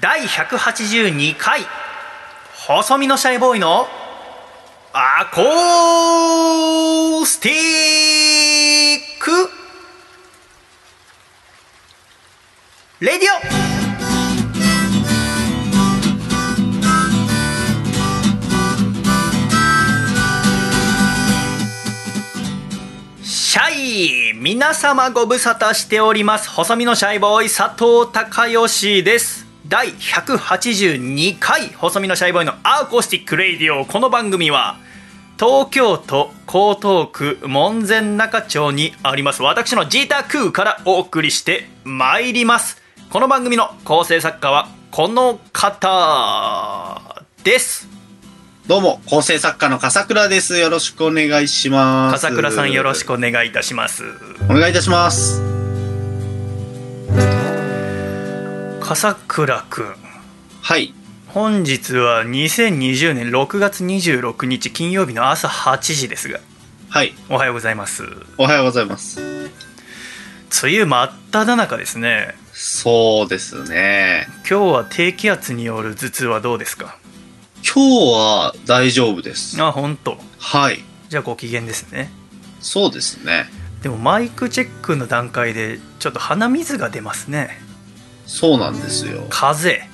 [0.00, 1.66] 第182回。
[2.54, 3.86] 細身のシャイボーイの
[4.92, 9.50] アコースティック。
[13.00, 13.62] レディオ。
[23.24, 26.48] シャイ皆様ご無沙汰しております。
[26.48, 29.41] 細身のシャイボーイ佐藤孝義です。
[29.72, 34.76] 第182回細身のシャイボーイの Acoustic Radio この番組は
[35.40, 47.88] 東京都江東区門前仲町にあります私の自宅からお送りしてまいりますこの番組の構成作家はこの方です
[48.66, 50.56] どうも、構成作家の笠倉です。
[50.56, 52.22] よろしくお願いします。
[52.22, 54.04] 笠倉さんよろしくお願いいたします
[54.48, 55.61] お願いいたします。
[58.92, 59.94] 笠倉くん
[60.60, 60.92] はい。
[61.28, 66.40] 本日は2020年6月26日金曜日の朝8時ですが
[66.90, 67.14] はい。
[67.30, 68.02] おはようございます
[68.36, 69.18] おはようございます。
[69.22, 74.26] 梅雨真っ只中ですねそうですね。
[74.40, 76.98] 今日は低気圧による頭痛はどうですか？
[77.64, 79.58] 今日は大丈夫です。
[79.62, 80.18] あ本当。
[80.38, 80.80] はい。
[81.08, 82.10] じゃあご機嫌ですね
[82.60, 83.46] そうですね。
[83.80, 87.58] でもマイクチェックの段階でちょっと鼻水が出ますね
[88.26, 89.26] そうなんですよ。
[89.28, 89.70] 風。
[89.70, 89.92] 邪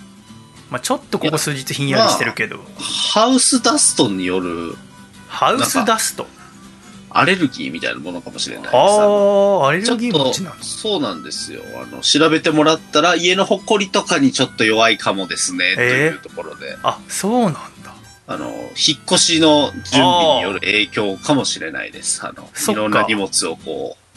[0.71, 2.59] まあ、ちょっとここ数日ひんやりしてるけど、
[3.13, 4.75] ハウスダストによる
[5.27, 6.27] ハウスダスト？
[7.11, 8.75] アレルギーみたいなものかもしれないです。
[8.77, 11.63] ああアレルギー持ちとなのそうなんですよ。
[11.83, 16.77] あの調べてもらったら家のほこりとかにちょっと弱いかもですね、というところで。
[16.83, 17.59] あそうなんだ。
[18.27, 22.27] あの、引っ越しの準備による影響かもしれないです。
[22.27, 24.08] あの、いろんな荷物をこう、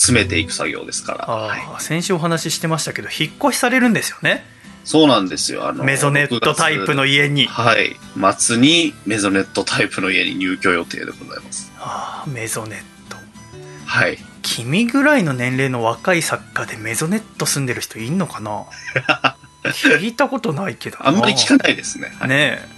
[0.00, 1.30] 詰めていく作業ですから。
[1.30, 1.60] あ、はい。
[1.78, 4.42] 先週お話ししてましたけど引っ越しされるんですよね
[4.82, 5.68] そうなんですよ。
[5.68, 7.96] あの、メゾネットタイプの6家に月はい。
[8.38, 11.70] 末にメゾネットタイプの家に入居予定でございます。
[11.78, 13.18] ああメゾネット
[13.84, 14.16] はい。
[14.40, 18.64] 君ぐらいの年齢の若い作家でメゾネット住んでる人いんのかな？
[19.64, 22.10] 聞いたことないけどなあんまり聞かないですね。
[22.18, 22.68] はい、ねえ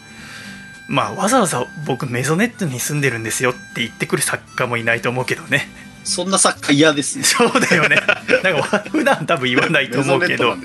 [0.89, 5.69] まあわざわざ僕メゾネットに住んでるんですよって言ってくる作家もいないと思うけどね
[6.05, 7.25] そんな作家嫌ですね。
[7.25, 7.97] そうだよね。
[8.43, 10.57] なんか普段多分言わないと思うけど。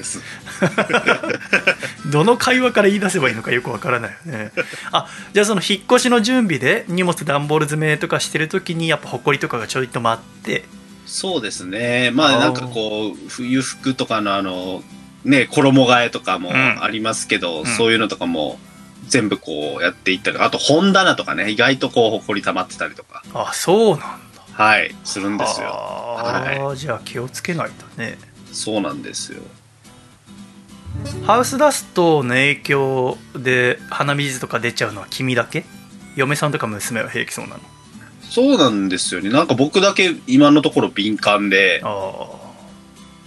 [2.12, 4.52] どの会話から言い出せばいいのかよくわからないよね。
[4.92, 10.66] あじゃあその引っ越しの準備で荷物段ボール詰めとかしてる時にやっぱ埃とかがちょいと舞って。
[11.06, 12.12] そうですね。
[12.14, 14.84] まあなんかこう、冬服とかのあの、
[15.24, 16.84] ね、衣替えとかもうん。
[16.84, 17.66] ありますけど、ん。
[17.66, 18.60] そういうのとかも
[19.08, 24.20] 全部こうやっていったり、あと本棚とかね、意外とこう、埃溜まってたりとか、あそうなんだ
[24.58, 25.68] はい、するんですよ。
[25.72, 28.18] あーじゃあ気をつけないとね
[28.52, 29.42] そうなんですよ。
[31.26, 35.64] ハウスダストの影響で鼻水とか出ちゃうのは君だけ？
[36.16, 37.60] 嫁さんとか娘は平気そうなの？
[38.24, 39.30] そうなんですよね。
[39.30, 42.28] なんか僕だけ今のところ敏感で、あ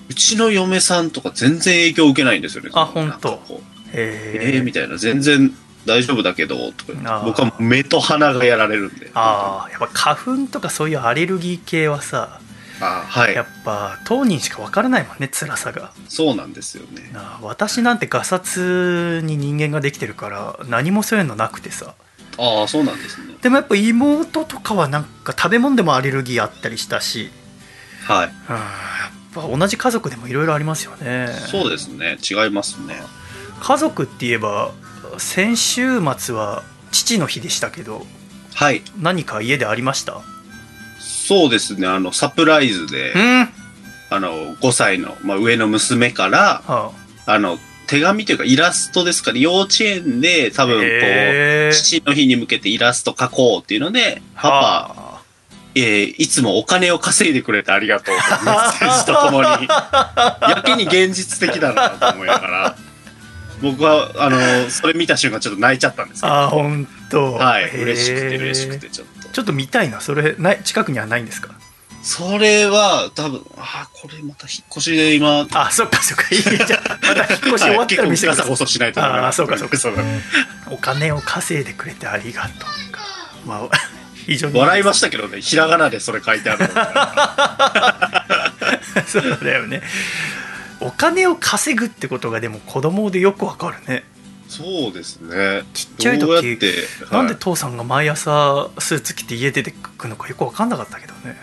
[0.09, 2.71] うちの嫁さんとか全然影響受けないんですよね。
[2.75, 5.55] あほんとなんかこうあへえー、みたいな、全然
[5.87, 9.11] 大丈夫だけど、とか僕は目と鼻がやられるんで。
[9.15, 12.41] あーやっぱ花粉とかそういうアレルギー系はさ
[12.83, 13.43] あはいや。
[13.43, 17.11] っぱ当人しか分からないもんね辛さがそうなんですよね。
[17.43, 21.95] 私なんてガサツに人間ができてるから何もそういうのなくてさ
[22.39, 23.35] ああ、そうなんですね。
[23.43, 27.31] でもやっぱ妹とかはなんか食べ物でもアレルギーあったりしたし
[28.07, 28.27] はい。
[28.27, 32.19] うんやっぱ同じ家族でもいろいろありますよねそうですね。
[32.29, 33.01] 違いますね。
[33.61, 34.73] 家族って言えば
[35.19, 36.63] 先週末は
[36.93, 38.07] 父の日でしたけど
[38.55, 38.83] はい。
[39.01, 40.21] 何か家でありました？
[40.99, 41.87] そうですね。
[41.87, 43.49] あの、サプライズで、うん
[44.13, 46.93] あの、5歳の、まあ、上の娘から、は
[47.27, 49.41] あの、手紙というかイラストですかね。
[49.41, 54.57] 幼稚園で多分こう、父の日に向けてイラスト描こうっていうので、あパパ、
[55.03, 55.21] は
[55.77, 62.77] えーいつもお金を稼いでくれてありがとうとメッセージとともに、 やけに現実的だなと思いながら、
[63.63, 67.35] 僕は、あの、それ見た瞬間ちょっと泣いちゃったんですけど、あ本当。
[67.35, 69.29] はい、嬉しくて嬉しくてちょっと。
[69.29, 70.01] ちょっと見たいな。
[70.01, 71.51] それない近くにはないんですか？
[72.03, 76.25] それは、多分、あーこれまた引っ越しで今、あそっかそっか。
[76.35, 76.59] いいじゃん。
[76.59, 76.67] ま
[77.15, 78.47] た引っ越し終わったら見せてください。
[78.47, 79.77] はい結構ガサゴソしないとあーそうかそうか。
[79.77, 79.95] そう
[80.71, 82.53] お金を稼いでくれてありがとう
[82.93, 83.01] か。
[83.47, 83.77] まあ
[84.27, 84.59] 非常に。
[84.59, 86.67] 笑いましたけどね、ひらがなでそれ書いてある
[89.07, 89.83] そうだよね
[90.81, 94.05] お金を稼ぐってことがでも子供でよくわかるね
[94.49, 95.63] そうですね。
[95.75, 96.75] ちっちゃい時どうやって、
[97.13, 101.37] なんではい父さんが毎朝スーツ着て家出てくのかよくわかんなかったけどね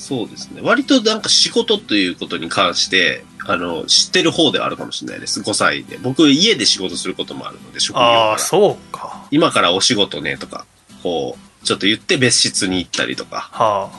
[0.00, 0.62] そうですね。
[0.62, 5.42] 割となんか仕事ということに関して、あの、知ってる方ではあるかもしれないです。
[5.42, 5.98] 5歳で。
[5.98, 9.26] 僕、家で仕事することもあるので、職業ああ、そうか。
[9.30, 10.64] 今からお仕事ね、とか、
[11.02, 13.50] こう、ちょっと言って別室に行ったりとか。
[13.52, 13.90] は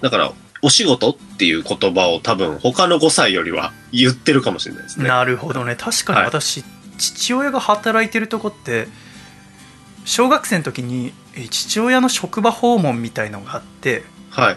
[0.00, 0.32] だから、
[0.66, 5.08] お仕事っていう言葉を多分他の5歳よりは言ってるかもしれないですあ、ね。
[5.08, 5.76] なるほどね。
[5.76, 6.64] 確かにはい私、
[6.98, 8.88] 父親が働いてるとこって、
[10.04, 14.56] 小学生の時にえ父親の職場訪問みたいのがあって、はい。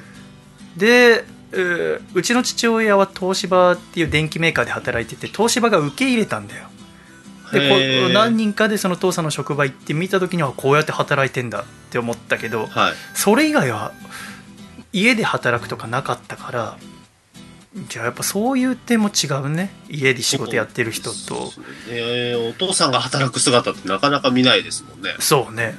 [0.78, 6.70] で、えーうちの父親は東芝っていう電機メーカーで働いてて東芝が受け入れたんだよ
[7.52, 12.94] でこ何人かでその父さんの職場行って見た時にはこうやって働いてんだって思ったけどはい。
[13.16, 13.94] そそれ以外は
[14.94, 16.78] 家で働くとかなかったから
[17.88, 19.70] じゃあやっぱそういう点も違うね。
[19.90, 21.52] 家で仕事やってる人と。
[21.88, 22.36] ね。
[22.36, 25.16] お父さんが働く姿ってなかなか見ないですもんね。
[25.20, 25.76] そうね。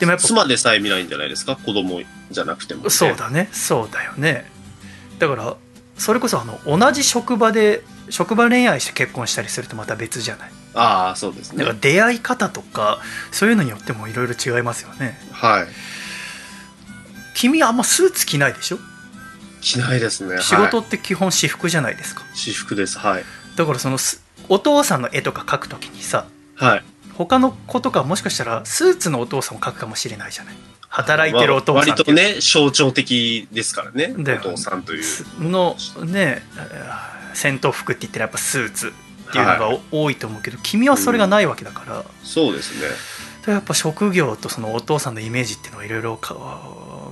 [0.00, 1.54] でもやっぱ妻でさえ見ないんじゃないですか？
[1.54, 2.00] 子供
[2.30, 2.90] じゃなくても、ね。
[2.90, 3.48] そうだね。
[3.52, 4.50] そうだよね。
[5.20, 5.56] だから
[5.96, 10.50] それこそあの同じ職場で職場恋愛して結婚したりするとまた別じゃない？
[10.74, 11.58] ああ、そうですね。
[11.58, 11.78] だから。
[11.80, 12.98] 出会い方とか
[13.30, 15.16] そういうのによってもいろいろ違いますよね。
[15.30, 15.66] はい。
[17.40, 18.78] 君あんまスーツ着ないでしょ？
[19.60, 20.42] 着ないですね。
[20.42, 22.98] 仕事はいって基本私服じゃないですか、私服です。
[22.98, 23.24] はい。
[23.56, 26.26] だからそのすお父さんの絵とか描くときにさ
[26.56, 26.84] はい。
[27.14, 30.54] 他の子とかもしかしたらスーツのお父さんを描くかもしれないじゃない？
[30.88, 34.14] 働いてるお父さん割とね、象徴的ですからね。
[34.16, 35.02] お父さんという。
[35.04, 42.88] すのねえー戦闘服って言ったらやっぱスーツっていうのがお多いと思うけど君はそれがないわけだから、そうですね。
[43.46, 46.34] でやっぱ職業とそのお父さんのイメージっていうのはいろいろか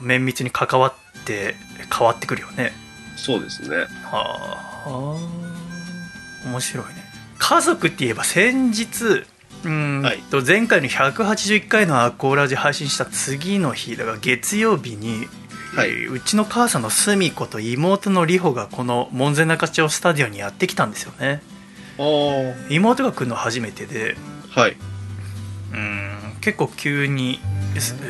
[0.07, 1.57] 綿密に関わって
[1.97, 2.73] 変わってくるよね。
[3.17, 3.77] そうですね。
[4.05, 4.57] は
[4.87, 6.49] あ。
[6.49, 7.05] 面白いね。
[7.39, 9.25] 家族って言えば先日
[9.65, 10.19] うーんはい。
[10.31, 15.27] と前回の181回のアコーラジ配信した次の日だから月曜日に、
[15.75, 15.91] はい。
[15.91, 21.43] えーうちの母さんのすみ子と妹の里穂がこの門前仲町スタジオにやってきたんですよね。
[21.99, 22.67] ああ。
[22.71, 24.17] 妹が来るの初めてで。
[24.51, 24.77] はい。
[25.73, 27.41] うーん結構急に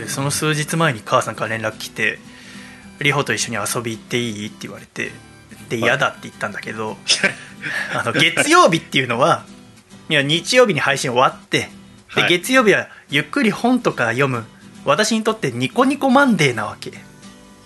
[0.06, 2.18] そその数日前に母さんから連絡来て
[3.00, 5.10] 「里穂と一緒に遊び行っていい?」って言われて
[5.70, 6.98] で嫌だって言ったんだけど
[7.94, 9.46] あの月曜日っていうのは
[10.10, 11.70] いや日曜日に配信終わって
[12.14, 14.44] で、はい月曜日はゆっくり本とか読む
[14.84, 16.92] 私にとってニコニコマンデーなわけ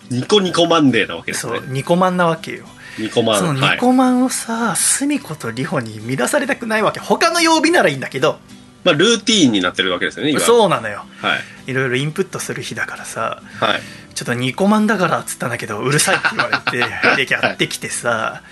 [0.09, 1.67] ニコニコマンデーなわけですねそう。
[1.67, 2.65] ニコマンなわけよ
[2.97, 3.39] ニコマン。
[3.41, 3.79] そのニはい。
[3.79, 8.39] コマンをさすみ子と里穂に乱されたくないわけ他の曜日ならいいんだけど
[8.85, 10.41] まあ、ルーティーンになってるわけですよね、今。
[10.41, 11.37] そうなのよは
[11.67, 11.71] い。
[11.71, 13.81] いろいろインプットする日だからさはい。
[14.15, 16.77] ちょっとニコマンだからっつったんだけどうるさいって言われて
[17.27, 18.43] でやってきてさ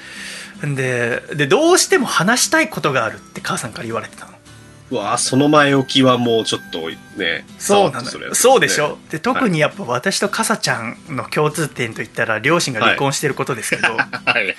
[0.62, 4.32] ででどうしても話したいことがあるって母さんから言われてたの
[4.90, 6.88] うわあその前置きはもうちょっと
[7.20, 8.96] ね、そうなのねそうでしょ？
[9.10, 13.98] で特にやっぱ私とかさちゃんの共通点といったら両親が離婚してることですけど、はい
[14.34, 14.56] はい。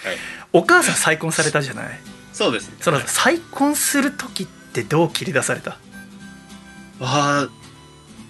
[0.53, 1.99] お母さん再婚されたじゃない？
[2.33, 2.75] そうですね。
[2.79, 5.77] その再婚する時ってどう切り出された？
[7.01, 7.47] あ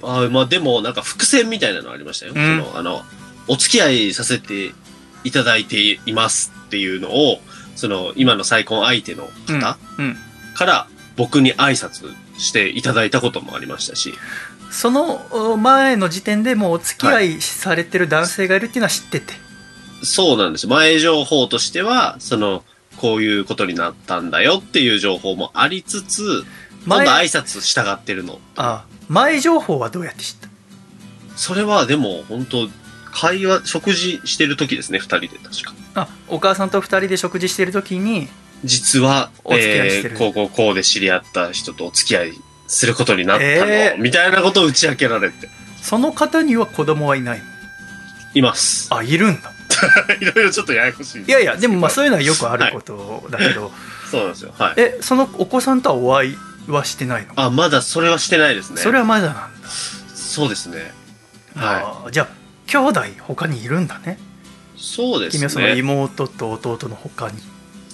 [0.01, 2.33] ーあー、まあでもなんか伏線みたいなのありましたよ。
[2.35, 2.63] うん。
[2.63, 3.01] その、あの、
[3.47, 4.71] お付き合いさせて
[5.23, 7.41] いただいていますっていうのを、
[7.75, 10.17] その、今の再婚相手の方うん
[10.55, 14.13] から僕に挨拶していただいたこともありましたし、
[14.71, 19.33] その前の時点でもうお付き合いされてる男性がいるっていうのは知ってて、
[20.03, 20.67] そうなんです。
[20.67, 22.63] 前情報としては、その、
[22.99, 26.43] こういうことになったんだよっていう情報もありつつ、
[26.85, 28.39] 今前度挨拶したがってるの。
[28.55, 30.49] あ前情報はどうやって知った？
[31.35, 32.69] それはでも本当
[33.11, 35.73] 会話、食事してる時ですね、二人で確か。
[35.95, 38.27] あお母さんと二人で食事してる時に
[38.63, 42.33] 実は、お付き合いしてるえーこうこうこうで知り合った人とお付き合い
[42.67, 45.49] することになったの、えーみたいなことを打ち明けられて
[45.81, 47.45] その方には子供はいないの？
[48.35, 48.93] います。
[48.93, 49.51] あいるんだ
[50.19, 52.09] いろいろちょっとややこしいんいやいやでもまあそういう。
[52.09, 53.71] いうのはよくあることだけど、
[54.09, 54.53] そうなんですよ。
[54.57, 54.73] はい。
[54.77, 58.81] えそのお子さんとはお会いはしてないの、あ、まだそれはしてないですね。
[58.81, 59.69] それはまだなんだ、
[60.13, 60.91] そうですね。
[61.55, 62.27] はあじゃあ
[62.67, 64.19] 兄弟他にいるんだね
[64.75, 64.81] い。
[64.81, 65.77] そうです君はそのね。
[65.77, 67.39] 妹と弟の他に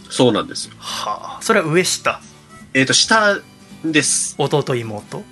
[0.10, 0.74] そうなんですよ。
[0.78, 2.22] はあそれは上下？
[2.74, 3.38] えっ、と、下
[3.84, 4.36] です。
[4.38, 5.24] 弟妹？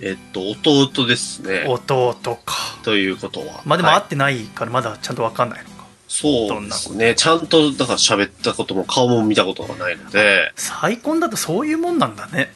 [0.00, 1.64] えっ、と、弟ですね。
[1.68, 3.62] 弟かということは。
[3.64, 7.14] まあでもはい会ってないからまだちゃんと分かんないのか、そうですね。
[7.14, 12.52] ちゃんと、だから喋ったことも顔も見たことがないので、再婚だとそういうもんなんだね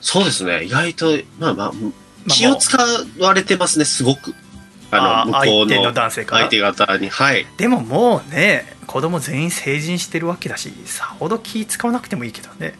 [0.00, 0.64] そうですね。
[0.64, 1.06] 意外と、
[1.38, 2.76] まあまあ、まあ気を使
[3.18, 4.34] われてますね、すごく。
[4.90, 6.48] あの、あ向こう相手のの男性から？
[6.48, 7.08] 相手方に。
[7.08, 7.46] はい。
[7.56, 12.74] でももうね子供全員成人してるわけだしさほど気使わなくてもいいけどね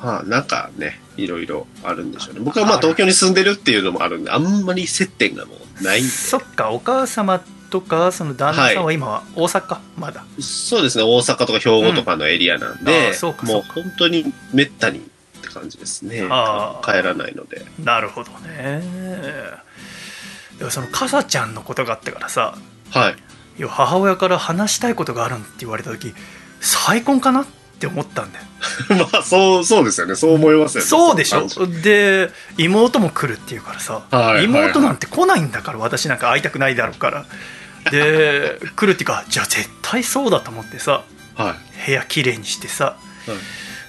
[0.00, 2.40] まあ、なんかね、いろいろあるんでしょうね。
[2.40, 6.08] 僕はまあ東京に住んでるっていうのもあるんで、あんまり接点がもうないんで。
[6.08, 15.02] そっかお母様とかその旦那さんは今は大阪、まだそうですね、大阪とか兵庫とかのエリアなんで、うかもう本当にめったにっ
[15.42, 16.20] て感じですね。
[16.84, 17.64] 帰らないので。
[17.82, 18.82] なるほどね
[20.58, 22.56] でもそのかさちゃんのことがあってからさ
[22.90, 23.16] はい。
[23.66, 26.14] 母親から話したいことがあるんって言われた時
[26.60, 28.44] 再婚かなって思ったんだよ
[29.12, 30.14] まあ、そう、そうですよね。
[30.14, 30.88] そう思いますよね。
[30.88, 31.46] そうでしょ？
[31.82, 37.26] で妹も来るっていうからさ、はいはい妹なんて来ないんだから私なんか会いたくないだろうから
[37.90, 41.02] で 来るっていうかじゃあ絶対そうだと思ってさ
[41.36, 41.86] はい。
[41.86, 43.34] 部屋きれいにしてさは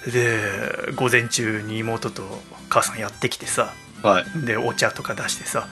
[0.06, 3.72] いで午前中に妹と母さんやってきてさ
[4.02, 4.24] はい。
[4.36, 5.66] でお茶とか出してさ、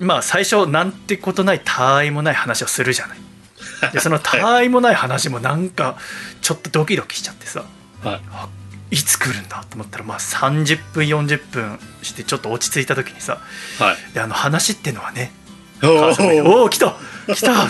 [0.00, 3.18] まあ最初なんてことない他愛もない話をするじゃない
[3.92, 5.96] でその他愛もない話もなんか
[6.40, 7.64] ちょっとドキドキしちゃってさ。
[8.02, 8.16] は
[8.90, 8.96] い。
[8.96, 13.38] いつ来るんだと思ったらまあ30分40分してちょっと落ち着いた時にさ。
[13.78, 14.14] はい。
[14.14, 15.32] であの話ってのはね
[15.82, 16.94] おお来た
[17.34, 17.68] 来た は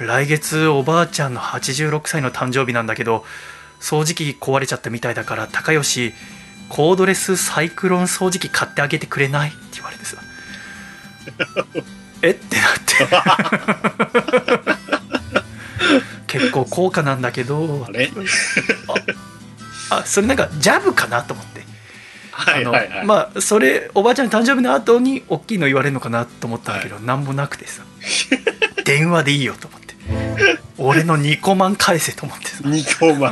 [0.00, 0.04] い。
[0.04, 3.24] 来月おばあちゃんの86歳の誕生日なんだけど
[3.80, 6.12] 掃除機壊れちゃったみたいだから高吉
[6.68, 9.50] コードレスサイクロン掃除機買ってあげてくれない？
[9.50, 10.16] って言われてさ。
[12.22, 12.30] え？
[12.30, 14.76] ってなって
[16.38, 17.84] 結構高価なんだけど。
[17.88, 18.10] あれ？
[19.90, 21.64] あそれなんかジャブかなと思って。
[22.32, 22.98] はいはいはい。
[22.98, 27.82] あのまあそれおばあちゃんの誕生日の後に大きいの言われるのかなと思ったんだけど、なんもなくてさ。
[28.84, 29.94] 電話でいいよと思って。
[30.78, 32.62] 俺の2個万返せと思ってさ。
[32.64, 33.30] 二個前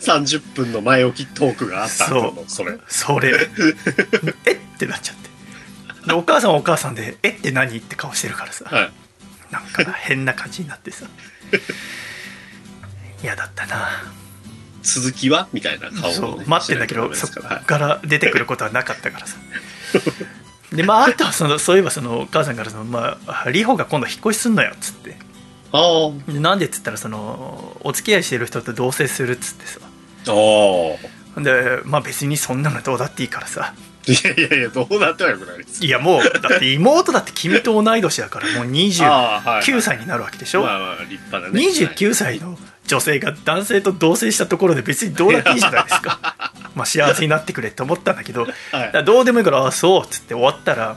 [0.00, 2.06] 30分の前置きトークがあった。
[2.06, 2.22] そう。
[2.34, 2.78] のそれ。
[2.88, 3.32] それ。
[4.46, 4.52] え？
[4.52, 5.28] ってなっちゃって。
[6.06, 7.30] でお母さんはお母さんで「え？
[7.30, 8.64] って何?」って顔してるからさ。
[8.64, 8.90] はい。
[9.50, 11.06] なんか変な感じになってさ。
[13.22, 13.88] 嫌だったな。
[14.82, 15.48] 続きは？
[15.52, 19.36] みたいな顔をね、待ってんだけどしそこから出てくることはなかったからさ。
[20.72, 25.16] でまああとはそのそういえばそのお母さんからその、まあ、リホが今度引っ越しすんのよっつって。
[25.72, 26.32] はい。
[26.32, 29.80] でなんでっつったらそのお付き合いしてる人と同棲するっつってさ。
[29.82, 30.34] ああ。
[31.36, 31.40] ああ。
[31.40, 33.74] でまあ別にそんなのどうだっていいからさ
[34.12, 35.84] いやいやいや、どうなってもよくないです。
[35.84, 39.62] いやもうだって妹だって君と同い年だからもう29ああ、はい。
[39.82, 41.60] 歳になるわけでしょ、まあまあ、立派だね。
[41.60, 49.04] 29歳の女性が男性と同棲したところで別にどうだっていいじゃないですかまあ幸せになってくれって思ったんだけどはい。
[49.04, 50.96] どうでもいいから「あそう」っつって終わったらは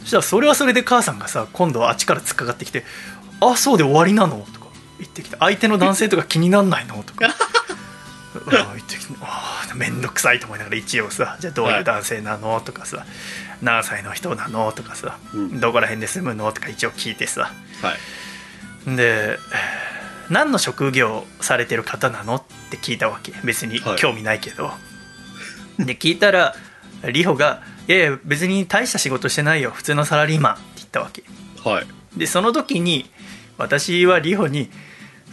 [0.00, 2.84] そしたらそれはそれで母さんがさ今度はあっちから突っかかってきて
[3.40, 4.66] 「あそうで終わりなの?」とか
[4.98, 7.34] 言ってきて「相手の男性とか気になんないの?」とか
[8.34, 13.04] うん言ってきて「ああ面倒くさい」と思いながら一応さ「じゃあどういう男性なの?」とかさ
[13.62, 17.94] 「何歳の人なの?」とかさうん「どこら辺で住むの?」とか一応聞いてさは
[18.86, 18.96] い。
[18.96, 19.38] で
[20.30, 24.72] 何の職業されてる方なのって聞いたわけ別にはい興味ないけど、
[25.78, 26.54] で聞いたら
[27.04, 31.22] リホが「いやいや別に大した仕事してないよ普通のサラリーマン」って言ったわけ
[31.64, 31.86] はい。
[32.16, 33.10] でその時に
[33.58, 34.70] 私はリホに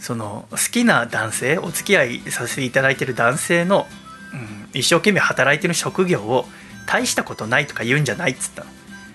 [0.00, 3.86] その好きな男性お付き合いさせていただいてる男性の、
[4.32, 6.46] うん、一生懸命働いてる職業を
[6.86, 8.70] 大したことないとか言うんじゃないっつったの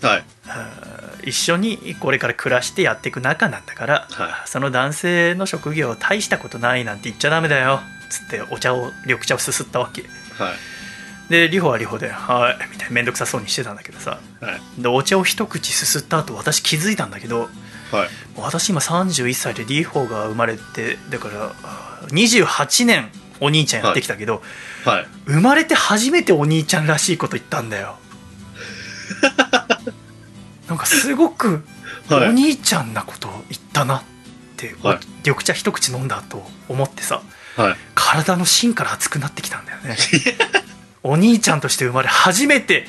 [0.10, 0.24] はい。
[1.30, 11.30] 一緒にこれから暮らしてやっていく仲なんだから、はいその男性の職業大したことないなんて言っちゃダメだよつってお茶を緑茶をすすったわけはい。
[11.30, 14.82] でリホはリホで「はい」みたいな面倒くさそうにしてたんだけどさはい。
[14.82, 17.50] でお茶を一口すすった後私気づいたんだけど
[17.92, 18.10] はい。
[18.38, 24.42] 私今31歳でリホが生まれてだからあー28年お兄ちゃんやってきたけど、
[24.86, 25.08] はい。
[25.26, 27.98] 生まれて初めてお兄ちゃんらしいこと言ったんだよ
[30.68, 31.64] なんかすごく
[32.10, 32.30] おはい。
[32.30, 34.04] 兄ちゃんなことを言ったなっ
[34.58, 37.22] て、はい緑茶一口飲んだと思ってさ
[37.56, 37.76] はい。
[37.94, 39.98] 体の芯から熱くなってきたんだよね
[41.04, 42.88] お兄ちゃんとして生まれ初めて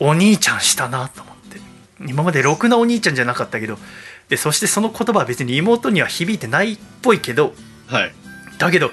[0.00, 1.60] お兄ちゃんしたなと思って
[2.06, 3.78] 今までろくなお兄ちゃんじゃなかったけど
[4.28, 7.54] でそしてその言葉は別に妹には響いてないっぽいけど
[7.86, 8.14] はい。
[8.58, 8.90] だけど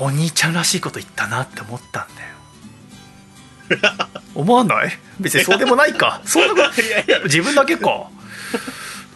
[0.00, 2.28] お兄ちゃんらしいこと言ったなって思ったんだよ。
[4.34, 4.98] 思わない？
[5.20, 6.20] 別にそうでもないか。
[6.26, 6.80] そんなこと。
[6.80, 7.20] いやいや。
[7.24, 8.08] 自分だけか。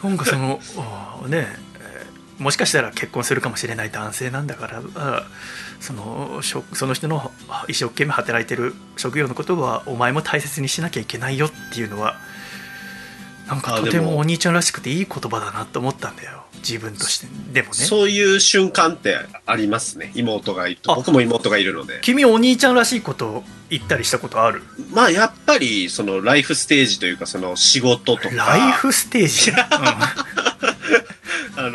[0.02, 1.46] なんかそのあね
[1.78, 5.22] えーもしかしたら結婚するかもしれない男性なんだからあ
[5.78, 12.16] そのその人のあ一生懸命働いてる職業のことはお前も大切にしなきゃいけないよっていうのは
[13.54, 20.12] なんかとてももお兄ちゃんらしくていい言葉だなと思ったんだよ自分としてでもねそういう瞬間ってありますね。
[20.14, 20.92] 妹がいると。
[20.92, 21.99] あ僕も妹がいるので。
[22.02, 24.62] 君お兄ちゃんらしいことを言ったりしたことある？
[24.92, 28.35] まあ、やっぱり、その、ライフステージというか、その、仕事とか。
[28.37, 29.68] ライフステージ、う んあ
[31.56, 31.71] の、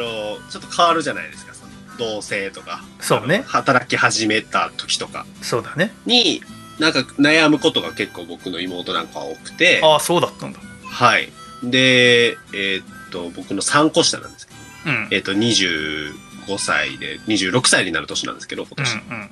[0.49, 1.53] ちょっと変わるじゃないですか。
[1.53, 1.71] その
[2.15, 2.83] 同性とか。
[2.99, 6.41] そうね働き始めた時とかそうだねに、
[6.79, 9.81] なんか悩むことが結構僕の妹なんかは多くて。
[9.83, 11.31] ああそうだったんだはい。
[11.63, 14.59] で、えーっっ、と、僕の3個下なんですけど、
[14.91, 16.13] うんえっ、と、25
[16.57, 18.93] 歳で、26歳になる年なんですけど、今年。
[18.93, 19.29] うんうんうん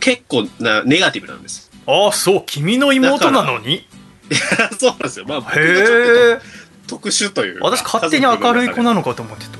[0.00, 1.72] 結構な、ネガティブなんです。
[1.84, 3.84] ああそう君の妹なのに？
[4.78, 5.26] そうなんですよ。
[5.26, 6.46] まあ、僕がちょっと
[6.86, 7.64] 特殊というか。
[7.64, 9.58] 私勝手に明るい子ななのかと思ってた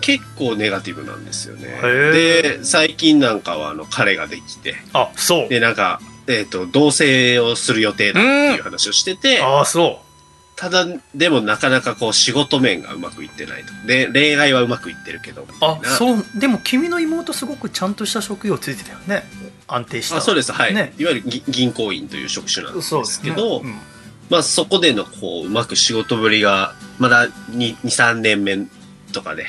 [0.00, 1.68] 結構ネガティブなんですよね。
[1.82, 10.00] へで、最近なんかは、あの、彼ができて、あそうで、なんか、えっ、と、同棲をする予定だっていう話をしてて、ああそ
[10.58, 13.72] ただ、でもなかなかこう仕事面がうまくいってないと。
[13.86, 15.46] で、恋愛はうまくいってるけど。
[15.60, 19.22] あそうでも君の妹すごくちゃんとした職業ついてたよね
[19.68, 20.52] 安定したあそうです。
[20.52, 20.74] はい。
[20.74, 23.78] ねいわゆるぎ銀行員という職種なんですけど、ねうん
[24.30, 28.58] まあそこでのこう、うまく仕事ぶりが、まだ2、2 3年目
[29.12, 29.46] とかで、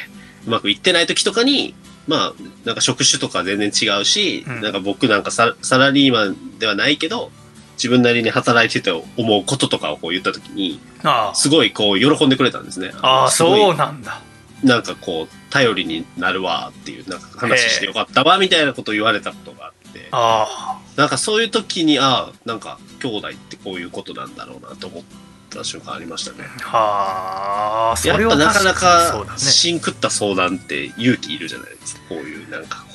[0.48, 1.76] うまくいってない時とかに、
[2.08, 2.34] まあ、
[2.66, 7.32] なんか職種とか全然違うし、うんなんか僕なんかササラリーマンではないけど、
[7.80, 12.92] 自分なりに働いてて思うこととかをこう言った時に、あすごいこう喜んでくれたんですね。
[13.02, 14.22] ああそうなんだ
[14.62, 25.04] なんかこう、頼りになるわっていう、なんか話してよかったわみたいなことを言われたことがあって、あなんかそういう時に、ああ、なんか兄弟ってこういうことなんだろうなと思っ
[25.50, 26.50] た瞬間ありましたね。
[26.66, 32.02] あはあそれはやっぱなかな確かにそうかだね芯食った相談って勇気いるじゃないですか。
[32.10, 32.89] こういうなんかこ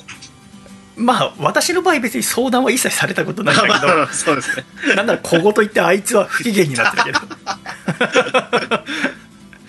[0.95, 4.65] まあ私の場合別に相談は一切されたことないんだけまあ そうですね。
[4.87, 7.19] どなんなら小言言ってあいつは不機嫌になってるけど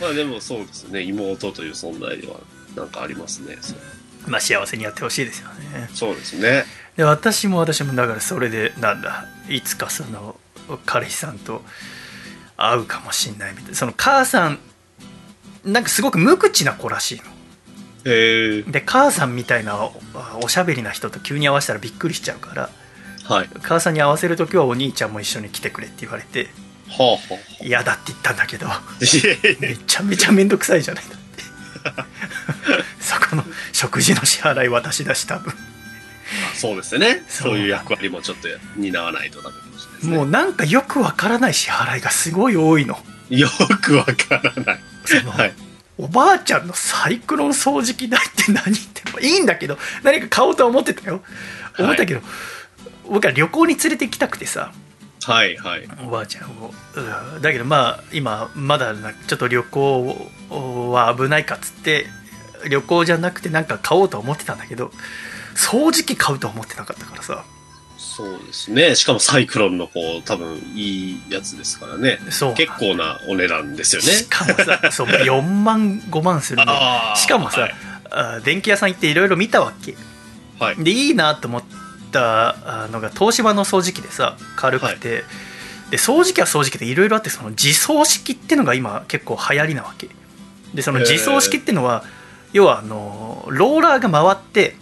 [0.00, 1.02] まあでもそうですね。
[1.02, 2.34] 妹という存在では
[2.76, 3.56] なんかありますね。
[4.26, 6.64] まあ幸せにやってほしいですよねそうですね。
[6.96, 10.38] で私も私もだからそれでなんだいつかその
[10.84, 11.64] 彼氏さんと
[12.56, 14.58] 会うかもしんないみたいなその母さん
[15.64, 17.24] なんかすごく無口な子らしいの
[18.06, 18.62] へえ。
[18.62, 19.92] で母さんみたいなお
[20.44, 22.70] おしゃべりな人と急に会わせたらびっくりしちゃうから
[23.24, 23.48] はい。
[23.62, 26.48] 母さんに会わせる時はお兄ちゃんも一緒に来てくれって言われて
[26.88, 27.18] はあは
[27.60, 27.64] あ。
[27.64, 28.66] 嫌だって言ったんだけど
[29.60, 32.04] めちゃめちゃ面倒くさいじゃないだって
[33.00, 35.52] そこの食事の支払い私だし多分
[36.54, 37.22] そうですね。
[37.28, 40.16] そういう役割もちょっと担わないとダメかもしれないですね。
[40.16, 43.48] もうなんかよくわからない支払いがすごい多いのよ
[43.82, 44.80] くわからない。
[45.04, 45.54] そのはい。
[45.98, 51.22] おばあちゃんのサイクロン掃除機代って何ってもいいんだけど何か買おうとは思ってたよ。
[51.78, 52.20] 思ったけど、
[53.08, 54.72] 僕は旅行に連れて行きたくてさ。
[55.22, 55.88] はい、はい。
[56.04, 56.72] おばあちゃんを。
[57.34, 57.42] うん。
[57.42, 62.06] だけどまあ今まだなちょっと旅行は危ないかっつって
[62.68, 64.92] 旅行じゃなくてなんか買おうとは思ってたんだけど
[65.54, 67.44] 掃除機買うとは思ってなかったからさ
[68.16, 68.94] そうですね。
[68.94, 72.18] しかもサイクロンのこう、多分いいやつですからね。
[72.30, 74.08] そう結構なお値段ですよね。
[74.08, 76.72] しかもさ そう4万5万するの
[77.14, 77.74] しかもさ、はい
[78.08, 79.96] あ電気屋さん行っていろいろ見たわけ
[80.58, 80.76] はい。
[80.76, 81.62] でいいなと思っ
[82.10, 85.24] たあのが東芝の掃除機でさ軽くて、
[85.90, 90.08] で掃除機は掃除機でいろいろあってその自走式ってのが今結構流行りなわけ
[90.72, 92.04] でその自走式ってのは
[92.54, 94.76] 要はあのローラーが回って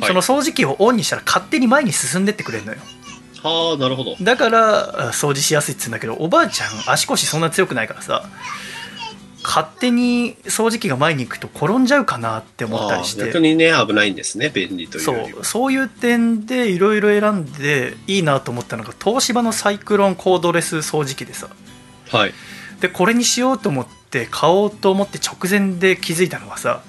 [0.00, 2.78] はいその掃除機をオンにしたら勝手に前に進んでってくれるのよ
[3.42, 4.16] はあ、なるほど。
[4.20, 8.24] だからあ掃除しやすいっつうんだけどおばあちゃん足腰そんな強くないからさ
[9.44, 14.50] 勝手に掃除機が前に行くと転んじゃうかなって思ったりしあー逆てにね、危ないんですね。
[14.54, 15.44] 便利というそう。
[15.44, 21.48] そういう点でいろいろ選んでいいなと思ったのが東芝のサイクロンコードレス掃除機でさ
[22.10, 22.32] はい。
[22.80, 26.82] でこれにしようと思って買おうと思って直前で気づいたのはさ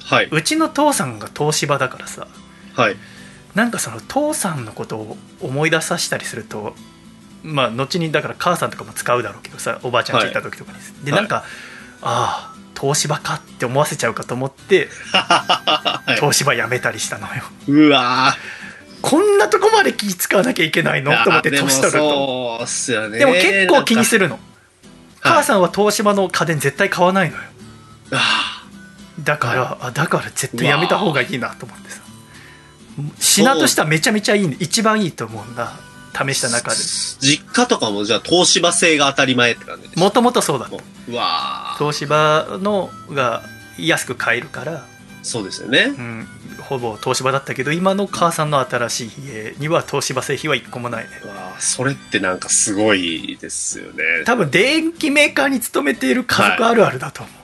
[0.00, 0.28] はい。
[0.32, 2.26] うちの父さんが東芝だからさ
[2.74, 2.96] はい。
[3.54, 6.74] なんかその父さんのことを思い出させたりすると
[7.42, 11.20] まあ後にだから母さんとかも使うだろうけどさおばあちゃんち行った時とかに、ではい。
[11.20, 11.44] なんか、
[12.00, 16.14] ああ東芝かって思わせちゃうかと思って はい。
[16.16, 17.42] 東芝やめたりしたのよ。
[17.68, 18.34] うわ
[19.02, 21.12] こんなとこまで気使わなきゃいけないの？
[21.12, 21.98] ーと思って年取ると。
[21.98, 23.18] そうっすよね。
[23.18, 24.26] でも結構気にする。
[24.26, 24.38] るの
[25.20, 27.42] 母さんは東芝の家電絶対買わないのよ。
[28.12, 28.64] あ
[29.20, 32.01] だから、あだから絶対やめた方がいいなと思ってさ
[33.18, 35.72] 品としてはめちゃめちゃいい一番いいと思うんだ。
[36.12, 36.76] 試した中で。
[36.76, 40.76] ー実家とかもじゃあ東芝製が当たり前って感じもともとそうだった。
[40.76, 41.78] うわー。
[41.78, 43.42] 東芝のが
[43.78, 44.84] 安く買えるから、
[45.22, 45.94] そうですよね。
[45.96, 46.00] う。
[46.00, 46.28] ん、
[46.60, 51.04] ほぼ東芝だったけど今の母さんの新しい家には東芝製品は一個もない。
[51.04, 51.60] ねうわー。
[51.60, 54.02] それってなんかすごいですよね。
[54.26, 57.34] 多分電機メーカーに勤めている家族あるあるだと思う、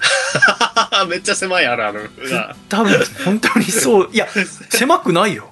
[1.08, 2.56] めっちゃ狭いあるあるが。
[2.68, 2.92] 多分
[3.24, 4.28] 本当にそう いや
[4.70, 5.50] 狭くないよ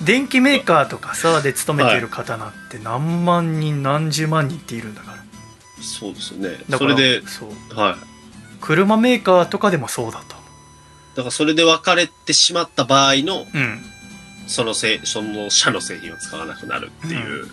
[0.00, 5.18] 電機メーカーとかさで勤めている方なんて何万人何十万人っているんだから
[5.82, 6.64] そうですよね。
[6.68, 7.96] だからそれで、そうはい。
[8.60, 10.34] 車メーカーとかでもそうだと
[11.14, 13.84] だからそれで別れてしまった場合の、うん
[14.46, 17.48] そのせい、その社の製品を使わなくなるっていう、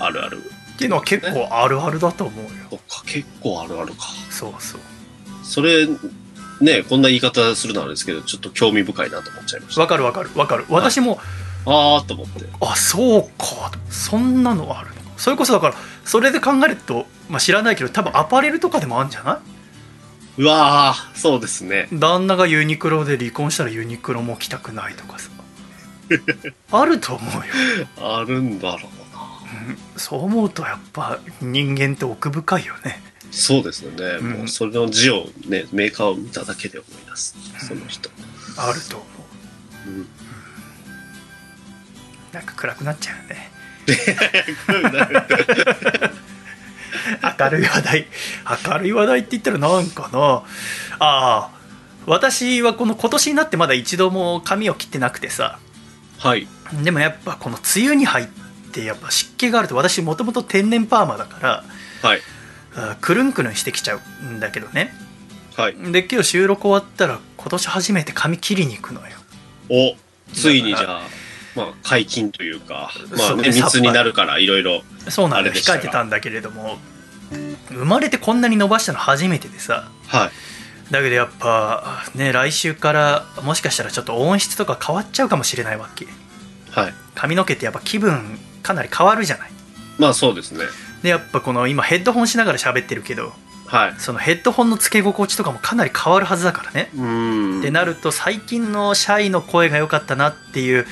[0.00, 0.42] あるある。
[0.80, 2.50] っていうのは結構あるあるだと思うよ。
[2.70, 4.04] そっか、結構あるあるか。
[4.30, 4.80] そうそう。
[5.42, 5.86] それ、
[6.62, 9.82] ね、こんな言い方するのはあれですけど、ちょっと興味深いなと思っちゃいました。
[9.82, 10.64] わかるわかるわかる。
[10.70, 11.20] 私も、
[11.66, 12.46] あーと思って。
[12.62, 13.70] あそうか。
[13.90, 14.94] そんなのあるの？
[14.94, 15.74] かそれこそだから
[16.06, 19.34] それで考えると、まあ、知らないけど多分アパレルとかでもあるんじゃな
[20.38, 20.42] い？
[20.42, 21.88] うわー、そうですね。
[21.92, 25.28] 旦那がユニクロで離婚したらユニクロも着たくないとかさ。
[26.72, 28.99] あると思うよ、あるんだろう
[29.96, 34.04] そう思うとやっぱ人間って奥深いよねそうですよね。
[34.20, 37.36] うんもうそれの字をね、メーカーを見ただけで思い出す。
[37.64, 38.10] その人。
[38.56, 39.04] あると思
[39.86, 40.08] ううん。
[42.32, 43.50] なんか暗くなっちゃうよね
[47.40, 48.06] 明るい話題
[48.68, 50.44] 明るい話題って言ったらなんかなあ
[51.00, 51.50] あ
[52.06, 55.58] 私はこの今年になってまだ一度も髪を切ってなくてさ
[56.18, 56.46] はい。
[56.84, 58.49] でもやっぱこの梅雨に入って
[58.84, 61.64] やっぱ湿気があると私もともと天然パーマだから
[62.02, 62.20] はい。
[62.74, 64.92] あくるんくるんしてきちゃうんだけどね
[65.56, 65.92] はい。
[65.92, 69.16] で今日収録終わったら今年初めて髪切りに行くのよ
[69.68, 69.96] お、
[70.32, 71.00] ついにじゃあ、
[71.54, 74.82] まあ、解禁というか、まあね、密になるから、いろいろ。
[75.08, 76.78] そうなんだ控えてたんだけれども
[77.68, 80.92] 生まれてこんなに伸ばしたの初めてでさはい。
[80.92, 86.06] だけどやっぱね来週からもしかしたらちょっと音質とか変わっちゃうかもしれないわけ
[86.70, 86.94] はい。
[87.14, 89.50] 髪の毛ってやっぱ気分かなり変わるじゃない
[89.98, 90.64] まあ、そうですね。
[91.02, 93.32] でやっぱこの今ヘッドホンしながら喋ってるけど
[93.66, 93.94] はい。
[93.98, 97.60] そのヘッドホンの付け心地とかもかなり変わるはずだからねうーん。
[97.60, 100.86] ってなると最近のシャイの声が良かったなっていう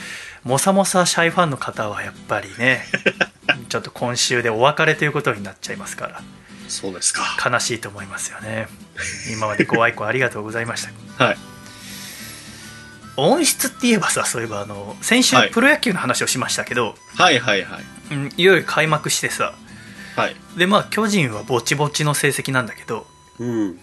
[0.44, 2.84] もさもさシャイファンの方はやっぱりね
[3.68, 6.22] ちょっと今週でお別れということになっちゃいますから
[6.68, 7.22] そうですか。
[7.50, 8.68] 悲しいと思いますよね
[9.32, 10.86] 今までご愛顧ありがとうございまし
[11.18, 11.36] たはい。
[13.18, 17.82] 音質って言えばさそういえばあの先週はいプロ野球の話をしましたけど、はいはいはい。
[18.12, 19.54] うんいよいよ開幕してさ
[20.16, 20.36] はい。
[20.56, 23.06] でまあ巨人はぼちぼちの成績なんだけど
[23.38, 23.78] うんうん。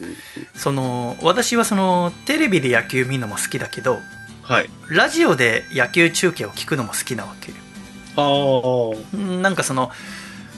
[0.56, 4.00] その私はそのテレビで野球見るのも好きだけど
[4.42, 4.70] はい。
[4.90, 7.52] ラジオで野球中継を聞くのも好きなわけ
[8.18, 9.92] あなんかその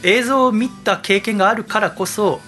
[0.03, 2.39] 映像を見た経験があるからこそ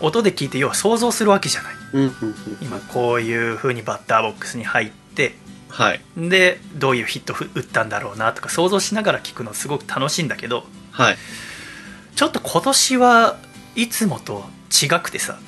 [0.00, 2.34] 音で聞いて要は想像するわけじゃないうんうんうん。
[2.62, 5.34] 今こういう風にバッターボックスに入って
[5.74, 6.00] はい。
[6.16, 11.16] でどういうヒット打ったんだろうなとか想像しながら聞くのすごく楽しいんだけどはい。
[12.14, 13.36] ちょっと今年は
[13.74, 15.38] いつもと違くてさ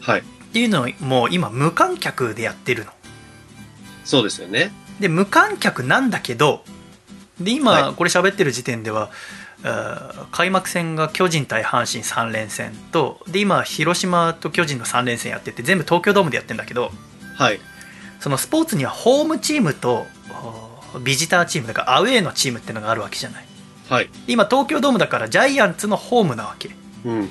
[0.00, 0.20] はい。
[0.20, 2.90] っていうのをもう今無観客でやってるの
[4.04, 4.72] そうですよね。
[4.98, 6.64] で無観客なんだけど
[7.40, 9.10] で今はいこれ喋ってる時点では、
[9.62, 16.90] あー開幕戦が巨人対阪神3連戦とで今広島と巨人の3連戦やってて全部東京ドームでやってんだけど
[17.36, 17.60] はい。
[18.20, 20.06] そのスポーツにはホームチームと
[21.02, 23.44] ビジターチームだからアウェーのチームってのがあるわけじゃない
[23.88, 24.04] はい。
[24.26, 26.70] で今東京ドームだからジャイアンツのホームなわけ
[27.04, 27.30] うんうんうん。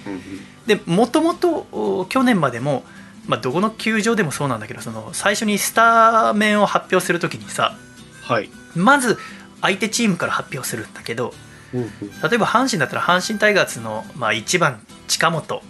[0.66, 2.84] でもともとお去年までも、
[3.28, 7.76] まあ、どこの球場でもそうなんだけどその最初にスタメンを発表するときにさ
[8.24, 8.50] はい。
[8.76, 9.18] まず
[9.62, 11.34] 相手チームから発表するんだけど
[11.74, 11.90] うんうん。
[11.90, 15.62] 例えば阪神だったら阪神タイガースの、まあ、1番近本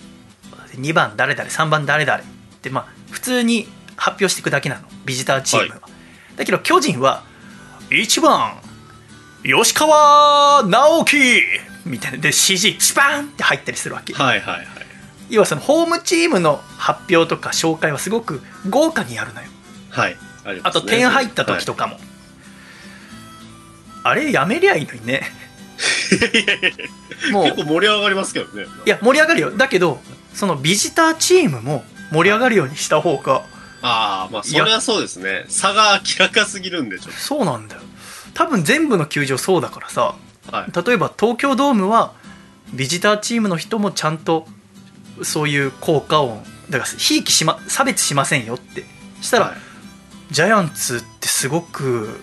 [0.76, 2.24] 2番誰々3番誰々っ
[2.62, 3.68] て、まあ、普通に
[4.00, 4.82] 発表していくだけなの。
[5.06, 5.82] ビジターチームは、
[6.36, 7.24] だけど巨人は
[7.90, 8.58] 1番
[9.44, 11.42] 吉川直樹
[11.86, 12.18] みたいな。
[12.18, 14.14] で CG チパンって入ったりするわけ。
[14.14, 14.68] はいはいはい。
[15.30, 19.48] 要はそのホームチームの発表とか紹介はすごく豪華にやるのよ。
[19.90, 20.18] はい。
[20.46, 22.00] ありあと点入った時とかも、
[24.04, 25.24] あれやめりゃいいのにね。
[27.32, 27.44] もう。
[27.46, 28.66] 結構盛り上がりますけどね。
[28.86, 29.52] いや盛り上がるよ。
[29.52, 30.00] だけど
[30.34, 33.44] そのビジターチームも盛り上がるようにした方が
[33.82, 35.46] ああ、まあ、それはそうですね。
[35.48, 37.82] 差が明らかすぎるんで、ちょっそうなんだよ
[38.34, 40.16] 多分全部の球場そうだからさ
[40.50, 40.56] と。
[40.56, 40.86] はい。
[40.86, 42.14] 例えば東京ドームは
[42.74, 44.48] ビジターチームの人もちゃんと
[45.24, 48.86] そういう効果音だからひいきしま差別しませんよって
[49.22, 49.58] したら、はい
[50.32, 52.20] ジャイアンツってすごく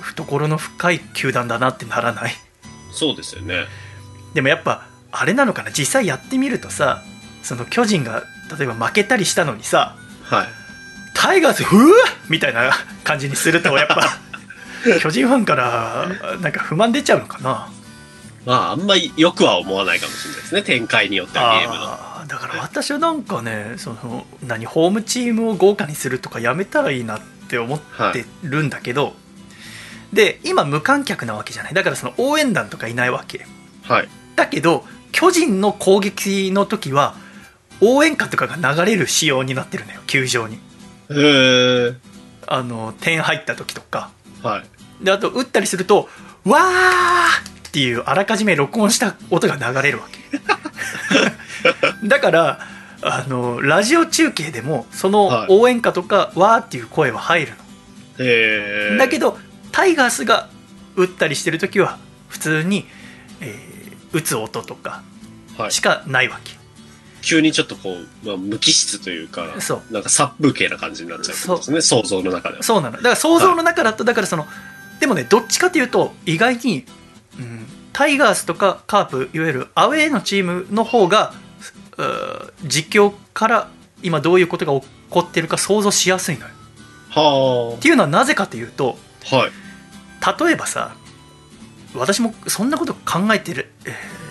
[0.00, 2.32] 懐の深い球団だなってならない？
[2.92, 3.64] そうですよね。
[4.34, 7.02] でもやっぱあれなのかな実際やってみるとさ
[7.42, 8.22] その巨人が
[8.56, 10.46] 例えば負けたりしたのにさはい。
[11.14, 11.94] タイガースふう
[12.28, 12.72] みたいな
[13.02, 14.18] 感じにするとやっぱ
[15.00, 16.06] 巨人ファンから
[16.40, 17.70] なんか不満出ちゃうのかな？
[18.44, 20.62] まあ、あんまり良くは思わないかもしれないですね。
[20.62, 22.26] 展開によってはゲームの。
[22.26, 27.80] だから私はなんかねその何ホームチームを豪華にするとかやめたらいいなって思っ
[28.12, 29.14] てるんだけど、
[30.12, 33.46] で今無観客なわけじゃないだからその応援団とかいないわけ
[33.82, 34.08] はい。
[34.36, 37.14] だけど巨人の攻撃の時は
[37.80, 40.58] 応援歌とかが流れる仕様になってるのよ球場に
[41.10, 41.94] へえ。
[42.46, 44.10] あの点入った時とか
[44.42, 44.62] は
[45.00, 45.04] い。
[45.04, 46.08] であと打ったりすると
[46.44, 50.18] 「わー!」っていうあらかじめ録音した音が流れるわけ
[52.06, 52.60] だから
[53.02, 57.56] あのラジオ中継でもそのはい応援歌とか「わー」っていう声は入るの、
[58.18, 59.38] えー、だけど
[59.72, 60.48] タイガースが
[60.94, 62.86] 打ったりしてる時は普通に、
[63.40, 63.74] えー
[64.14, 65.02] 打つ音とか
[65.58, 66.52] はい、しかないわけ、
[67.24, 72.62] 急にちょっとこう、まあ、無機質というか、そうなんか殺風景な感じになっちゃうってことですね、想像の中では。
[72.62, 74.46] そうなのだから想像の中だと、だからその
[75.00, 76.84] でもねどっちかというと意外に、
[77.38, 81.34] うん、タイガースとかカープいわゆるアウェーのチームの方が
[81.96, 83.68] うー実況から
[84.02, 86.52] 今どういうことが起こってるか想像しやすいのよ
[87.10, 88.98] はっていうのはなぜかというと
[89.32, 89.36] あ。
[89.36, 89.50] はい。
[90.46, 90.94] 例えばさ
[91.94, 94.24] 私もそんなこと考えてる、えー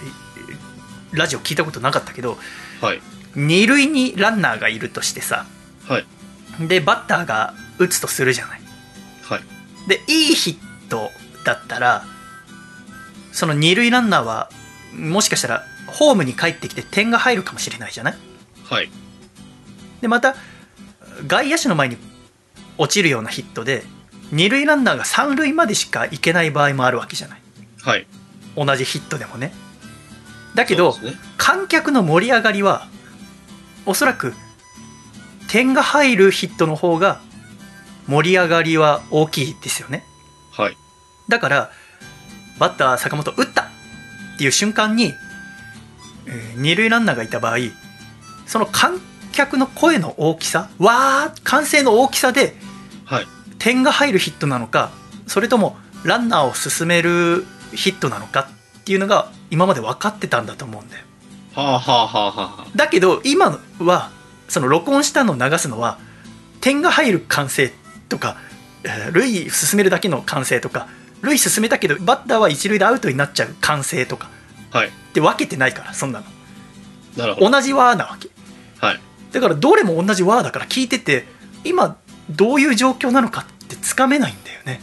[1.13, 2.37] ラジオ聞いたことなかったけど
[2.83, 3.01] はい。
[3.35, 5.45] 二塁にランナーがいるとしてさ
[5.87, 6.67] はい。
[6.67, 8.61] でバッターが打つとするじゃない
[9.23, 9.41] はい。
[9.87, 11.09] でいいヒット
[11.45, 12.03] だったら
[13.31, 14.49] その二塁ランナーは
[14.95, 18.17] もしかしたらホームに帰ってきて点が入るかもしれないじゃない
[18.65, 18.89] はい。
[20.01, 20.35] でまた
[21.25, 21.97] 外野手の前に
[22.77, 23.83] 落ちるようなヒットで
[24.31, 27.41] 二塁ランナーが三塁までしか行けない場合もあるわけじゃない
[27.81, 28.05] はい。
[28.55, 29.53] 同じヒットでもね
[30.53, 32.87] だけど、ね観客の盛り上がりは
[33.85, 34.33] おそらく
[35.49, 37.19] 点が入るヒットの方が
[38.07, 40.05] 盛り上がりは大きいですよね
[40.53, 40.77] はい。
[41.27, 41.69] だから
[42.59, 45.13] バッター坂本打ったっていう瞬間に、
[46.27, 47.57] えー二塁ランナーがいた場合
[48.45, 49.01] その観
[49.33, 52.55] 客の声の大きさわー歓声の大きさで
[53.03, 53.27] はい。
[53.59, 54.91] 点が入るヒットなのか
[55.27, 55.75] それとも
[56.05, 58.47] ランナーを進めるヒットなのか
[58.79, 61.03] っていうのが今まで分かってたんだと思うんだよ
[61.53, 62.31] はあはあはあ
[62.63, 64.11] はだけど今は
[64.47, 65.99] その録音したのを流すのは
[66.61, 67.71] 点が入る歓声
[68.09, 68.37] とか
[68.83, 70.87] えー塁進めるだけの歓声とか
[71.21, 74.29] 塁進めたけどバッターは一塁でアウトになっちゃう歓声とか
[74.71, 74.79] あ。
[74.79, 74.87] はい。
[74.87, 76.25] って分けてないからそんなの
[77.17, 77.51] なるほど。
[77.51, 78.29] 同じワーなわけ
[78.79, 78.99] はい。
[79.31, 81.25] だからどれも同じワーだから聞いてて
[81.63, 81.97] 今
[82.29, 84.81] どういう状況なのかってつかめないんだよね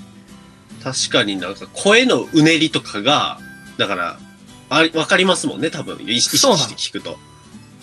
[0.82, 3.38] 確かになんか声のうねりとかが、
[3.76, 4.18] だから、
[4.70, 5.98] あわかりますもんね、多分。
[6.06, 7.18] 意識して聞くと。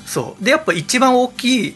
[0.05, 1.75] そうでやっぱ一番大きい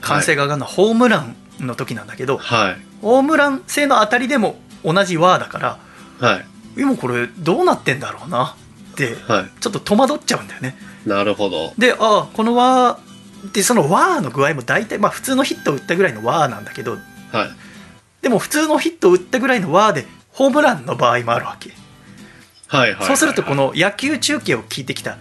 [0.00, 2.76] 歓声が上がるのはホームランの時なんだけど、はい。
[3.02, 5.78] ホームラン性の当たりでも同じワーだから
[6.20, 6.46] はい。
[6.76, 8.56] 今これどうなってんだろうな
[8.92, 11.08] ってはちょっと戸惑っちゃうんだよねい。
[11.08, 11.72] なるほど。
[11.76, 13.00] でああこの輪
[13.52, 17.02] でその輪の具合も大体まあ普通のヒットを打ったぐらいの輪なんだけどはい。
[18.22, 21.70] でも普通のヒットを打ったぐらいの輪でホームランの場合もあるわけ
[22.72, 22.94] はい。
[22.94, 23.06] はい。
[23.06, 25.18] そうするとこの、の野球中継を聞いてきた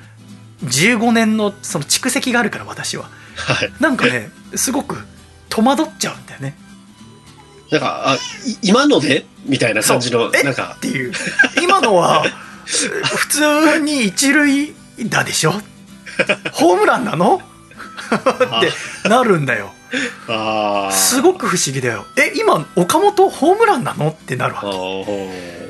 [0.63, 3.09] 15年のその蓄積があるから私は。
[3.35, 3.71] はい。
[3.79, 4.97] なんかねすごく
[5.49, 6.55] 戸惑っちゃうんだよね。
[7.69, 8.17] なんか、あ、い
[8.69, 9.25] 今ので？
[9.45, 10.75] みたいな感じの、なんか。
[10.77, 11.13] っ、ていう。
[11.61, 12.23] 今のは
[12.65, 14.73] 普通に一塁
[15.09, 15.53] 打でしょ？
[16.51, 17.37] ホームランなの？
[17.37, 17.41] っ
[19.03, 19.71] てなるんだよ。
[20.27, 20.91] ああ。
[20.91, 22.05] すごく不思議だよ。
[22.17, 24.09] え今岡本ホームランなの？
[24.09, 25.60] ってなるわけ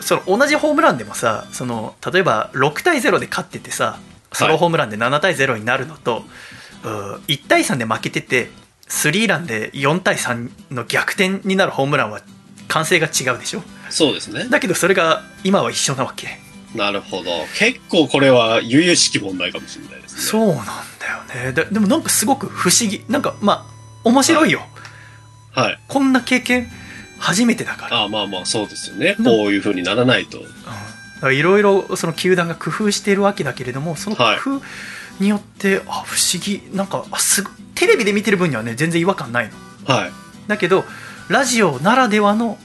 [0.00, 3.98] その同じホームランでもさその例えば6対0で勝っててさ
[4.32, 6.24] ソロホームランで7対0になるのと、
[6.82, 8.50] うー1対3で負けてて
[8.88, 12.20] スリーランで4対3の逆転になるホームランは
[12.66, 13.62] 歓声が違うでしょ？
[13.90, 14.46] そうですね。
[14.48, 16.38] だけどそれが今は一緒なわけ
[16.74, 17.30] なるほど。
[17.56, 20.20] 結構これは悠々しき問題かもしれないですね。
[20.22, 24.62] そうなんだよねででもなんかすごく不思議なんかまあ面白いよ、
[25.52, 25.78] はい。
[25.86, 26.68] こんな経験
[27.24, 29.16] 初めてだからああまあまあそうですよね。
[29.18, 30.42] うんこういう風にならないと。
[31.32, 34.60] いろいろその球団が工夫しているわけだけれどもその工はい夫
[35.20, 40.12] によって、あ不思議なんかあすごテレビで見てる分にはね全然違和感ないのはい。
[40.48, 40.84] だけど
[41.28, 42.58] ラジオならではの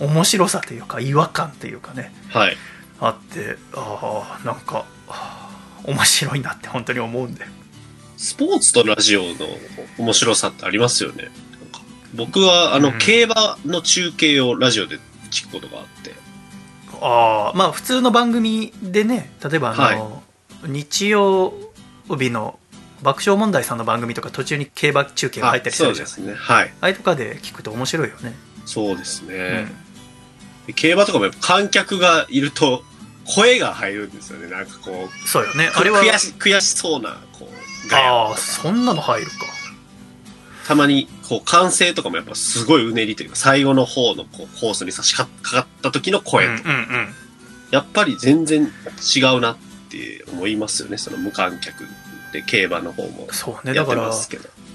[0.00, 2.56] 面白さというか違和感というかねはい。
[2.98, 4.86] あってああなんか
[5.84, 7.50] 面白いなって本当に思うんだよ
[8.16, 9.34] スポーツとラジオの
[9.98, 11.28] 面白さってありますよね。
[12.16, 14.98] 僕は、あの、うん競馬の中継をラジオで
[15.30, 16.14] 聞くことがあって。
[17.00, 20.22] ああまあ普通の番組でね例えばあの、
[20.66, 21.52] 日曜
[22.08, 22.58] 日の
[23.02, 26.34] 爆笑問題さんの番組とか途中に競馬中継が入ったりするじゃないですね。
[26.34, 26.72] はい。
[26.80, 29.64] ああいうとかで聞くと面白いよね、そうですうね。
[29.64, 29.68] ん
[30.66, 32.82] で競馬とかも観客がいると、
[33.26, 34.48] 声が入るんですよね。
[34.48, 39.32] なんかこう、そうよねあれは悔し、悔しそうな、こう、ああそんなの入るか
[40.66, 47.14] たまに、こう、歓声とかもやっぱすごいうねりというか、最後の方のこうコースに差し掛かった時の声とか、うんうんうん
[47.70, 48.70] やっぱり全然
[49.16, 49.56] 違うなっ
[49.90, 50.98] て思いますよね。
[50.98, 51.84] その無観客
[52.32, 54.10] で競馬の方もそうねだから。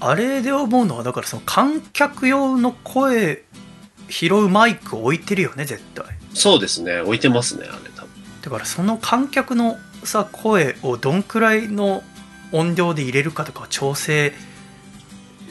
[0.00, 3.44] あれで思うのはだからその観客用の声
[4.08, 7.00] 拾うマイク置いてるよね絶対そうですね。
[7.00, 8.08] 置いてますね、あれ多分。
[8.42, 12.02] だからその観客のさ声をどんくらいの
[12.52, 14.34] 音量で入れるかとかを調整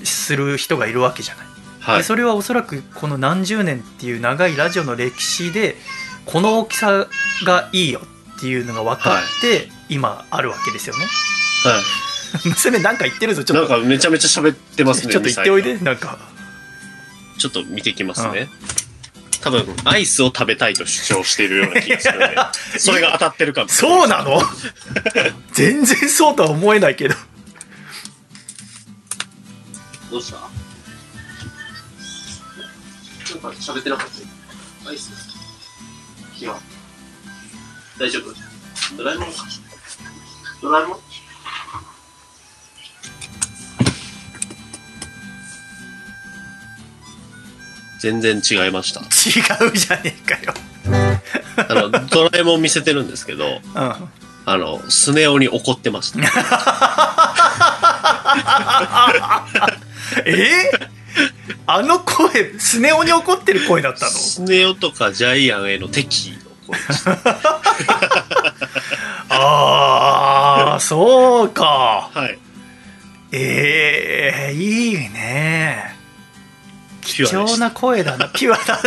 [0.06, 1.46] する人がいるわけじゃない、
[1.80, 1.98] はい。
[2.00, 5.76] でそれはおそらくこの何十年っていう長いラジオの歴史で
[6.26, 7.08] この大きさ
[7.46, 8.02] がいいよ
[8.38, 11.06] っていうのが分かって、今あるわけですよね
[11.64, 11.82] は
[12.46, 13.58] 娘なんか言ってるぞちい。
[13.58, 15.12] ょっとなんかめちゃめちゃ喋ってますね。
[15.14, 16.18] ちょっと言っておい2でなんか。
[17.38, 18.50] ちょっと見てきますね。
[19.42, 22.36] 多分、アイスを食べたいと主張しているような気がするので、
[22.78, 24.40] それが当たってるかもそうなの？
[25.54, 27.16] 全然そうとは思えないけど
[30.12, 30.40] どうした？
[30.40, 30.48] な
[33.50, 34.08] んか喋ってなかっ
[34.84, 34.90] た？
[34.90, 35.10] アイス？
[36.40, 36.52] 違う。
[37.98, 38.34] 大丈夫？
[38.98, 39.30] ドラえもん
[40.62, 40.98] ドラえもん？
[48.02, 49.00] 全然違いました。
[49.00, 49.06] 違
[49.70, 50.54] うじゃねえかよ。
[51.70, 53.78] あの、ドラえもん見せてるんですけど、うん。
[53.78, 54.10] あ
[54.58, 56.20] の、スネ夫に怒ってました。
[60.26, 60.92] えー？
[61.68, 64.12] あの声スネ夫に怒ってる声だったの？
[64.12, 66.32] スネ夫とかジャイアンへの敵意。
[66.34, 67.12] の声でした。
[69.30, 72.10] ああそうか。
[72.14, 72.38] はい。
[73.34, 75.96] ええいいね。
[77.02, 78.28] 貴重な声だな。
[78.36, 78.80] ピュアだ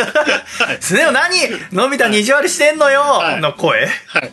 [0.80, 1.36] スネ夫何？
[1.72, 3.40] のび太に意地悪してんのよ、はい。
[3.40, 3.86] の声。
[4.06, 4.30] はい。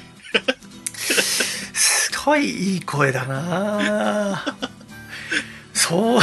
[1.73, 4.45] すごいいい声だな。
[5.73, 6.17] そう。
[6.17, 6.21] お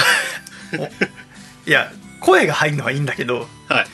[1.67, 3.87] いや声が入るのはいいんだけどはい。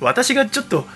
[0.00, 0.86] 私がちょっと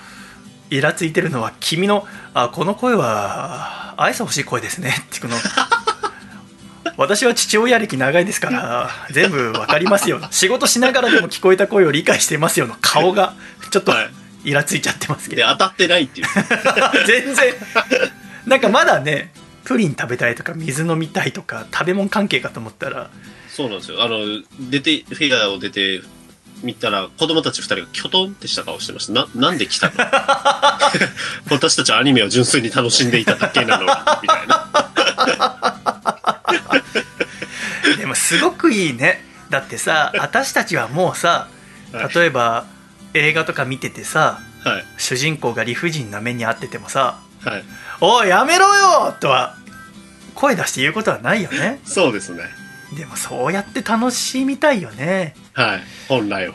[0.70, 5.36] イラついてるのは君の「あこの声は愛想欲しい声ですね」 ってこの
[6.96, 10.20] 私は父親歴長いですから全部わかりますよ。
[10.30, 13.34] 仕事しながらでも聞こえた声を理解してますよの顔が
[13.70, 14.10] ちょっとはい。
[14.44, 16.26] イラついちゃってますけで、ど当たってないっていう。
[17.06, 17.54] 全然。
[18.46, 19.32] なんかまだね
[19.64, 23.10] プリン食べたいとか水飲みたいとか食べ物関係かと思ったら
[23.54, 24.02] そうなんですよ。
[24.02, 24.18] あの、
[24.58, 26.02] 出て、フィギュアを出て、
[26.62, 29.12] 見たら、子供たち二人がキョトンってした顔してました。
[29.12, 29.94] な、なんで来たの？
[31.50, 33.84] 私たちはアニメを純粋に楽しんでいただけなの？
[33.84, 33.88] に、
[34.22, 34.90] みたいな。
[37.98, 41.48] でもすごくいいねだってさ私たちはもうさ
[41.92, 42.66] はい例えば
[43.14, 44.84] 映画とか見ててさはい。
[44.96, 47.64] 主人公が理不尽な目に遭っててもさはい。
[48.00, 49.56] 「おいやめろよ!」とは
[50.34, 52.44] 声出して言うことはないよねそうですね。
[52.94, 55.34] でもそうやって楽しみたいよね。
[55.52, 55.80] はい。
[56.08, 56.54] 本来は。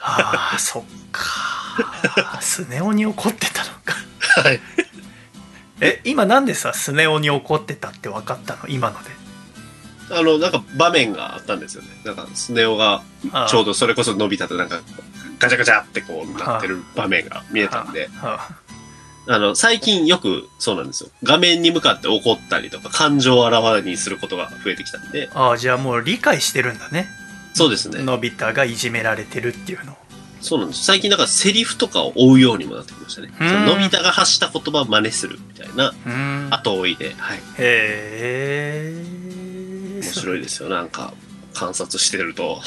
[0.00, 1.22] ああそっか。
[2.40, 3.94] スネ夫に怒ってたのか。
[4.42, 4.60] はい。
[5.80, 8.68] え今なんでさスネ夫に怒ってたって分かったの？
[8.68, 9.10] 今ので。
[10.10, 11.88] あの、なんか場面があったんですよね。
[12.04, 14.80] なんか、スネ夫が、ああちょうどそれこそ伸びたとなんか、
[15.38, 18.54] ガチャガチャってこうなってる場面が見えたんで、ああ
[19.36, 21.10] の、最近よくそうなんですよ。
[21.22, 27.06] 画面に向かって怒ったりとか、感情をあらわにすることが増えてきたんで、ああじゃあもう理解してるんだね
[27.52, 28.02] そうですね。
[28.02, 29.96] のび太がいじめられてるっていうのを
[30.40, 30.84] そうなんです。
[30.84, 33.30] 最近なんかセリフとかを追うようにもなってきましたね。
[33.38, 35.92] ののび太が発した言葉を真似するみたいな
[36.56, 37.38] 後追いで、はい。
[37.38, 39.04] へえ
[39.96, 40.68] 面白いですよ。
[40.70, 41.12] なんか、
[41.52, 42.62] 観察してると。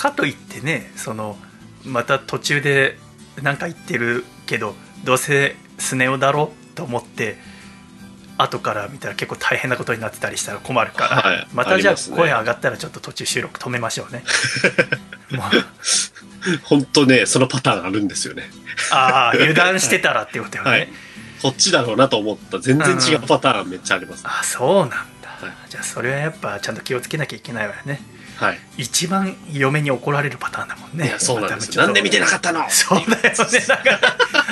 [0.00, 1.36] かといってねその
[1.84, 2.96] また途中で
[3.42, 7.36] 何か言ってるけどどうせスネ夫だろと思って
[8.42, 14.24] 後から見たら結構大変なことになってたりしたら困るから、はいまたじゃあ声上がったらちょっと途中収録止めましょうね。
[15.32, 16.60] もう。
[16.64, 18.50] 本当ね、そのパターンあるんですよね。
[18.90, 20.88] ああ油断してたらってことよね、はい。
[21.42, 22.58] こっちだろうなと思った。
[22.58, 24.22] 全然違うパターンめっちゃあります。
[24.24, 24.96] あそうなんだ、
[25.28, 25.52] はい。
[25.68, 28.00] じゃあそれはやっぱちゃんと気をつけなきゃいけないわよね
[28.40, 28.58] はい。
[28.78, 31.08] 一番嫁に怒られるパターンだもんね。
[31.08, 31.76] いや、そうなんです。
[31.76, 32.64] なんで見てなかったの？
[32.70, 33.60] そうだよね。
[33.68, 33.84] だか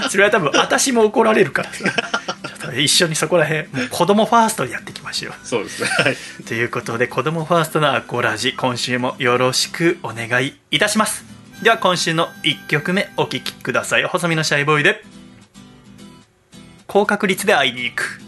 [0.02, 5.88] らそれは多分私も怒られるから一緒にそこら辺もう子供ファーストでやっていきましょそうですね。
[5.88, 6.16] はい。
[6.40, 11.24] うということで子供ファーストなアコラジ今週もよろしくお願いいたします。
[11.62, 14.04] では今週の1曲目お聴きください。
[14.04, 15.02] 細身のシャイボーイで。
[16.86, 18.20] 高確率で会いに行く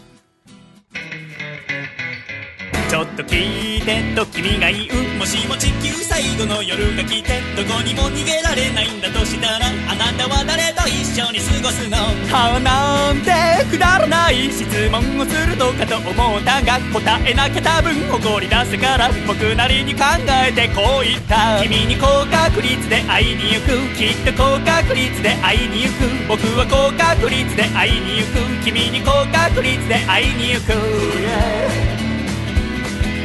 [2.91, 21.63] ちょっと聞いてと君が言うもしも地球最後の夜が来てどこにも逃げられないんだとしたらあなたは誰と一緒に過ごすのはなんてくだらない質問をするのかと思ったが答えなきゃ多分怒り出すから僕なりに考えてこう言った。
[21.63, 23.71] 君に高確率で会いに行く。
[23.95, 28.65] きっと高確率で会いに行く僕は高確率で会いに行く。
[28.67, 31.80] 君に高確率で会いに行く。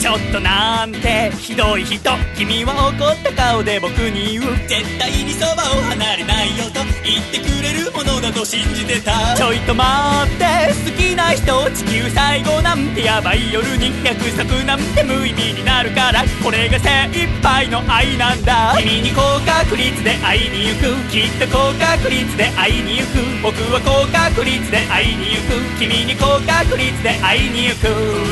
[0.00, 2.00] ちょっとなんてひどい人
[2.34, 4.56] 君は怒った顔で僕に言う。
[4.66, 6.80] 絶対にそばを離れないよと。
[7.04, 9.36] 言ってくれるものだと信じてた。
[9.36, 16.24] ちょいと待って好きな人地球最後なんてヤバい夜に約束なんて無意味になるから。
[16.42, 18.72] これが精一杯の愛なんだ。
[18.80, 23.20] 君に高確率で会いに行くきっと高確率で会いに行く。
[23.42, 25.78] 僕は高確率で会いに行く。
[25.78, 27.86] 君に高確率で会いに行く。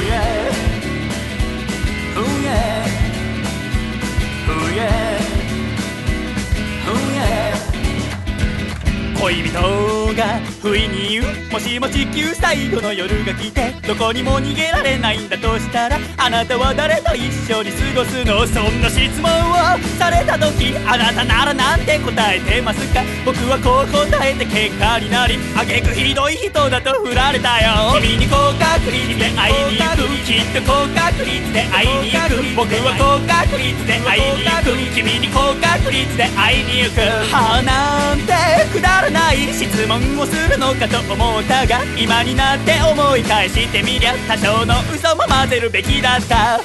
[0.09, 0.78] Yeah.
[2.49, 5.18] Yeah Ooh yeah
[9.21, 9.53] 恋人
[10.15, 18.47] が不意に言うもしも地球最後の夜が来てどこにも逃げられないんだとしたらあなたは誰と一緒に過ごすの？
[18.47, 19.55] そんな質問を
[19.99, 23.03] された時あなたならなんて答えてますか？
[23.27, 27.99] 僕はこう答えて結果になりあげくひどい人だと振られたよ。
[28.01, 30.07] 君に高確率で会いに行く。
[30.25, 32.39] きっと高確率で会いに行く。
[32.55, 34.79] 僕は高確率で会いに行く。
[34.95, 37.01] 君に高確率で会いに行く。
[37.35, 38.33] はあなんて
[38.71, 46.61] くだらない質問をするのかと思ったが今になって思い返してみりゃ多少の嘘も混ぜるべきだった。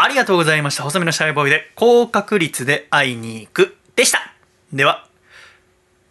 [0.00, 0.84] ありがとうございました。
[0.84, 4.32] 細身のシャイボーイで高確率で会いに行くでした。
[4.72, 5.06] では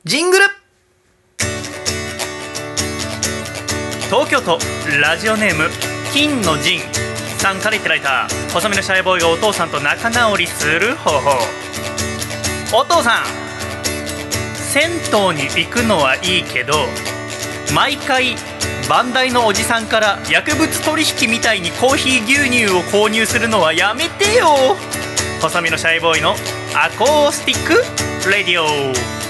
[0.03, 0.45] ジングル。
[4.09, 4.57] 東京都
[5.01, 5.69] ラジオネーム
[6.13, 7.06] 金の陣。
[7.37, 11.31] さんからいただいた細身のシャイボーイがお父さんと仲直りする方法。
[12.73, 13.25] お父さん
[14.55, 16.73] 銭湯に行くのはいいけど
[17.73, 18.35] 毎回
[18.89, 24.75] 番台のおじさんから薬物取引みたいにコーヒー牛乳を購入するのはやめてよ。
[25.41, 26.31] 細身のシャイボーイの
[26.75, 29.26] Acoustic Radio。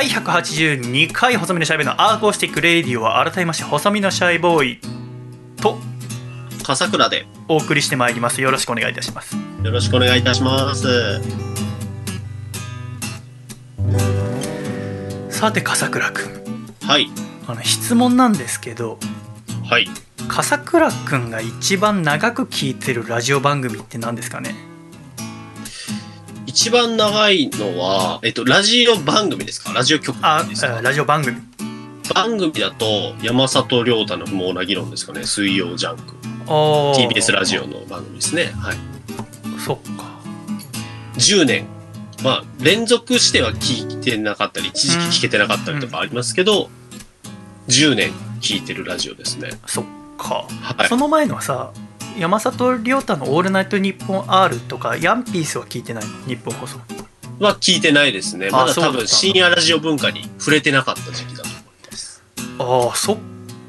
[0.00, 4.80] 第182回細身のシャイボーイの Acoustic Radio は改めまして細身のシャイボーイ
[5.60, 5.76] と
[6.64, 10.86] 笠倉でお送りしてまいりますよろしくお願いいたしますよろしくお願いいたします。
[15.28, 17.08] さて笠倉くんはい。
[17.46, 18.98] あの質問なんですけど
[19.68, 19.86] はい。
[20.28, 24.69] 笠倉くんが一番長く聞いてるラジオ番組って何ですかね？
[26.50, 29.72] 一番長いのは、えっと、ラジオ番組ですか？
[29.72, 30.82] ラジオ局あですか？
[30.82, 31.36] ラジオ番組
[32.12, 35.22] 番組だと、山里亮太の不毛な議論ですかね？
[35.22, 36.02] 水曜ジャンク。
[36.48, 38.46] TBS ラジオの番組ですね。
[38.56, 38.76] はい。
[39.64, 40.10] そっか
[41.14, 41.66] 10年。
[42.24, 46.68] まあ、連続しては聞いてなかったり、一時期聞けてなかったりとかありますけど、
[47.68, 49.50] 10年聞いてるラジオですね。
[49.66, 49.84] そっ
[50.18, 51.72] か、はいその前のはさ
[52.18, 56.10] 山里亮太の「オールナイトニッポン R」とかヤンピースは聞いてないの？
[56.26, 56.78] 日本放送
[57.38, 58.50] は聞いてないですね。
[58.50, 62.22] まだ多分深夜ラジオ文化に触れてなかった時期だと思います。
[62.58, 63.16] ああそっ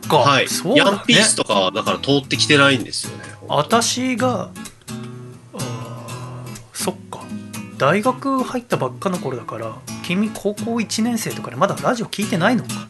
[0.10, 0.48] か、はい。
[0.50, 3.24] そうだねヤンピースとかはだから通ってきてないんですよね。
[3.48, 4.50] 私が
[5.54, 5.62] あー
[6.74, 7.22] そっか
[7.78, 12.90] 大学入ったばっかの頃だから君高校1年生とかでまだラジオ聞いてないのか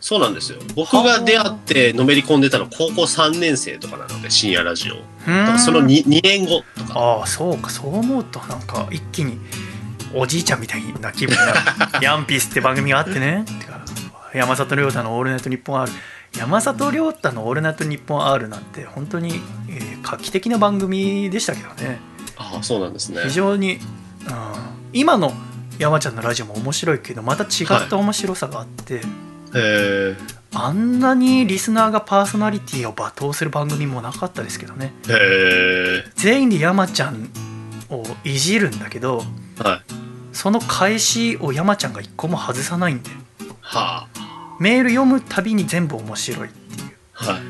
[0.00, 0.58] そうなんですよ。
[0.74, 4.94] 僕が出会ってのめり込んでたの高校3年生とかなので、深夜ラジオ。
[5.58, 6.98] その 2, 2年後とか。
[6.98, 9.38] ああそうかそう思うとなんか一気に
[10.14, 11.58] おじいちゃんみたいな気分になる
[12.02, 13.80] ヤンピースって番組があってねてか
[14.34, 15.92] 山里亮太の「オールナイトニッポン R」
[16.36, 22.00] 山里亮太の「オールナイトニッポン R」なんて本当に、えー画期的な番組でしたけどね
[22.36, 23.20] ああ、そうなんですね。
[23.24, 23.80] 非常に、うん、
[24.92, 25.32] 今の
[25.78, 29.00] 山ちゃんのラジオも面白いけどまた違った面白さがあって、へ
[29.54, 30.16] え。
[30.54, 36.04] あんなにリスナーがパーソナリティを罵倒する番組もなかったですけどねへえ。
[36.16, 37.30] 全員で山ちゃん
[37.88, 39.18] をいじるんだけど
[39.58, 39.94] はい。
[40.32, 43.10] その返しを山ちゃんが一個も外さないんで
[43.60, 44.56] はあ。
[44.58, 47.40] メール読むたびに全部面白いっていうはい。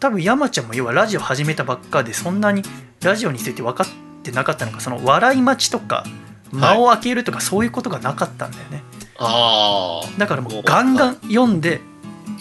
[0.00, 2.62] 多分山ちゃんも要はラジオ始めたばっかでそんなに
[3.02, 3.86] ラジオについて分かっ
[4.22, 6.04] てなかったのかその笑い待ちとか
[6.52, 8.82] 間を空けるとかそういうことがなかったんだよね、
[9.18, 10.18] ああ。
[10.18, 11.80] だからもうガンガン読んで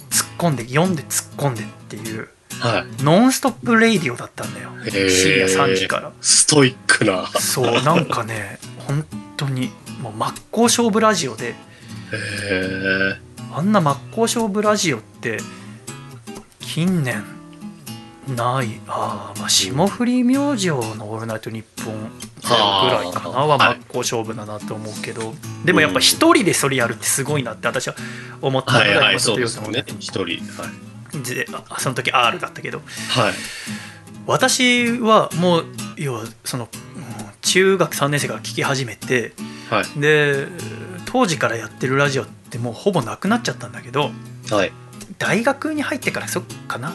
[0.10, 3.04] 突っ込んで読んで突っ込んでっていうはい。
[3.04, 4.72] Nonstop Radio だったんだよ
[5.10, 7.28] 深夜3時からストイックな。
[7.40, 9.06] そうなんかね本
[9.36, 9.70] 当に
[10.02, 11.54] もう真っ向勝負ラジオでへ
[12.14, 13.16] え。
[13.54, 15.38] あんな真っ向勝負ラジオって
[16.60, 17.24] 近年
[18.28, 20.76] ないあー、まあ、霜降り明星の
[21.10, 22.12] 「オールナイトニッポン」
[22.56, 25.34] ぐらいかなは真っ向勝負だなと思うけど、
[25.66, 27.96] でもやっぱ一人でそれやるってすごいなって私は
[28.42, 29.84] 思ったのがはいちょっとそうね。
[30.00, 30.24] 一人。
[30.24, 31.24] はい。
[31.24, 33.34] であその時 R だったけどはい。
[34.26, 37.04] 私はもう要はそのうん
[37.42, 39.34] 中学3年生から聞き始めて
[39.70, 40.00] はい。
[40.00, 40.48] で
[41.06, 44.12] 当時からやってるラジオってもうほぼなくなっちゃったんだけど
[44.52, 44.72] はい。
[45.18, 46.92] 大学に入ってからそっかな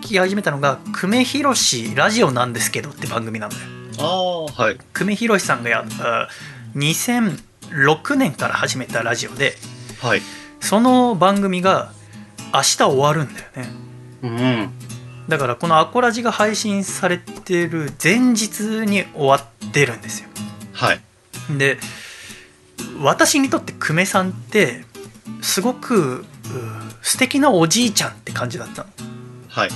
[0.00, 3.60] き始めたのが「久米宏ラジオなんですけど」って番組なのよ
[4.04, 4.78] はい。
[4.92, 6.28] 久米宏さんがやった
[6.74, 9.54] 2006年から始めたラジオで
[10.00, 10.22] はい。
[10.60, 11.92] その番組が
[12.52, 13.68] 明日終わるんだよね
[14.22, 14.70] うん。
[15.28, 20.28] だからこの「アコラジ」が配信されてる前日に終わってるんですよ
[20.72, 21.00] はい。
[21.56, 21.78] で
[23.00, 24.84] 私にとって久米さんって
[25.42, 26.24] すごくう
[27.02, 28.88] 素敵なおじいちゃんって感じだったの
[29.48, 29.70] はい。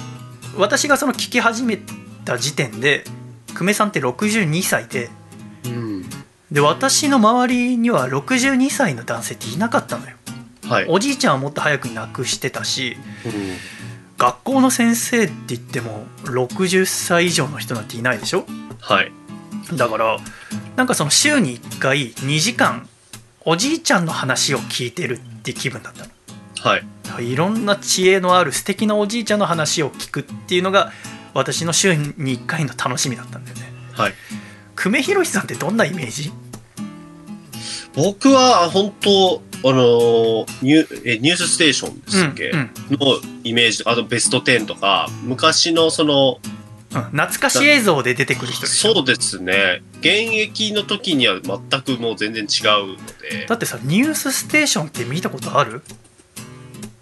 [0.56, 1.78] 私がその聞き始め
[2.24, 3.04] た時点で
[3.60, 5.10] 久米さんって62歳で
[5.66, 6.02] うん。
[6.50, 10.16] で私の周りには62歳の男性っていなかったのよ
[10.66, 10.86] はい。
[10.88, 12.96] おじいちゃんはもっと早くに亡くしてたし
[13.26, 13.32] うん
[14.16, 18.46] 学校の先生って言っても60歳以上の人なんていないでしょ？
[18.80, 19.12] はい。
[19.74, 20.18] だから
[20.76, 22.88] なんかその週に1回2時間
[23.44, 26.10] おじいちゃんの話を聞いてるって気分だったの
[26.62, 26.78] は
[27.18, 27.32] い。
[27.32, 30.92] いろんな知恵のある素敵なおじいちゃんの話を聞くっていうのが
[31.34, 33.72] 私の週に1回の楽しみだったんだよね。
[33.92, 34.14] はい。
[34.76, 36.32] 久米宏さんってどんなイメージ？
[37.94, 42.70] 僕は、本当あのニュー、え、ニュースステーションですっけ、うんうん。
[42.98, 46.38] のイメージ、あとベスト10とか、昔のその、
[46.92, 49.82] うん、懐かし映像で出てくる人そうですね。
[50.00, 55.82] 現役の時には全くもう全然違うので、だってさ「ニュースステーション」って見たことある、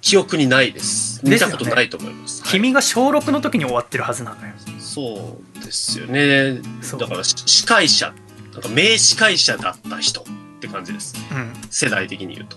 [0.00, 1.20] 記憶にないです。
[1.24, 2.42] 見たことないと思います。
[2.42, 6.60] はい君が小6の時に終わってるはずなのよそうですよね。
[6.80, 8.14] そうだからし司会者、
[8.52, 10.24] なんか名司会者だった人っ
[10.60, 11.14] て感じです。
[11.30, 12.56] うん、世代的に言うと。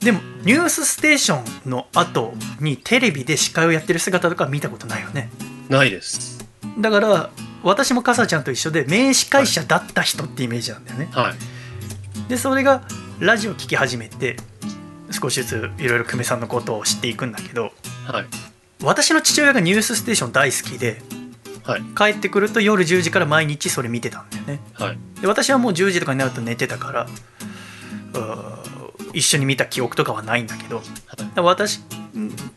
[0.00, 5.30] でも「ニュースステーション」の後にテレビで司会をやってる姿とか見たことないよね
[5.68, 6.46] ないです。
[6.78, 7.30] だから
[7.62, 12.28] 私もかさちゃんと一緒で名司会者だった人ってイメージなんだよね、はい。
[12.28, 12.82] でそれが
[13.18, 14.36] ラジオ聞き始めて
[15.10, 17.72] 少しずついろいろ久米さんのことを知っていくんだけど
[18.06, 18.26] はい。
[18.82, 21.00] 私の父親が「ニュースステーション」大好きで
[21.64, 21.82] はい。
[21.96, 24.98] 帰ってくると夜10時から毎日それ見てたんだよねはい。
[25.20, 27.06] で私はもう10時とかになると寝てたから
[29.12, 30.82] 一緒に見た記憶とかはないんだけど
[31.36, 31.80] 私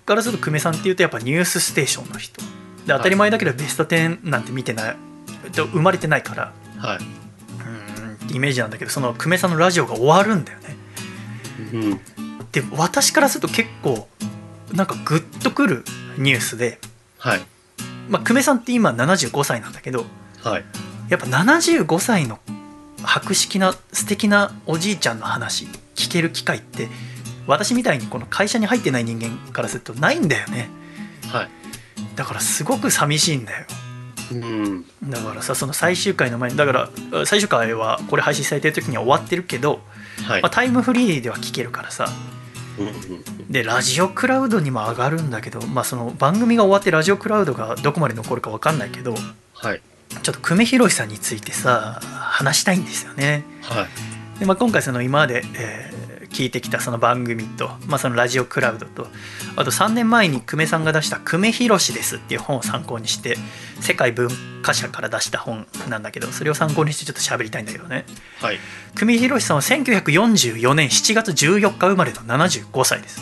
[0.05, 2.47] からすると久米さんっていうとやっぱ「ニュースステーション」の人で
[2.87, 4.95] 当たり前だけどベスト10なんて見てない
[5.53, 6.97] と生まれてないからはい。
[6.97, 10.77] うーんイメージなんだけどその久米さんのラジオが終わるんだよね
[11.73, 11.99] うん。
[12.51, 14.07] で私からすると結構
[14.73, 15.83] なんかグッとくる
[16.17, 16.79] ニュースで、
[17.17, 17.41] はい。
[18.09, 20.05] まあ、久米さんって今75歳なんだけど
[20.43, 20.65] はい。
[21.09, 22.39] やっぱ75歳の
[23.03, 26.87] 博識な素敵なおじいちゃんの話聞ける機会って
[27.47, 30.69] 私みたいにこの会社に入ってない人間からするとないんだよね
[31.31, 31.49] はい。
[32.15, 33.65] だからすごく寂しいんだよ
[34.31, 34.85] うん。
[35.09, 36.71] だからさその最終回の前にだか
[37.11, 39.81] ら最終回はこれ配信されてる時には終わってるけど、
[40.23, 40.49] はいまあ、。
[40.49, 42.07] タイムフリーでは聞けるからさ
[43.49, 49.15] でラジオクラウドにも上がるんだけど、まあ、その番組が終わってラジオクラウドがどこまで残るか分かんないけど
[49.53, 49.81] はい。
[50.23, 54.39] ちょっと久米宏さんについてさ話したいんですよねはい。
[54.39, 55.98] で、まあ、今回その今まで、えー
[56.29, 59.07] 聞いてきたその番組と、まあ、そのラジオクラウドと
[59.55, 63.37] あと3年前に久米さんが出した「久米宏です」っていう本を参考にして
[63.79, 64.29] 世界文
[64.61, 68.05] 化社から出した本なんだけどそれを参考にしてちょっと喋りたいんだけどね。
[68.39, 68.59] はい。
[68.95, 73.21] 久米宏さんは1944年7月14日生まれの75歳です。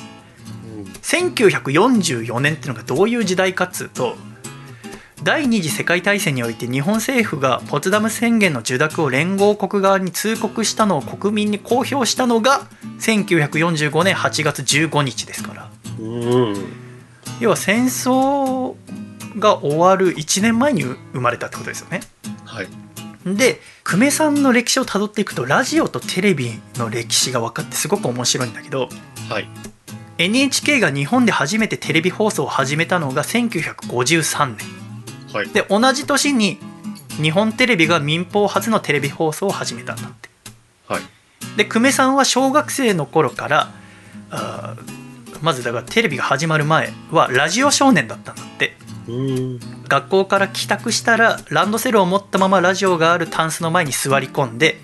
[0.76, 0.84] うん。
[0.84, 4.18] 1944年っていうのがどういう時代かっつうと
[5.24, 12.68] 第二次世界大戦において日本政府がポツダム宣言の受諾を連合国側に通告したのを国民に公表したのが
[13.00, 16.56] 1945年8月15日ですからうん。
[17.40, 18.76] 要は戦争
[19.40, 22.02] が終わる1年前に生まれたってことですよね
[22.46, 22.68] はい。
[23.26, 28.88] で久米さんの歴史をたどっていくとラジオとテレビの歴史が分かってすごく面白いんだけど
[29.30, 29.50] はい。
[30.20, 34.77] NHK が日本で初めてテレビ放送を始めたのが1953年
[35.34, 35.50] はい。
[35.50, 36.58] で同じ年に
[37.22, 40.30] 日本テレビが民放初のテレビ放送を始めたんだって
[40.88, 41.02] はい。
[41.58, 43.72] で久米さんは小学生の頃から
[44.30, 48.76] あーまずだからテレビが始まる前はラジオ少年だったんだって
[49.08, 49.60] うん。
[49.88, 54.80] 学校から帰宅したらランドセルを持ったままラジオがあるタンスの前に座り込んで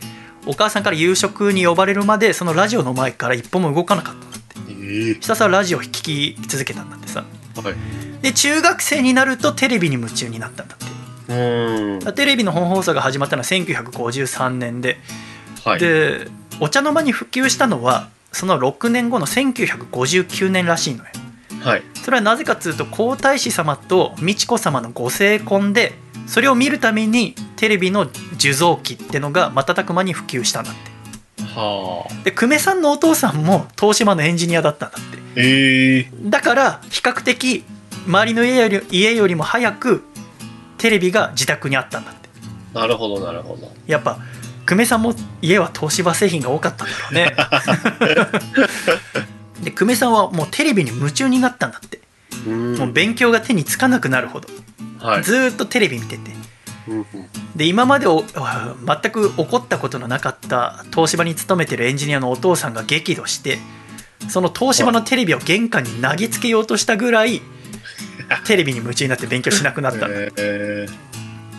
[0.46, 7.24] お母さんから夕食に呼ばれるまでそのラジオの前から一歩も動かなかったんだってええひたすらラジオを聴き続けたんだってさ
[7.62, 8.22] はい。
[8.22, 10.86] で中学生になるとテレビに夢中になったんだって
[11.34, 12.14] うん。
[12.16, 14.98] テレビの本放送が始まったのは1953年で、
[15.64, 15.80] はい。
[15.80, 16.28] で
[16.60, 21.10] お茶の間に普及したのはその6年後の1959年らしいのよ
[21.62, 21.84] はい。
[21.96, 25.94] それはなぜかっつうと皇太子様と美智子様のご成婚で
[26.28, 30.93] それを見るためにテレビの受像機ってのが瞬く間に普及したんだって
[31.56, 32.24] はあ。
[32.24, 35.18] で久米さんのお父さんも東芝のエンジニアだったんだって。
[35.36, 36.10] ええ。
[36.24, 37.64] だから比較的
[38.08, 40.04] 周りの家より家よりも早く
[40.78, 42.30] テレビが自宅にあったんだって。
[42.74, 43.72] なるほど、なるほど。
[43.88, 44.20] やっぱ
[44.66, 47.36] 久米さんも家は東芝製品が多かったんだろうね。
[49.64, 52.02] で久米さんはもうテレビに夢中になったんだって。
[52.48, 52.76] うん。
[52.78, 54.50] もう勉強が手につかなくなるほど。
[55.00, 55.24] はい。
[55.24, 56.32] ずーっとテレビ見てて
[57.56, 63.58] で今まで全く起こったことのなかった東芝に勤めてるエンジニアのお父さんが激怒して
[64.30, 67.42] その東芝のテレビを玄関に投げつけようとしたぐらい
[68.46, 70.08] テレビに夢中になって勉強しなくなったんだ
[70.38, 70.88] え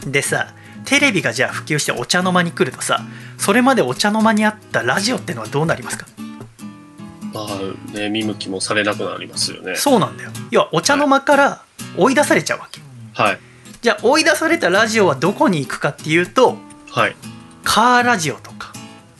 [0.06, 0.54] でさ
[0.84, 3.02] テレビがじゃあ普及してお茶の間に来るとさ
[3.38, 6.06] それまでお茶の間にあったラジオってのはどうなりますか？
[6.16, 7.46] ー、ま
[7.94, 9.76] あね、見向きもされなくなりますよね。
[9.76, 10.30] そうなんだよ。
[10.50, 11.62] 要はお茶の間から
[11.96, 12.80] 追い出されちゃうわけ。
[13.14, 13.38] はい。
[13.84, 16.56] じゃあ追い出されたラジオはどこに行くかっていうと
[16.90, 17.16] はい。
[17.64, 18.72] カーラジオとか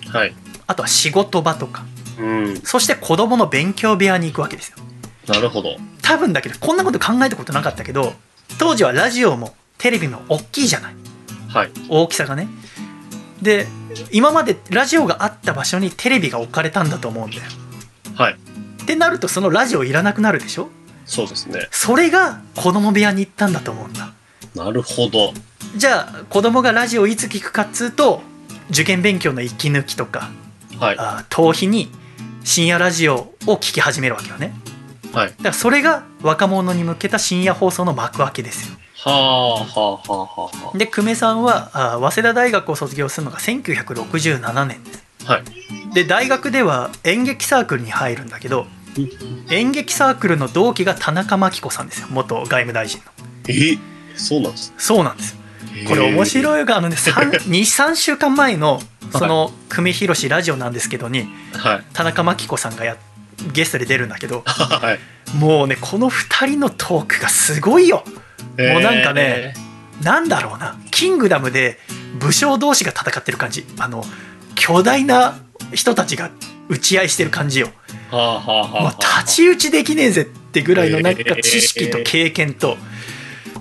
[0.08, 0.34] はい。
[0.66, 1.84] あとは仕事場とか
[2.18, 2.56] うん。
[2.62, 4.78] そして子供の勉強部屋に行くわけですよ
[5.28, 5.76] なるほど。
[6.00, 8.14] 多分だけどこんなこと考えたことなかったけど
[8.58, 10.94] 当時はラジオもテレビも大きいじゃない
[11.50, 11.70] はい。
[11.90, 12.48] 大きさがね
[13.42, 13.66] で
[14.12, 17.42] 今までラジオがあった場所にテレビが置かれたんだと思うんだよ
[18.14, 18.32] はい。
[18.82, 20.70] ってなるとそのラジオいらなくなるでしょ？
[21.04, 21.68] そうですね。
[21.70, 24.14] それが子供部屋に行ったんだと思うんだ
[24.54, 25.32] なるほど。
[25.76, 28.20] じゃあ子供がラジオをいつ聞くかっつうと
[28.70, 30.30] 受験勉強の息抜きとか
[30.78, 30.96] はい。
[30.98, 31.90] あ逃避に
[32.44, 34.54] 深夜ラジオを聞き始めるわけよね
[35.12, 35.28] はい。
[35.30, 40.78] だからそれが若者に向けた深夜放送の幕開けですよはあ、はあ、はあ、はあ。
[40.78, 45.44] で久米さんはあ早稲田大学を卒業するのが1967年ですはい。
[45.94, 48.66] で大学では演劇サークルに入るんだけど
[49.50, 53.12] 演劇サークルの同期が田中真紀子さんですよ元外務大臣の
[53.48, 53.93] え？
[54.16, 55.36] そうなんですそうなんです
[55.88, 56.26] これ面い。
[56.26, 58.80] 白いがあのね23 週間前の
[59.12, 61.84] その久米宏ラジオなんですけどにはい。
[61.92, 62.96] 田中真紀子さんがや
[63.52, 65.36] ゲストで出るんだけど はい。
[65.36, 68.04] もうねこの2人のトークがすごいよ
[68.58, 69.54] もうなんかね
[70.02, 71.78] なんだろうなキングダムで
[72.20, 74.04] 武将同士が戦ってる感じあの
[74.54, 75.36] 巨大な
[75.72, 76.30] 人たちが
[76.68, 78.16] 打ち合いしてる感じよえー。
[78.16, 78.82] はあ、はあ、はあ。
[78.82, 82.78] もう太刀打ちできねえぜってぐらいのなんか知識と経験と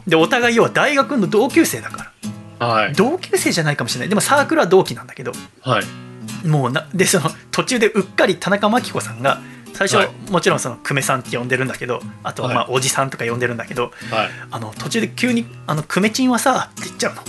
[0.08, 2.12] でお互い要は大学の同級生だか
[2.60, 2.94] らはい。
[2.94, 5.32] 同級生じゃないかもしれないでもサークルは同期なんだけど
[5.62, 6.48] はい。
[6.48, 9.40] もうなでその途中でうっかり田中真紀子さんが
[9.74, 14.30] 最初、はいもちろんその久米さんって呼んでるんだけどあとはまあはおじさんとか呼んでるんだけど、はい。
[14.52, 17.24] あの途中で急に「あの久米ちんはさ」って言っちゃうの。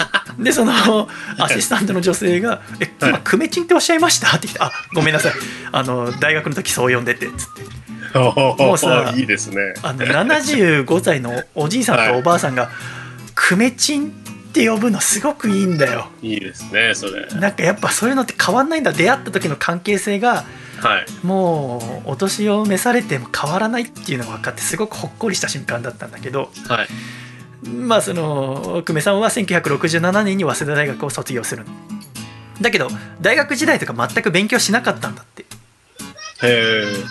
[0.42, 0.72] でその
[1.38, 5.32] アシスタントの女性が「え今久米ちんっておっしゃいました?」って言って「あごめんなさい
[5.72, 7.62] あの大学の時そう呼んでて」っつって
[8.14, 9.74] もうさいいですね。
[9.82, 12.70] あの75歳のおじいさんとおばあさんが
[13.34, 14.08] 「久米ちん」
[14.50, 17.26] って呼ぶのすごくいいんだよいいですね、それ。
[17.40, 20.44] なんかやっぱそういうのって変わんないんだ出会った時の関係性が
[20.80, 21.26] はい。
[21.26, 26.88] もうお年を召されても変わらないっていうのが分かってすごくほっこりした瞬間だったんだけどはい。
[27.68, 31.70] まあその久米さんは1967年に早稲田大学を卒業するの
[32.60, 32.88] だけど
[33.20, 35.44] 大学時代とか全く勉強しなかったんだって。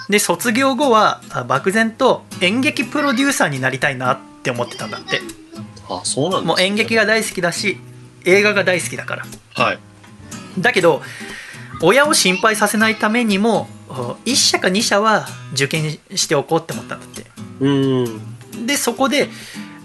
[0.09, 5.21] で卒業後はあ漠然と演劇プロデューサーになりたいなって思ってたんだって
[5.87, 7.77] あ、そうなんねもう演劇が大好きだし
[8.25, 9.25] 映画が大好きだから
[9.55, 9.79] はい。
[10.57, 11.01] だけど
[11.81, 17.25] 親を心配させないためにも1社か2社は受験しておこうって思ったんだって
[17.59, 17.69] う
[18.59, 18.65] ん。
[18.65, 19.29] でそこで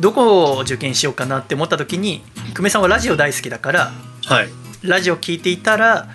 [0.00, 2.22] どこを受験しようかなって思った時に
[2.54, 3.92] 久米さんはラジオ大好きだから
[4.26, 4.48] はい。
[4.82, 6.08] ラジオ聞いていたらあ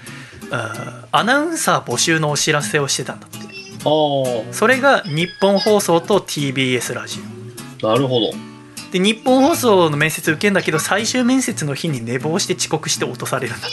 [0.51, 3.37] アナウンサー募集のお知らせをしてたんだって。
[3.37, 3.43] あ
[4.51, 7.19] それが日本放送と TBS ラジ
[7.83, 8.27] あ、なるほど。
[8.27, 8.31] オ
[8.91, 13.69] で日本放送の面接受けんだけど最終面接の日に寝坊して遅刻して落とされるんだっ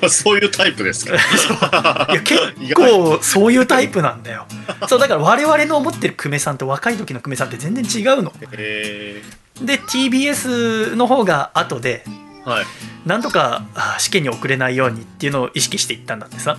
[0.00, 0.08] て。
[0.08, 1.14] そういうタイプですか？
[2.10, 2.40] いや結
[2.74, 4.46] 構 そういうタイプなんだよ。
[4.88, 8.30] そうだから我々の思ってる久米さんと若い時の久米さんって全然違うの。
[8.30, 9.22] へえ。
[9.62, 12.04] で TBS の方が後で
[12.48, 12.64] はい。
[13.06, 16.58] なんとかあ試験に遅れないようにっていうのを意識していったんだってさ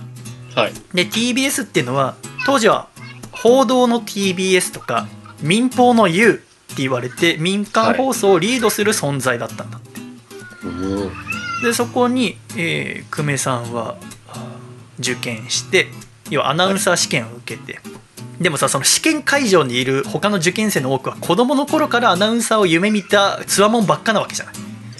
[0.54, 0.72] はい。
[0.94, 2.14] で TBS っていうのは
[2.46, 2.88] 当時は
[3.32, 5.06] 報道の TBS とか
[5.42, 10.00] 民放の U って言われて民間放送をリードする存在だったんだって、
[10.64, 11.10] うん。
[11.62, 13.96] でそこに、えー久米さんは
[14.28, 14.56] あ
[14.98, 15.88] 受験して
[16.30, 17.80] 要はアナウンサー試験を受けて、
[18.40, 24.54] でもさその試験会場にいる他の受験生の多くは子供の頃からアナウンサーを夢見たつわもんばっかなわけじゃない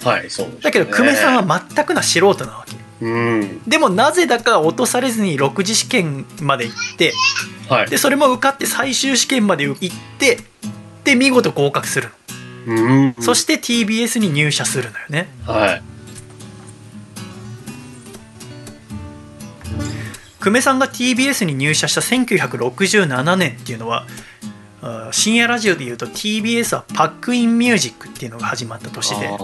[0.05, 3.63] はい、そうね、だけど久米さんは全くな素人なわけうん。
[3.67, 7.13] でもなぜだか落とされずに6次試験まで行って
[7.69, 7.91] はい。
[7.91, 10.39] でそれも受かって最終試験まで行って
[11.05, 12.09] で見事合格する
[12.67, 13.15] の、うん。
[13.21, 15.83] そして TBS に入社するのよねはい。
[20.41, 24.07] 久米さんが TBS に入社した1967年っていうのはあ
[25.13, 29.27] 深夜ラジオでいうと TBS はパックインミュージックっていうのが始まった年で。
[29.27, 29.37] はい。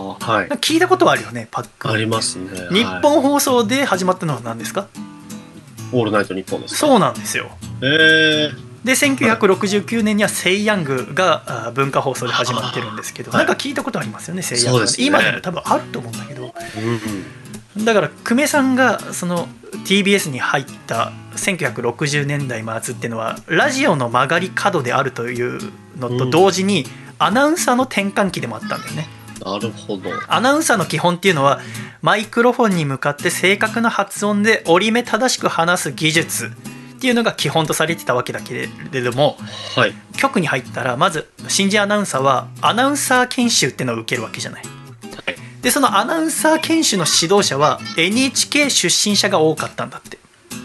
[0.57, 1.91] 聞いたことはあるよねパック。
[1.91, 2.49] ありますね。
[2.73, 4.87] 日はい本放送で始まったのは何ですか、
[5.93, 6.87] オールナイトニッポンですか？
[6.87, 7.51] そうなんですよ。
[7.83, 13.47] えー、で1969年には「セイヤングが」あ文化放送で始まってるんですけど、はい。
[13.47, 14.81] なんか聞いたことありますよね「セイヤング。
[14.85, 14.87] ね。
[14.99, 16.45] 今でも多分あると思うんだけど。
[16.45, 16.51] うん。
[17.85, 19.49] だから久米さんがその
[19.85, 25.61] TBS に入った1960年代末っていうのはラジオの曲がり角であるという
[25.99, 26.85] のと同時に
[27.19, 29.09] アナウンサーの転換期でもあったんだよね
[29.45, 30.11] なるほど。
[30.29, 31.61] アナウンサーの基本っていうのは
[32.03, 36.47] マイクロフォンに向かって正確な発音で折り目正しく話す技術
[36.97, 39.37] っていうのが基本とされてたわけだけれども
[39.75, 39.95] はい。
[40.17, 44.86] 局に入ったらまず新人アナウンサーはアナウンサー研修っていうのを受けるわけじゃないはい。
[45.67, 50.17] でそのアナウンサー研修の指導者は NHK 出身者が多かったんだって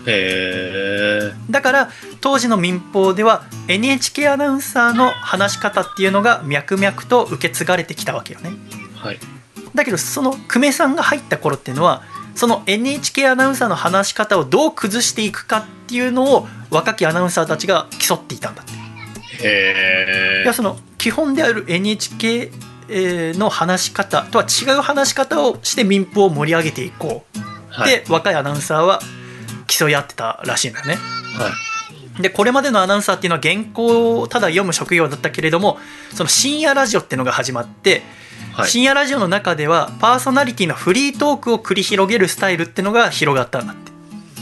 [0.06, 1.34] へえ。
[1.50, 1.90] だから
[2.22, 8.52] 当時の民放では NHK アナウンサーの話し方っていうのが脈々と受け継がれてきたわけよね
[8.94, 9.18] はい。
[9.74, 12.04] だけどその久米さんが入った頃っていうのは
[12.36, 18.74] その NHK アナウンサーの話し方をどう崩していくかっていうのを若きアナウンサーたちが競っていたんだって
[19.48, 20.54] へえいや。
[20.54, 22.71] その基本である NHK えー
[23.38, 27.40] の話し方とは違う話し方をして民放を盛り上げていこう
[27.70, 27.90] はい。
[27.90, 29.00] で若いアナウンサーは
[29.68, 31.50] 競い合ってたらしいのよねは
[32.20, 32.22] い。
[32.22, 35.78] でこれまでのアナウンサーっていうのは原稿をただ読む職業だったけれども
[36.14, 38.02] その深夜ラジオっていうのが始まって、
[38.54, 38.70] はい。
[38.70, 43.92] 深夜ラジオの中ではパーソナリティのフリートークを繰り広げるスタイルっていうのが広がったんだって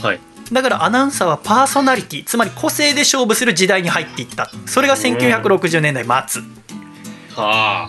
[0.02, 0.20] はい。
[0.52, 6.42] だからアナウンサーはパーソナリティつまり個性で勝負する時代に入っていったそれが1960年代末
[7.36, 7.88] は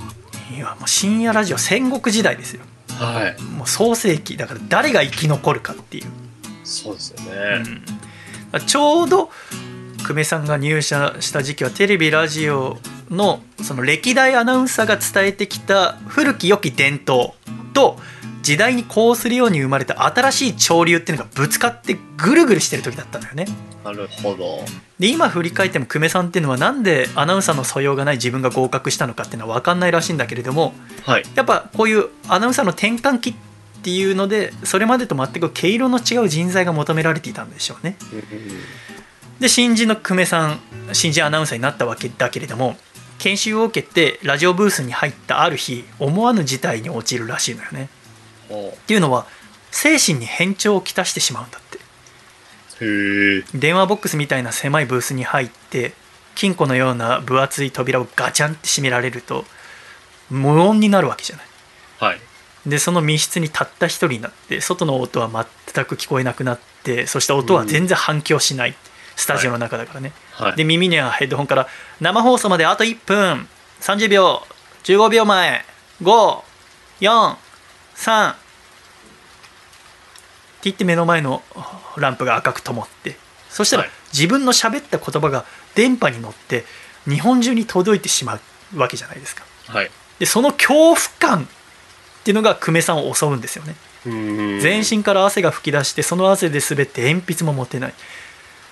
[0.53, 2.61] いやもう深夜ラジオ戦国時代ですよ
[2.99, 3.05] あ。
[3.05, 3.41] はい。
[3.41, 6.05] もう創世紀だから誰が生き残るかっていう、
[6.63, 8.59] そうですようね。
[8.59, 9.31] んちょうど
[9.99, 12.77] 久米さんが入社した時期はテレビラジオ
[13.09, 17.33] のその歴代アナウンサーが伝えてきた古き良き伝統
[17.73, 17.97] と
[18.41, 23.45] 時代にこうするように生まれた新しい潮流っていうのがぶつかってぐるぐるしてる時だったんだよね
[23.83, 24.63] なるほど。
[24.99, 30.73] で今振り返っても久米さんっていうのはなんでアナウンサーの素養がない自分が合格したのかっていうのは分かんないらしいんだけれども
[31.05, 31.23] はい。
[31.35, 33.33] やっぱこういうアナウンサーの転換期っ
[33.83, 37.97] ていうのでそれまでと全く毛色の違う人材が求められていたんでしょうね
[39.39, 40.59] で新人の久米さん
[40.93, 42.77] 新人アナウンサーになったわけだけれども
[43.17, 48.00] 研修を受けてラジオブースに入ったある日思わぬ事態に陥るらしいのよねほ
[48.51, 49.25] っていうのは
[49.71, 51.79] 精神に変調をきたしてしまうんだって。
[52.81, 53.43] うへえ。
[53.53, 55.93] 電話ボックスみたいな狭いブースに入って
[56.35, 59.45] 金庫のような分厚い扉をガチャンって閉められると
[60.29, 61.45] 無音になるわけじゃない。
[61.99, 62.19] はい。
[62.65, 65.29] でその密室にたった一人になって外の音は
[65.73, 68.75] 全く聞こえなくなってそして音は全然反響しない、
[69.15, 70.55] スタジオの中だからね、はい。
[70.55, 71.67] で耳にはヘッドホンから
[71.99, 73.47] 生放送まであと1分。
[73.81, 74.41] 30秒。
[74.83, 75.65] 15秒前。
[76.01, 78.40] 543って
[80.63, 81.41] 言って目の前の
[81.97, 83.17] ランプが赤く灯って
[83.49, 83.91] そしたらはい。
[84.13, 85.45] 自分の喋った言葉が
[85.75, 86.65] 電波に乗って
[87.07, 88.39] 日本中に届いてしま
[88.73, 89.43] うわけじゃないですか。
[89.67, 89.91] はい。
[90.19, 91.47] でその恐怖感っ
[92.23, 93.75] ていうのが久米さんを襲うんですよね。
[94.05, 94.59] うん。
[94.59, 97.93] 全身から汗が噴き出してその汗で滑って鉛筆も持てない。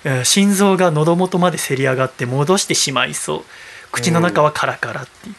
[0.04, 3.44] えー心臓が喉元までせり上がって戻してしまいそう。
[3.92, 5.36] 口の中はカラカラっていう。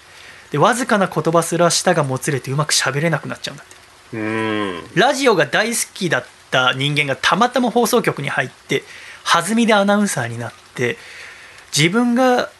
[0.50, 4.16] でわずかな言葉すら舌がもつれてうまく喋れなくなっちゃうんだって。
[4.16, 4.82] うん。
[4.94, 8.82] ラジオが大好きだった人間がたまたま放送局に入って
[9.24, 10.96] 弾みでアナウンサーになって
[11.76, 12.50] 自分が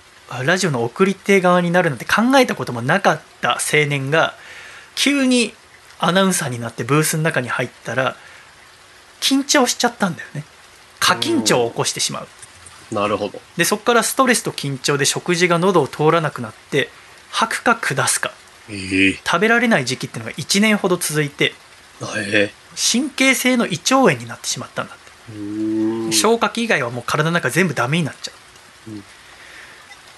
[0.45, 4.35] ラジオの送り手側になるなんて考えたこともなかった青年が
[4.95, 5.53] 急に
[5.99, 8.17] アナウンサーになってブースの中に入ったら
[9.21, 10.45] 緊張しちゃったんだよね
[10.99, 12.29] 過緊張を起こしてしまう
[12.93, 13.41] なるほど。
[13.57, 16.89] でそこからストレスと緊張で食事が喉を通らなくなって
[17.31, 18.33] 吐くか下すか
[18.69, 19.13] ええ。
[19.15, 21.55] 食べられない時期っていうのが1年ほど続いて
[22.17, 22.60] ええ。
[22.93, 25.33] 神経性の胃腸炎になってしまったんだって。
[25.33, 26.13] うん。
[26.13, 28.33] 消化器以外はもう体の中全部ダメになっちゃ
[28.89, 29.05] う、うん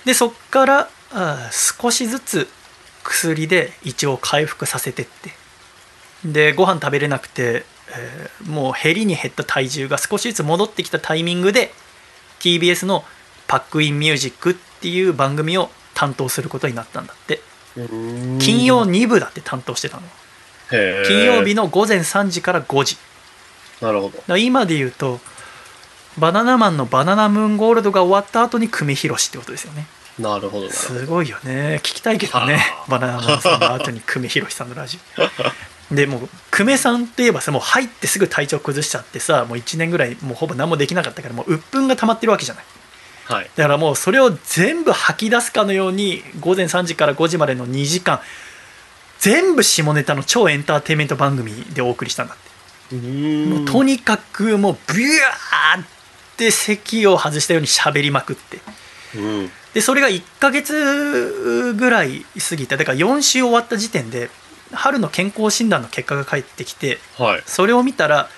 [0.05, 2.49] でそっからあ少しずつ
[3.05, 5.33] 薬で胃腸を回復させてって。
[6.25, 11.73] でご飯食べれなくて、えーもう減りに減った体重が少しずつ戻ってきたタイミングで
[12.41, 13.05] TBS の
[13.47, 17.41] 「パックインミュージック」っていう番組を担当することになったんだって。
[18.39, 20.03] 金曜2部だって担当してたの
[21.07, 22.97] 金曜日の午前3時から5時。
[23.81, 24.37] なるほど。
[24.37, 25.21] 今で言うと
[26.19, 29.87] バナナマンの「バナナムーンゴールド」が終わった後に久米宏ってことですよね。
[30.19, 31.81] なるほどすごいよね。
[31.83, 32.55] 聞きたいけどね。
[32.55, 34.99] は あバナナマンさんの後に久米宏さんのラジ。
[35.91, 42.65] オでもう久米さんといえばさもう入ってすぐ体調崩しちゃってさもう1年ぐらいもうほぼ何もできなかったからもう鬱憤が溜まってるわけじゃない。
[43.29, 43.51] どはい。
[43.57, 48.21] だからもうそれを全部吐き出すかのように午前3時から5時までの2時間
[49.23, 52.37] 全部下ネタの超エンターテインメント番組でお送りしたんだっ
[52.91, 52.97] て。
[52.97, 55.85] もうとにかくもうビューっ
[56.37, 58.59] て席を外したように喋りまくって。
[59.17, 59.51] うん。
[59.75, 62.77] でそれが1ヶ月ぐらい過ぎた。
[62.77, 64.29] だから4週終わった時点で
[64.73, 67.43] 春の健康診断の結果が返ってきてはい。
[67.47, 68.29] それを見たら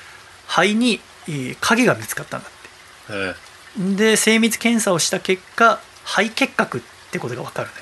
[0.47, 3.33] 肺にえー影が見つかったんだっ
[3.87, 3.97] て。
[3.97, 6.81] で精密検査をした結果肺結核っ
[7.11, 7.75] てことが分かるね。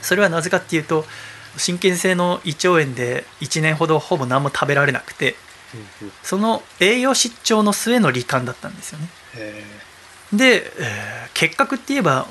[0.00, 1.04] それはなぜかっていうと
[1.58, 5.36] 神経性の胃腸炎で1年ほどほぼ何も食べられなくて
[5.74, 9.08] うんうんその栄養失調の末の罹患だったんですよね。
[9.36, 9.64] へ
[10.32, 12.26] で、えー結核って言えば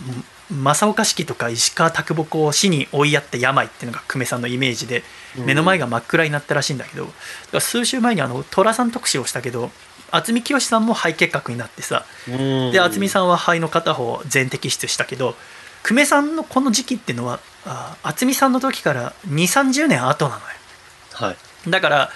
[0.54, 5.04] ん正岡子規とか石川啄木を死に追いやった病っていうのが久米さんのイメージで
[5.38, 7.16] え目の前が真っ暗になったらしいんだけど、だか
[7.54, 9.72] ら数週前にあの寅さん特集をしたけど
[10.12, 15.36] 渥美清さんも肺結核になってさで渥美んさんは肺の片方を全摘出したけど
[15.84, 20.42] 久米さんのこの時期っていうのはあ渥美さんの時から2 3 0年後なのよ。
[21.14, 21.70] はい。
[21.70, 22.10] だから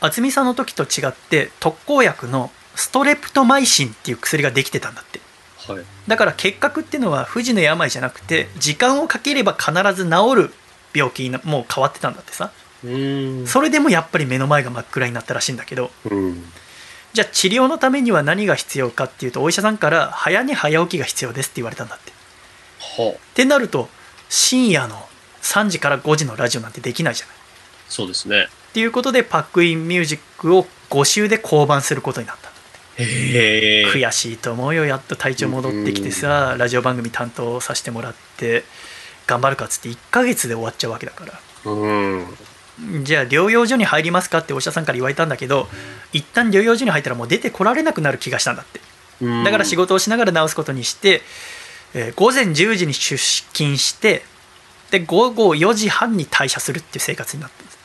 [0.00, 5.20] 渥美さんの時と違って特効薬のストレプトマイシンっていう薬ができてたんだって。
[5.66, 5.84] はい。
[6.06, 10.54] だから結核っていうのは不治の病じゃなくて時間をかければ必ず治る
[10.94, 12.50] 病気になもう変わってたんだってさ。
[13.46, 15.90] それでもやっぱり目の前が真っ暗になったらしいんだけど。
[16.04, 16.44] うん。
[17.14, 22.12] じゃあ治療のためには何が必要かっていうとお医者さんから早寝早起きが必要ですって言われたんだって。
[22.80, 23.16] はあ。
[23.16, 23.88] ってなると
[24.34, 24.96] 深夜の
[25.42, 27.36] 3時から5時のラジオなんてできないじゃない。
[27.88, 28.48] そうですね。
[28.70, 32.48] っていうことでパックインミュージックを5週で降板することになった。
[32.96, 34.86] へえ悔しいと思うよ。
[34.86, 38.64] やっと体調戻ってきてさラジオ番組担当させてもらって
[39.28, 41.40] 頑張るかっつって1ヶ月で終わっちゃうわけだから。
[41.70, 43.04] うん。
[43.04, 45.68] じゃあ療養所に入りますかってお医者さんから言われたんだけど
[46.12, 48.80] 一旦療養所に入ったらもう出てこられなくなる気がしたんだって。
[49.44, 51.22] だから仕事をしながら治すことにして、
[51.94, 53.16] えー午前10時に出
[53.52, 54.22] 勤して
[54.90, 57.78] で午後4時半に退社するっていう生活になったんです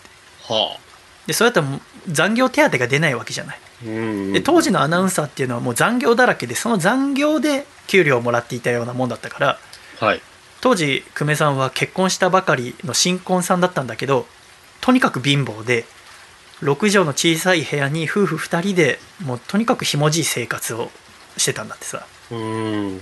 [0.51, 0.79] はあ。
[1.27, 1.67] でそうやったら
[2.07, 3.59] 残業手当が出ないわけじゃない。
[3.85, 9.59] うんで当時のアナウンサーっていうのはもう残業だらけでその残業で給料をもらっていたようなもんだったから
[9.99, 10.21] はい。
[10.61, 14.25] 当時久米さんは結婚したばかりの新婚さんだったんだけど
[14.81, 15.85] とにかく貧乏で
[16.61, 20.91] 6畳の小さい部屋に夫婦2人でもうとにかくひもじい生活を
[21.37, 22.05] してたんだってさ。
[22.05, 22.18] うん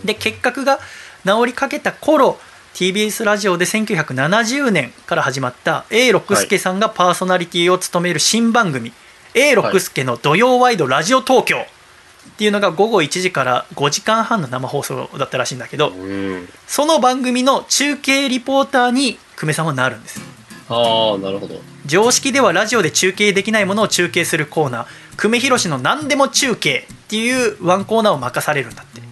[0.06, 0.80] で結核が
[1.26, 2.38] 治りかけた頃
[2.78, 8.94] TBS ラジオで1970年から始まった A 六輔さんがパーソナリティを務める新番組、
[9.34, 11.58] A 六輔の土曜ワイドラジオ東京。
[11.58, 16.48] っていうのが午後1時から5時間半の生放送だったらしいんだけどうん。
[16.68, 20.22] その番組の中継リポーターに久米さんはなるんです。
[20.70, 21.56] ああなるほど。
[21.88, 29.02] 常識ではラジオで中継できないものを中継するコーナー久米宏の何でも中継っていうワンコーナーを任されるんだって。
[29.02, 29.07] うん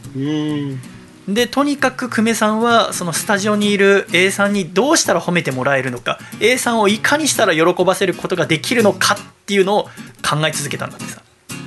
[1.27, 11.21] でとにかく久米さんはそのスタジオにいる A さんにどうしたら褒めてもらえるのか A さんをいかにしたら喜ばせることができるのかっていうのを考え続けたんだってさ。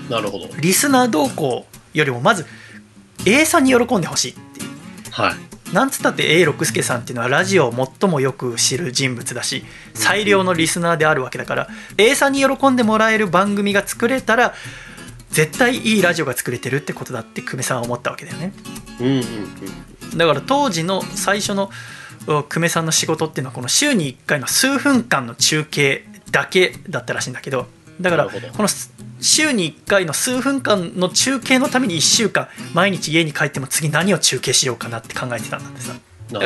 [0.09, 0.49] なるほど。
[0.61, 2.46] リスナー動向よりもまず
[3.26, 4.68] A さんに喜んでほしいっていう。
[5.11, 5.49] はい。
[5.72, 11.68] なんつったって A 六輔さんっていうのはラジオを最もよく知る人物だし最良のリスナーであるわけだから
[11.99, 14.55] A さんに喜んでもらえる番組が作れたら
[15.30, 18.52] 絶対いいラジオが作れてるってことだって久米さんは思ったわけだよね。
[19.00, 19.14] うんうん
[20.12, 20.18] うん。
[20.18, 21.70] だから当時の最初の
[22.26, 27.66] う久米さんの仕事っていうのはこの週に1回の数分間の中継だけだったらしいんだけど
[28.00, 28.30] だからこ
[28.62, 28.68] の
[29.20, 35.94] 週に1回の数分間の中継のために1週間毎日家に帰っても次何を中継しようかなって考えてたんだってさ。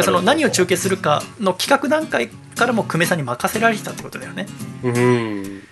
[0.04, 4.46] その何を中継するかの企画段階からも久米さんに任せられてたってことだよね。
[4.84, 5.62] うん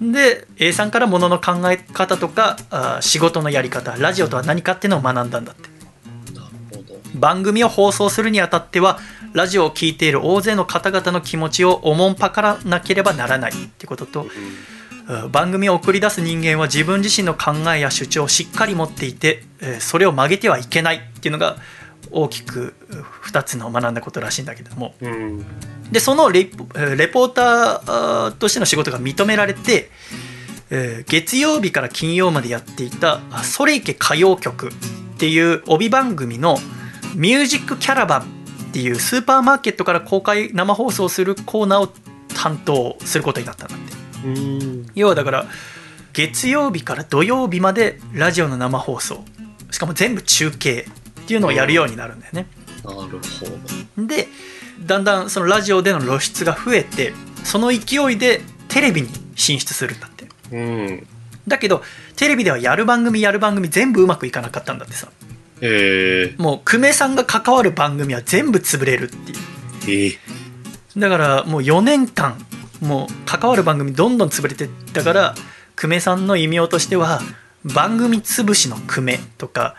[0.00, 5.68] で A さんからものの考え方とかあ仕事のやり方ラジオとは何かっていうのを学んだんだって。
[6.32, 7.00] なるほど。
[7.14, 8.98] 番組を放送するにあたっては
[9.32, 14.22] ラジオを聴いている大勢の方々の気持ちをおもんぱからなければならないってことと
[15.08, 21.56] うん番組を送り出す人間は自分自身の考えや主張をしっかり持っていてえーそれを曲げてはいけないっていうのが
[22.10, 22.74] 大きく
[23.24, 25.44] 2つの学んだことらしいんだけどもうん。
[25.90, 29.90] でそのレポえーレポーターとしての仕事が認められて、
[30.70, 34.72] えー月曜日から金曜までやっていたあ「それいけ歌謡曲」っ
[35.18, 36.58] ていう帯番組の
[37.14, 38.22] 「ミュージックキャラバン」
[38.70, 41.92] っていうスーパーマーケットから公開生放送するコーナーを
[42.34, 44.86] 担当することになったんだってうん。
[44.94, 45.46] 要はだから
[46.12, 49.24] 月曜日から土曜日までラジオの生放送
[49.70, 50.86] しかも全部中継
[51.24, 52.46] っていうのをやるようになるんだよね、
[52.84, 53.02] なるほ
[53.96, 54.06] ど。
[54.06, 54.28] で
[54.84, 57.12] だんだんそのラジオでの露出が増えて
[57.44, 60.26] その勢いでテレビに進出するんだって。
[60.52, 61.06] うん。
[61.48, 61.82] だけど
[62.16, 65.08] テレビではやる番組やる番組全部うまくいかなかったんだってさ。
[65.60, 69.38] えもう久米さんが関わる番組は全部潰れるっていう。
[69.86, 72.36] ー、えー、だからもう4年間
[72.80, 75.34] もう関わる番組どんどん潰れてったから
[75.76, 77.20] 久米さんの異名としては
[77.64, 79.74] 番組潰しの久米とか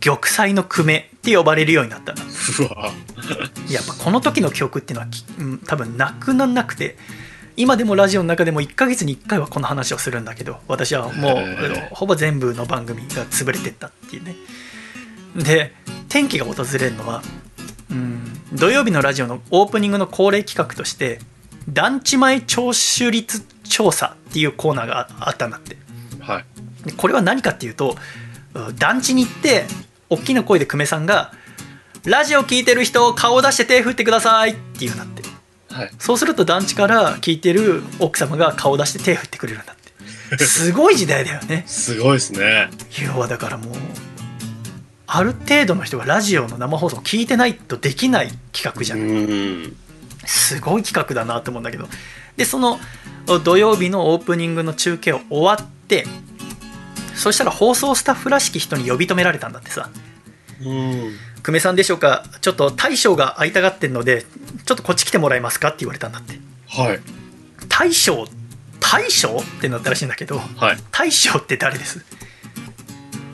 [0.00, 2.22] 玉砕の久米って呼ばれるようになったんだ。
[3.70, 6.96] やっぱこの時の曲っていうのはきうん多分なくなんなくて
[7.56, 11.34] 今でもラジオの中でも1ヶ月に1回はこの話をするんだけど私はもう
[11.92, 14.34] ほぼ全部の番組が潰れてったっていうね
[15.36, 15.72] で
[16.08, 17.22] 転機が訪れるのは、
[17.90, 18.22] うん、
[18.52, 21.20] 土曜日のラジオのオープニングの恒例企画として
[21.68, 25.76] 団地前聴取率調査っていうコーナーがあったんだって
[26.20, 26.44] はい。
[26.84, 28.23] でこれは何かっていうとうん
[28.78, 29.64] 団地に行って
[30.10, 31.32] 大きな声で久米さんが
[32.04, 35.22] 「ラジオ聞いてる人顔出して手振ってください」って言うんだって
[35.72, 35.90] はい。
[35.98, 42.70] そうすると団地から聞いてる奥様が顔出して手振ってくれるんだってすごい時代だよね すごいですね。
[43.04, 43.74] 要はだからもう
[45.06, 49.76] ある程度の人がラジオの生放送を聞いてないとできない企画じゃうないん。
[50.26, 51.88] すごい企画だなと思うんだけど
[52.36, 52.80] でその
[53.44, 56.06] 土曜日のオープニングの中継を終わって
[57.14, 59.90] そしたら放送スタッフらしき人に呼び止められたんだってさ
[60.62, 61.16] うん。
[61.42, 62.24] 「久米さんでしょうか？
[62.40, 64.24] ちょっと大将が会いたがってんので
[64.64, 66.38] ちょっとこっち来てもらえますか?」って言われたんだって
[66.68, 67.00] はい。
[67.68, 68.26] 大将
[68.80, 69.38] 大将？
[69.38, 70.78] ってなったらしいんだけどはい。
[70.90, 72.04] 大将って誰です？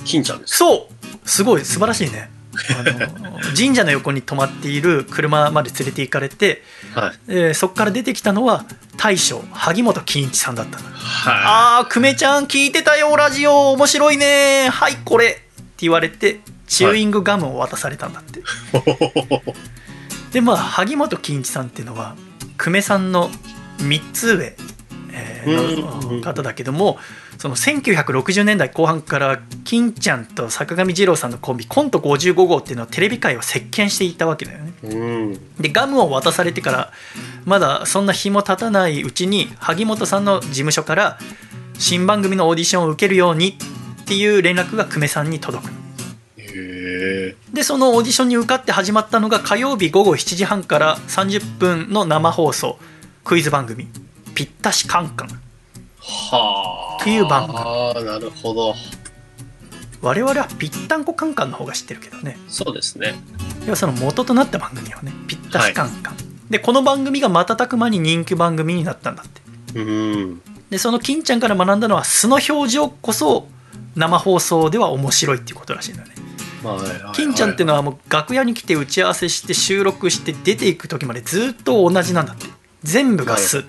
[0.05, 0.57] 金ちゃんです。
[0.57, 0.89] そ
[1.25, 2.31] うすごい素晴らしいね
[2.79, 2.83] あ
[3.21, 6.63] の神社の横に止まっている車まで連れて行かれて、
[6.95, 7.19] はい。
[7.29, 8.65] えーそこから出てきたのは
[8.97, 10.85] 大将萩本欽一さんだったの。
[10.91, 13.73] はあー久米ちゃん聞いてたよラジオ。
[13.73, 14.69] 面白いね。
[14.71, 15.27] はいこれ。
[15.27, 15.43] って
[15.79, 18.43] 言われてチューイングガムを渡されたんだって、い。
[20.33, 22.15] でまあ萩本欽一さんっていうのは
[22.59, 23.31] 久米さんの
[23.79, 24.57] 3つ上、
[25.13, 26.17] えーうん。
[26.19, 26.99] の方だけども
[27.41, 35.57] その1960年代後半から金ちゃんと坂上二郎さんのコンビコント55号っていうのはテレビ界を席巻していたわけだよねうん。
[35.57, 36.93] でガムを渡されてから
[37.47, 41.19] まだそんな日も経たないうちに萩本さんの事務所から
[41.79, 43.57] 新番組のオーディションを受けるように
[44.03, 45.73] っていう連絡が久米さんに届く。
[47.55, 52.79] でそのオーディションに受かって始まったのが火曜日午後7時半から30分の生放送
[53.25, 53.89] クイズ番組
[54.35, 55.50] 「ぴったしカンカン
[56.31, 57.03] はあ。
[57.03, 58.75] っていう番組ああ、なるほど。」
[60.03, 62.39] 我々はぴったんこカンカンの方が知ってるけどね。
[62.49, 63.15] そうですね。
[63.65, 66.17] 要はその元となった番組をねぴったしカンカン、
[66.49, 69.79] でこの番組が瞬く間に人気番組になったんだって。
[69.79, 70.43] うん。
[70.71, 73.47] でその金ちゃんから学んだのは素の表情こそ
[73.97, 76.15] 生放送では面白いっていうことらしいんだよね
[77.13, 82.47] 金ちゃんっていうのはもう楽屋に来て打ち合わせして収録して出ていく時までずっと同じなんだって。
[82.83, 83.67] 全部が素、はい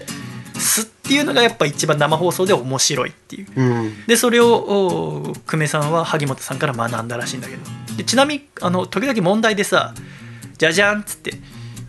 [0.62, 3.48] 素っていうのがやっぱ一番生放送で面白いっていう。
[3.56, 4.06] うん。
[4.06, 7.62] でそれをお久米さんは萩本さんから学んだらしいんだけど。
[7.98, 9.94] でちなみにあの時々問題でさ
[10.58, 11.34] 「じゃじゃん」っつって、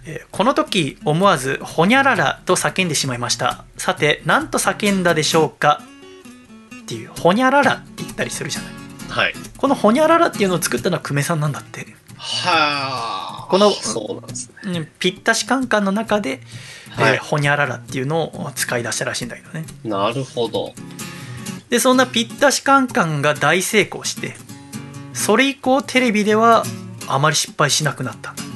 [0.06, 3.64] えーこの時思わず「ほにゃらら」と叫んでしまいました。
[3.76, 5.80] さて何と叫んだでしょうか？
[6.82, 8.72] っていう「ほにゃらら」って言ったりするじゃない。
[9.08, 9.34] はい。
[9.56, 11.91] この「ほにゃらら」っていうのを作ったのは久米さんなんだって
[12.24, 13.46] はあ。
[13.50, 14.78] このそうなんですね。
[14.78, 16.40] うんぴったしカンカンの中で、
[16.90, 20.72] はいえーほにゃららっていうのを使い出したらしいんだけどねなるほど。
[21.68, 24.34] でそんなぴったしカンカンが大成功して
[25.14, 26.64] それ以降テレビでは
[27.08, 28.46] あまり失敗しなくなったんだっ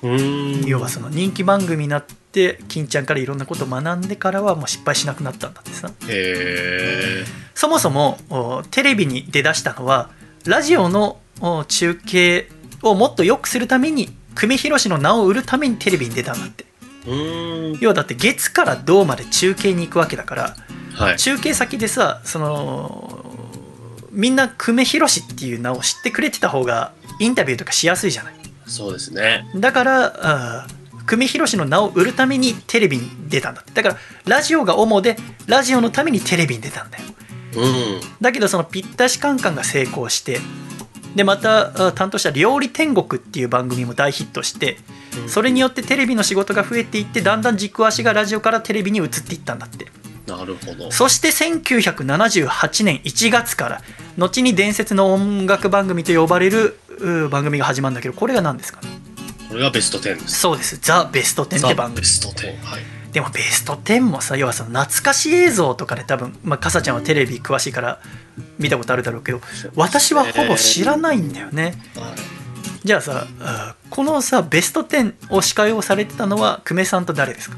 [0.00, 0.64] てうん。
[0.64, 7.24] 要はその人気番組になって金ちゃんからいろんなことを学んでからはもう失敗しなくなったんだってさへえ。
[7.54, 10.10] そもそもおテレビに出だしたのは
[10.44, 12.48] ラジオのお中継
[12.90, 16.64] をもっと良くするために久米宏の名を売るためにテレビに出たんだって
[17.06, 17.78] うん。
[17.80, 20.56] 要はだって月から銅まで中継に行くわけだから
[20.94, 21.18] はい。
[21.18, 23.24] 中継先でさその
[24.10, 28.34] みんな久米宏っていう名を知ってくれてた方がインタビューとかしやすいじゃない
[28.66, 29.46] そうですね。
[29.54, 30.66] だから
[31.06, 35.16] 久米宏の名を売るためにテレビに出たんだってだからラジオが主で
[35.46, 37.04] ラジオのためにテレビに出たんだよ
[37.56, 38.00] うん。
[38.20, 40.40] だけどそのぴったしカンカンが成功して
[41.16, 44.78] でまたあ担当した「料理天国」っていう番組も大ヒットして
[45.26, 49.86] それによってテレビの仕事が増えていってだんだん軸足がラジオからテレビに移っていったんだって
[50.26, 50.92] なるほど。
[50.92, 53.82] そして1978年1月から
[54.18, 58.88] 後に伝説の音楽番組と呼ばれるう番組が始まるんだけどこれが何ですかね？
[59.48, 60.40] これがベスト10です。
[60.40, 62.46] そうです「ザ・ベスト10」って番組ザベスト10。
[62.64, 62.95] はい。
[63.16, 67.98] でもベスト10もさ要はその懐かしい映像とかで多分、まあ、かさちゃんはテレビ詳しいから
[68.58, 69.40] 見たことあるだろうけど
[69.74, 71.64] 私はほぼ知らないんだよね。
[71.64, 71.74] はい
[72.84, 77.56] じゃあさあこのさベスト10を司会をされてたのは久米さんと誰ですか？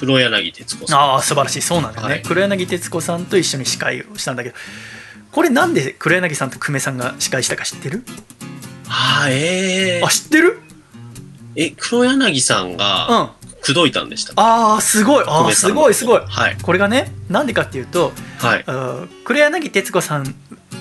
[0.00, 0.98] 黒柳徹子さん。
[0.98, 1.60] ああ素晴らしい。
[1.60, 2.22] そうなんだよね、はい。
[2.22, 4.56] 黒柳徹子さんと一緒に司会をしたんだけど
[5.32, 8.04] これなんで黒柳さんと久米さんが司会したか知ってる？
[8.88, 10.60] ああ、ええあ知ってる？
[11.60, 14.32] え、黒柳さんうんがあ口説いたんでした。
[14.36, 16.56] あすごいあーすごいすごいはい。
[16.62, 18.64] これがねなんでかっていうとはい。
[19.24, 20.34] 黒柳徹子さん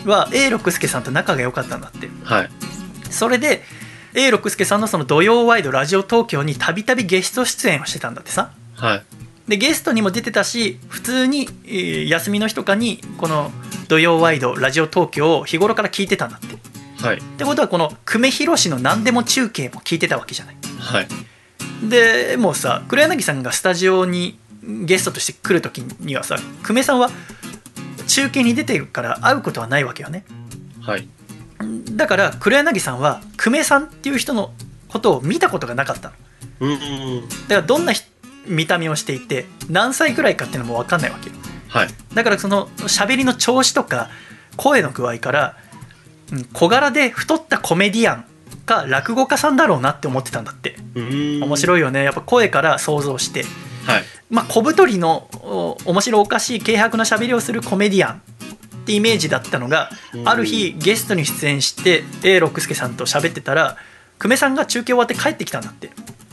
[0.06, 2.50] は A 六輔さんと仲が良かったんだってはい。
[3.10, 3.64] それで
[4.14, 9.04] A 六輔さんのその土曜ワイドラジオ東京にたびたびゲスト出演をしてたんだってさはい。
[9.48, 13.52] でゲストにも出てたし普通に、えー休みの日とかにこの
[13.88, 16.58] 土曜ワイドラジオ東京を日頃から聞いてたんだってっ
[17.02, 17.22] はい。
[17.22, 21.08] てことはこの久米宏の何でも中継も聞いてたわけじゃないはい。
[21.90, 27.10] でもうさ黒柳さんがスタジオにゲストとして来る時にはさ久米さんは
[28.08, 30.26] 中継に出てるから会うことはないわけよね
[30.82, 31.08] はい。
[31.96, 34.54] だから黒柳さんは久米さんっていう人の
[34.88, 36.16] ことを見たことがなかったの
[36.62, 36.76] うんう
[37.26, 37.30] ん。
[37.30, 38.04] だからどんなひ
[38.48, 41.36] 見た目をしていて何歳くらいかっていうのも分かんないわけよ
[41.68, 41.88] はい。
[42.14, 44.10] だからその喋りの調子とか
[44.56, 45.67] 声の具合からうん
[46.54, 48.26] 小柄で太ったコメディアン
[48.66, 51.44] か落語家さんだろうなって思ってたんだってうん。
[51.44, 51.58] 面い。
[51.58, 53.44] 白いよねやっぱ声から想像して
[53.86, 54.04] はい。
[54.30, 58.20] まあ小太りのお面白おかしい軽薄な喋りをするコメディアンっ
[58.86, 63.78] てイメージだったのがうんある日ゲストに出演して A 六輔さんと喋ってたら
[64.20, 65.92] 久米さんが中継終わって帰ってきたんだって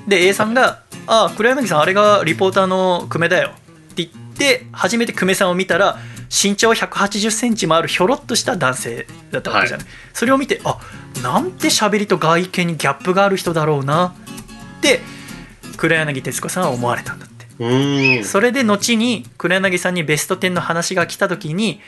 [0.08, 3.50] で A さんが「ああ黒柳さんあれがリポーターの久米だよ」
[3.92, 5.98] って言って初めて久米さんを見たら
[6.30, 10.78] 身長1 8 0センチもあるひょろっとした男性だったわけじゃない、それを見てあ
[11.22, 14.14] なんて喋りと外見にギャップがある人だろうな
[14.78, 15.00] って
[15.76, 18.24] 黒柳徹子さんは思われたんだってうん。
[18.24, 21.80] それで後に黒柳さんにベスト10の話が来た時に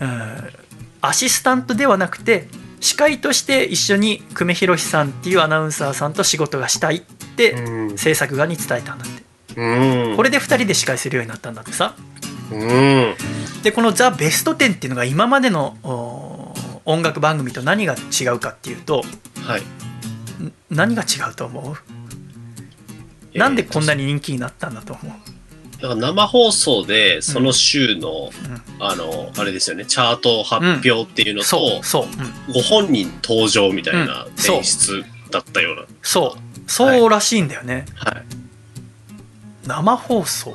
[0.00, 0.50] うん
[1.00, 2.46] アシスタントではなくて
[2.80, 7.00] 司会として一緒に久米宏さんっていうアナウンサーさんと仕事がしたいっ
[7.36, 7.98] てうん。
[7.98, 10.16] 制作側に伝えたんだってうん。
[10.16, 11.94] これで2人で司会するようになったんだってさ
[12.52, 13.12] う
[13.60, 13.62] ん。
[13.62, 19.02] でこの「ザ・ベスト10」っていうのが今までのお音楽番組と何が違うかっていうと
[19.46, 19.60] はい。
[20.42, 21.76] ん何が違うと思
[23.34, 23.38] う？
[23.38, 25.14] なんでこんなに人気になったんだと思う？
[25.80, 28.62] だから生放送でその週の、うん。
[28.84, 32.04] あの、あれですよね、チャート発表っていうのと、そうそう、
[32.48, 35.82] うん、ご本人登場みたいな演出だったような。
[36.02, 36.40] そう。
[36.66, 38.24] そうらしいんだよね、はい。
[39.68, 40.52] 生放送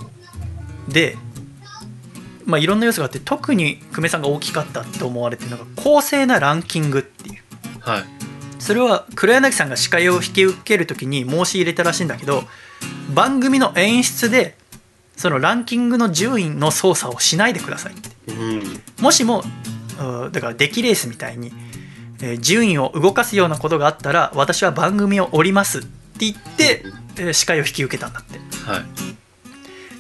[0.90, 1.18] で、
[2.48, 7.44] まあ、いろんな要素があって特に久米さんが大きかったと思われてるのが公正なランキングっていう
[7.82, 8.04] はい。
[8.58, 12.44] それは黒柳さんが司会を引き受ける時に申し入れたらしいんだけど
[13.14, 14.58] 番組の演出で
[15.16, 18.64] そのランキングの順位の操作をしないでくださいってうん。
[19.00, 19.44] もしも
[20.00, 21.52] うだからデキレースみたいに、
[22.22, 25.90] えー順位を動かすようなことがあったら私は番組を降りますって
[26.22, 26.84] 言って、
[27.18, 28.86] えー司会を引き受けたんだってはい。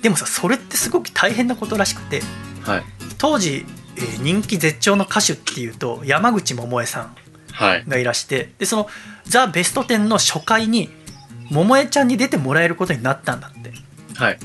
[0.01, 2.21] でもさそれってすごく大変なことらしくて
[2.63, 2.83] はい。
[3.17, 3.65] 当時、
[3.97, 7.15] えー人気絶頂の歌手っていうと山口百恵さん
[7.51, 7.83] はい。
[7.87, 8.87] がいらしてでその
[9.25, 10.89] 「ザ・ベスト10」の初回に
[11.51, 13.71] 百恵ちゃんに出てもらえることになったんだって
[14.15, 14.39] はい。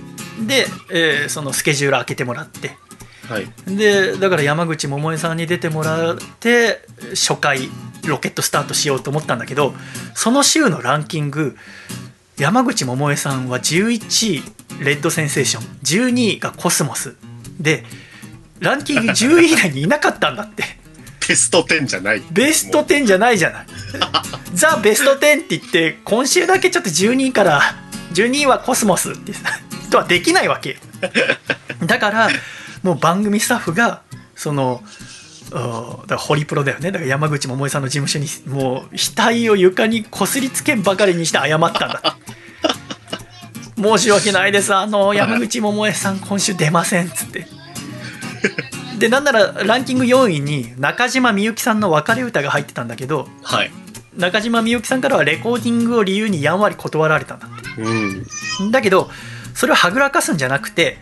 [0.47, 2.77] で、えーそのスケジュール開けてもらって
[3.29, 3.49] はい。
[3.67, 7.69] でだから山口百恵さんに出てもらって初回
[8.07, 9.75] ロケットスタートしようと思ったんだけど
[10.15, 11.57] その週のランキング
[12.39, 14.43] 山口百恵さんは11位
[14.85, 15.65] レッドセンセーション。
[15.83, 17.15] 12位がコスモス。
[17.61, 17.85] で
[18.61, 20.65] ランキング10位以内にいなかったんだって。
[21.29, 22.23] ベスト10じゃない。
[22.31, 23.67] ベスト10じゃないじゃない。
[24.55, 27.63] ザ・ベスト10って言って今週だけちょっと12位から
[28.15, 29.33] 12位はコスモスって
[29.91, 30.77] とはできないわけよ。
[31.87, 32.31] だから
[32.83, 34.03] もう番組スタッフが
[34.35, 35.12] そのうん
[35.53, 42.17] だからホリプロだよねだから山口百恵さんの事務所にもう額を床にこすりつけんばかりにして謝ったんだ
[43.77, 47.47] 申し訳ないですあの山口百恵さん今週出ませんっつって
[48.99, 53.71] でなんならランキング4位に中島みゆきさんの別れ歌が入ってたんだけどはい。
[54.17, 58.71] 中島みゆきさんからはレコーディングを理由にやんわり断られたんだってうん。
[58.71, 59.11] だけど
[59.55, 60.99] それをはぐらかすんじゃなくて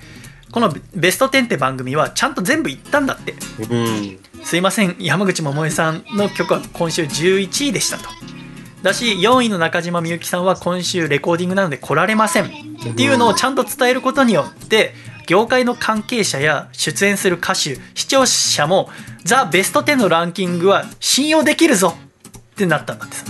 [0.51, 3.35] この「ベスト10」って番組はちゃんと全部言ったんだって
[3.68, 4.19] うん。
[4.44, 8.04] すいません山口百恵さんの曲は今週11位でしたと。
[8.82, 12.46] だし4位の中島みゆきさんは今週レコーディングなので来られません。
[12.46, 12.48] っ
[12.94, 14.94] ていうのをちゃんと伝えることによって
[15.26, 18.88] 業界の関係者や出演する歌手視聴者も
[19.24, 21.94] ザ・ベスト10のランキングは信用できるぞ。
[22.38, 23.24] ってなったんだってさ。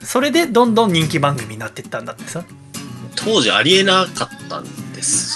[0.00, 2.44] それでどんどん人気番組になっていったんだってさ。
[3.16, 4.83] 当時ありえなかったんです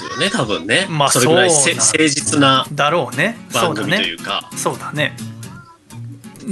[0.05, 1.75] よね多分ね、まあそれぐらい誠
[2.09, 3.37] 実なだろうね。
[3.51, 4.51] そうだ番組といねうか。
[4.57, 5.17] そうだね。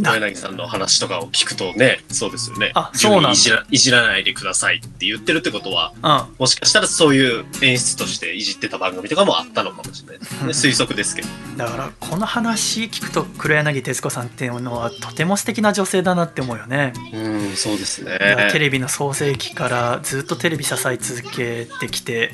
[0.03, 2.73] 小柳さんの話とかを聞くとねそうですよね。
[2.75, 6.35] あそうなんいじらいじらないでくださいって言ってるってことはうん。
[6.39, 10.71] もしかしたらそういう演出としていじってた番組とかもあったのかもしれないですね。
[10.71, 11.29] 推測ですけど。
[11.57, 16.93] だからこの話聞くと黒柳徹子さんっていうのはとても素敵な女性だなって思うよね。
[17.13, 18.19] うんそうですね。
[18.53, 22.33] テレビの創世期からずっとテレビ支え続けてきてえ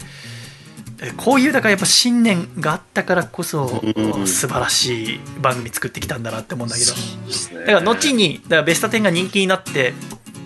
[1.16, 4.26] こういうだからやっぱ信念があったからこそうん。
[4.26, 6.92] 素晴らしい番組作ってきたんだなって思うんだけど。
[6.92, 7.66] ね。
[7.66, 9.94] だから後にだからベスト10が人気になって、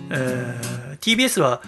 [0.09, 1.61] えー TBS は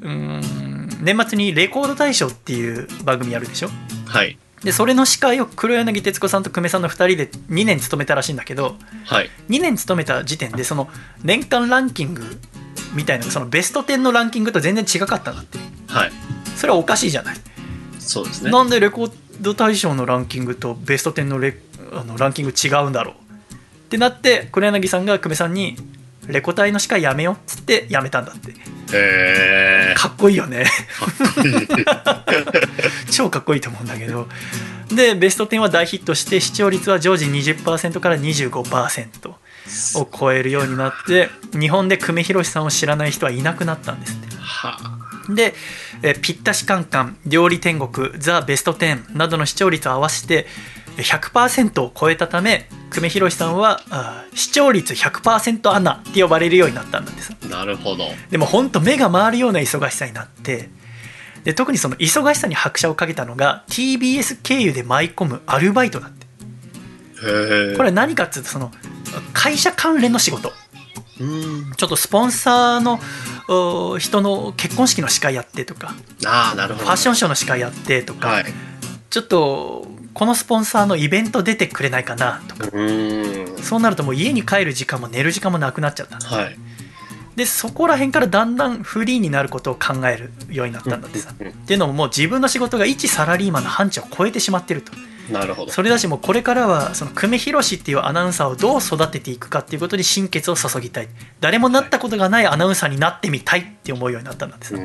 [0.00, 3.70] うーん年末に「レコード大賞」っていう番組やるでしょ？
[4.06, 4.36] はい。
[4.64, 9.30] でそれの司会を黒柳徹子さんと久米さんの2人で2年務めたらしいんだけどはい。
[9.48, 10.88] 2年務めた時点でその
[11.22, 12.38] 年間ランキング
[12.94, 15.58] みたいなそのベスト10のランキングと全然違かったんだって。
[15.86, 16.12] はい。
[16.56, 17.36] それはおかしいじゃない、
[18.06, 18.50] そうですね。
[18.50, 21.56] なんでレコード大賞のランキングとベスト10のレ
[21.92, 25.76] あのランキング違うんだろうってなって黒柳さんが久米さんに
[26.26, 28.54] 「レコ大の司会やめよ」っつってやめたんだって。
[28.94, 30.66] へかっこいいよね。
[33.10, 34.28] 超かっこいいと思うんだけど。
[34.94, 44.36] でベスト10は大ヒットして視聴率は常時20%から25%を超えるようになって日本で久米宏さんを知らない人はいなくなったんですって。
[44.38, 44.98] は
[45.30, 45.54] で
[46.02, 50.46] 「えぴったしカンカン」「料理天国」「ザ・ベスト10」などの視聴率を合わせて
[50.96, 57.34] 100%を超えたため久米宏さんはあ視聴率100%アナって呼ばれるようになったんだってさ。
[57.44, 58.04] あなるほど。
[58.30, 60.68] でも本当目が回るような忙しさになって
[61.44, 66.26] で特にその忙しさに拍車をかけたのが TBS 経由で舞い込むアルバイトだって。
[67.24, 68.70] へえこれは何かっていうとその
[69.32, 70.52] 会社関連の仕事
[71.22, 71.72] うん。
[71.76, 73.00] ちょっとスポンサーの
[73.48, 75.94] お人の結婚式の司会やってとか
[76.24, 76.86] ああなるほど。
[76.86, 78.44] ファッションショーの司会やってとか、はい。
[79.10, 82.70] ちょっとこのスポンサーのイベント出てくれないかなとか。
[83.62, 86.58] そうなるともう家に帰る時間も寝る時間もなくなっちゃったはい
[87.36, 91.32] でそこら辺からだんだんフリーになることを考えるようになったんだってさ。
[91.32, 94.92] っていうのももう自分の仕事が一サラリーマンの範疇を超えてしまってると。
[95.30, 95.72] なるほど。
[95.72, 101.08] それだしもうこれからはその久米宏っていうアナウンサーをどう育てていくかっていうことに心血を注ぎたい。
[101.40, 104.76] 誰もなったことがないアナウンサーになってみたいって思うようになったんだってさ。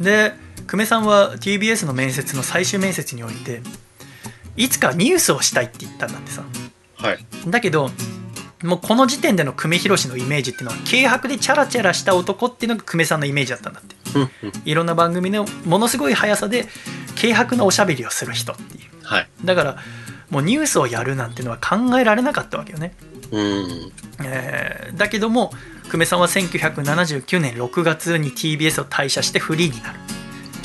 [0.00, 0.34] で
[0.66, 3.62] 久米さんは TBS の面接の最終面接において
[4.56, 6.42] いつかニュースをしたいって言ったんだってさ。
[6.96, 7.24] はい。
[7.46, 7.90] だけど
[8.64, 13.94] もうこの時点での久米宏のイメージっていうのは軽薄でチャラチャラした男っていうのが久米さんのイメージだったんだって。
[14.64, 16.66] いろんな番組のものすごい速さで
[17.20, 18.90] 軽薄なおしゃべりをする人っていう。
[19.02, 19.28] はい。
[19.44, 19.76] だから
[20.30, 22.94] もうニュースをやるなんていうのは考えられなかったわけよね、
[23.30, 23.92] うん。
[24.24, 25.52] えーだけども
[25.90, 29.98] 久米さんは1979年6月に TBS を退社してフリーになる。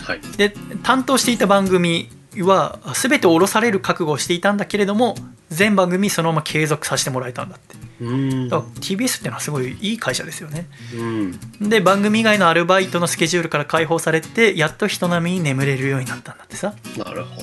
[0.04, 0.22] はい。
[0.38, 0.54] で
[0.84, 2.10] 担当していた番組
[2.42, 5.16] は全て降ろされる覚悟をしていたんだけれども
[5.50, 7.76] 全番組そのまま継続させてもらえたんだって。
[8.02, 8.50] うん。
[8.50, 10.68] だから TBS っていうのはすごいいい会社ですよね。
[10.96, 11.40] うん。
[11.70, 16.74] で番組以外のアルバイトのスケジュールから解放されてやっと人並みに眠れるようになったんだってさ。
[16.98, 17.42] なるほ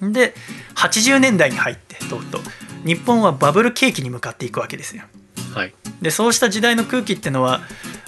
[0.00, 0.34] で
[0.76, 2.40] 80年代に入ってとうとう。
[2.86, 5.02] 日本はバブル景気に向かっていくわけですよ。
[5.12, 5.74] どはい。
[6.02, 7.60] でそうした時代の空気っていうのは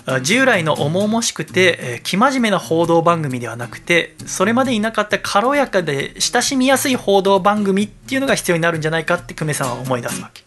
[0.06, 10.44] あ従来の重々しくて、えー生真面目な報道番組ではなくてそれまでいなかった軽やかで親しみやすい報道番組っていうのが必要になるんじゃないかって久米さんは思い出すわけ。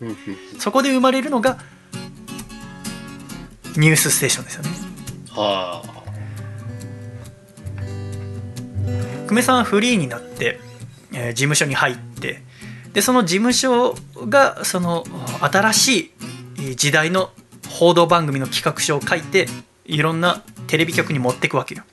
[0.60, 1.58] そこで生まれるのが
[3.78, 4.70] ニュースステーションですよね。
[5.32, 5.84] は
[9.28, 10.60] 久米さんはフリーになって、
[11.14, 12.44] えー事務所に入って
[12.94, 13.96] でその事務所
[14.30, 15.04] がその
[15.42, 16.33] 新しいえー
[16.76, 17.32] 時代の
[17.70, 19.48] 報道番組の企画書を書いて
[19.86, 21.84] いろんなテレビ局に持っていくわけよ。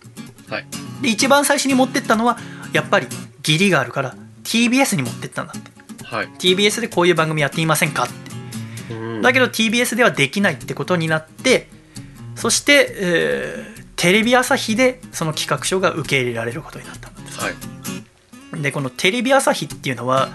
[0.48, 0.66] あはい。
[1.02, 2.38] で一番最初に持ってったのは
[2.72, 3.06] やっぱり
[3.38, 5.70] 義理があるから TBS に持ってったんだって。
[6.05, 6.28] はい。
[6.38, 8.09] TBS でこういう番組やっていませんかっ
[8.88, 8.94] て。
[8.94, 9.22] うん。
[9.22, 11.68] だけど TBS ではできないってことになって
[12.34, 18.62] そして、えーテレビ朝日でその企画書が受け入れられることになったんですはい。
[18.62, 20.30] でこのテレビ朝日っていうのは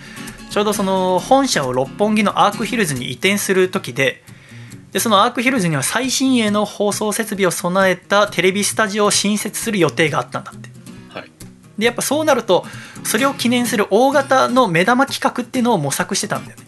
[0.51, 4.23] ちょうどその本社を六本木のアークヒルズに移転する時で
[4.95, 10.69] でそのアークヒルズには最新鋭の放送設備を備えたテレビスタジオを新設する予定があったんだって
[11.09, 11.31] はい
[11.77, 12.63] でやっぱそうなると
[13.03, 16.63] それを記念する大型の目玉企画っていうのを模索してたんだよね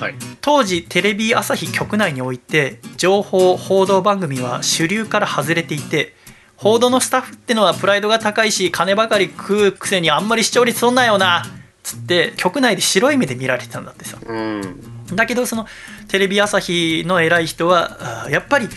[0.00, 0.14] はい。
[0.40, 6.14] 当時テレビ朝日局内において情報報道番組は主流から外れていて
[6.56, 11.44] 報道のスタッフってのはプライドが高いし金ばかり食うくせにあんまり視聴率そんなよな
[11.84, 14.97] つって局内で白い目で見られてたんだってさうん。
[15.12, 15.66] だけどその
[16.08, 18.68] テレビ朝日の偉い人はあやっぱり、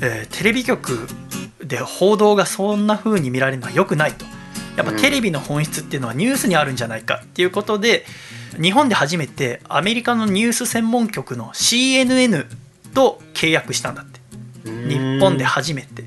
[0.00, 1.08] えーテレビ局
[1.64, 4.24] で報道がそんな風に見られるのは良くないと。
[4.76, 8.04] やっぱテレビの本質っていうのはニュースにあるんじゃないかっていうことで
[8.62, 12.46] 日本で初めてアメリカのニュース専門局の CNN
[12.94, 14.20] と契約したんだって。
[14.88, 16.04] 日本で初めて。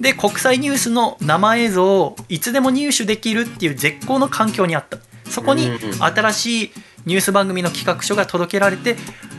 [0.00, 4.98] で国際ニュースの生映像をいつでも入手できるっていう絶好の環境にあった。
[5.28, 6.02] そこにうん。
[6.02, 6.70] 新しい
[7.08, 8.96] ニュース番組の企画書が届けられて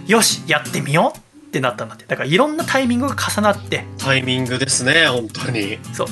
[0.08, 2.06] よしやってみようってなったんだって。
[2.06, 3.86] だからいろんなタイミングが重なって。
[4.00, 5.78] タイミングですね、本当に。
[5.94, 6.08] そう。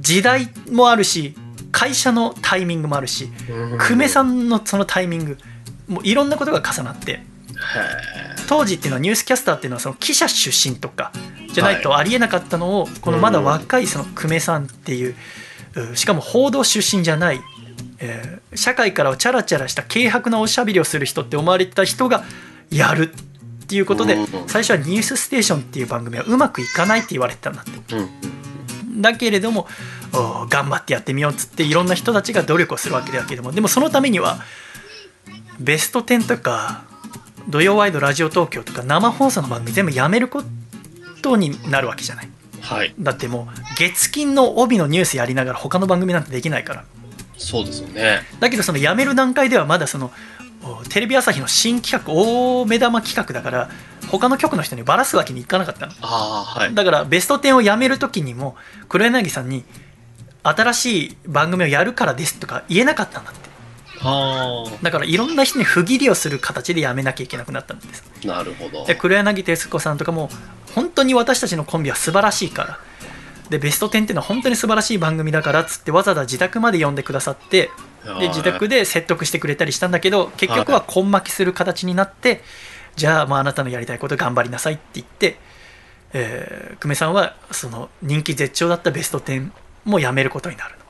[0.00, 1.36] 時代もあるし
[1.70, 3.78] 会社のタイミングもあるしうん。
[3.78, 5.38] 久米さんのそのタイミング
[5.86, 7.12] もういろんなことが重なって。
[7.12, 7.20] へ
[8.48, 11.12] 当時っていうのはニュースキャスターっていうのはその記者出身とか
[11.52, 15.14] じゃないとありえなかったのをこのまだ若いその久米さんっていう
[15.92, 17.40] うしかも報道出身じゃない、
[18.02, 22.22] えー社会からはチャラチャラした軽薄なおしゃべりをする人って思われてた人が
[22.70, 27.72] やるっていうことでうん最初は「ニュースステーション」っていう番組はうまくいかないって言われてたんだって。
[29.00, 29.66] だけれども
[30.12, 34.40] お頑張ってやってみようっつっていろんな人たちが努力をするわけだけどもでもそのためには
[35.58, 36.82] ベスト10とか
[37.48, 40.42] 土曜ワイドラジオ東京とか生放送の番組全部やめるこ
[41.22, 42.28] とになるわけじゃない
[42.60, 42.94] はい。
[43.00, 46.84] だってもう月金の帯のニュースやりながら他の番組なんてできないから
[47.42, 48.20] そうですよね。
[48.40, 50.10] だけどそのやめる段階ではまだその
[50.62, 53.70] おテレビ朝日の新企画大目玉企画だから
[54.10, 56.74] 他の局の人にばらすわけにいかなかったのああ、はい。
[56.74, 58.56] だからベスト10をやめる時にも
[58.88, 59.64] 黒柳さんに
[60.42, 63.40] 新しい番組をやるからですとか言えなかったんだって
[64.04, 68.84] あだからいろんな人に不義理をする形でやめなきゃいけなくなったんですあ、なるほど。
[68.84, 70.28] で黒柳徹子さんとかも
[70.74, 72.78] 本当に私たちのコンビは素晴らしいから
[73.52, 77.70] でベスト10っていうのは本当に素晴らしい番組だからっつってわざわざ自宅まで呼んでくださって
[78.18, 82.40] で自宅で説得してくれたりしたんだけど結局は根負けする形になって
[82.96, 85.36] じゃあもうあなたのやりたいこと頑張りなさいって言って、
[86.12, 89.50] えー久米さんはその人気絶頂だったベスト10
[89.84, 90.82] もやめることになるの。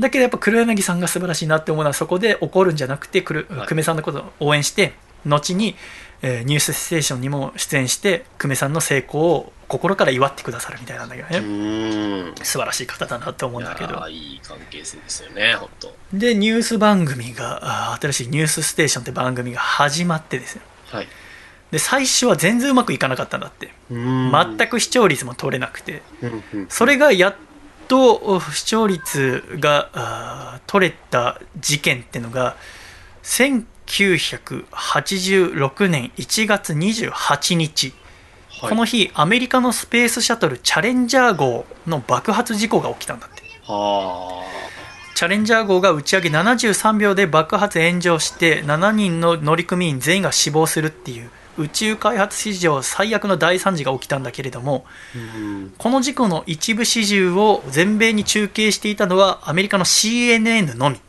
[0.00, 3.44] だけどやっぱ黒柳さんが素晴らしいなって思うのはそこで怒るんじゃなくて久
[3.74, 4.94] 米さんのことを応援して
[5.24, 5.76] 後に、
[6.22, 11.40] えーニュースステーションにも出演して久米さんの成功を心から祝ってくださるみたいなんだけどうね。
[12.42, 14.06] 素晴らしい方だなと思うんだけど。
[14.08, 15.96] いいい関係性ですよね、本当。
[16.12, 20.62] でニュース番組が新しい「ニュースステーション」って番組が始まってですよ。
[20.90, 21.08] はい。
[21.70, 23.72] で最初は全然うまくいかなかったんだって。
[23.90, 26.02] 全全く視聴率も取れなくて。
[26.68, 27.34] それがやっ
[27.88, 32.56] とお視聴率が取れた事件っていうのが
[33.22, 37.92] 1986年1月28日、
[38.64, 38.70] はい。
[38.70, 43.42] この日アメリカのスペースシャトルチャレンジャー号の爆発事故が起きたんだって。
[43.66, 44.44] は
[45.14, 54.84] チャレンジャー号が打ち上げ73秒で爆発炎上して7人の乗組員全員が死亡するっていう宇宙開発史上最悪の大惨事が起きたんだけれども
[55.78, 60.96] この事故の一部始終を全米に中継していたのはアメリカの CNN のみ。
[60.96, 61.00] っ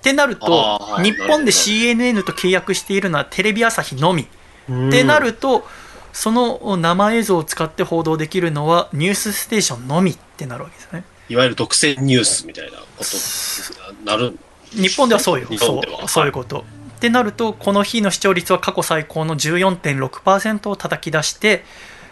[0.00, 4.26] てなると日本で CNN と契約しているのはテレビ朝日のみ。
[4.68, 4.88] うん。
[4.88, 5.66] ってなると
[6.12, 11.04] その生映像を使って報道できるのはニュースステーションのみってなるわけですね。
[11.28, 14.38] いわゆる独占ニュースみたいなことになる。
[14.70, 16.64] 日本ではそうよ日そ本ではうそういうこと、
[16.98, 21.64] ってなるとこの日の視聴率は過去最高の14.6%を叩き出して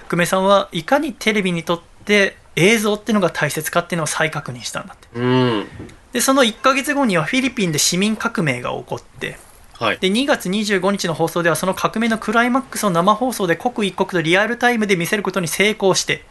[0.08, 5.66] 久米さんはいかにテレビにとって映像っていうのが大切かっていうのを再確認したんだってうん。
[6.12, 9.38] でその1ヶ月後にはフィリピンで市民革命が起こって
[9.78, 9.98] はい。
[9.98, 16.24] で2月25日の放送ではその革命のクライマックスを生放送で刻一刻とリアルタイムで見せることに成功して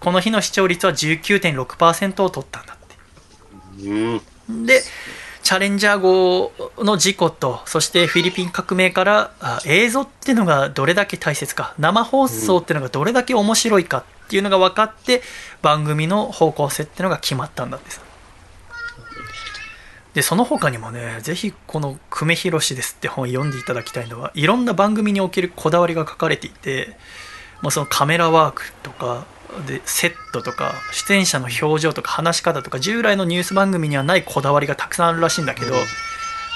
[0.00, 4.20] この日の視聴率は19.6%を取ったんだってう
[4.50, 4.66] ん。
[4.66, 4.82] で
[5.42, 15.22] チャレンジャー号の事故とそしてフィリピン革命からあ映像っていうのがどれだけ大切か生放送っていうのがどれだけ面白いかっていうのが分かって
[15.60, 18.01] 番組の方向性っていうのが決まったんだってさ
[20.14, 26.96] でその他にもねぜひこの「久米宏です」って本を読んでいただきたいのはいろんな番組におけるこだわりが書かれていて
[27.62, 29.24] もうそのカメラワークとか
[29.66, 35.74] でセットとか出演者の表情とか話し方とか従来のニュース番組にはないこだわりがたくさんあるらしいんだけど、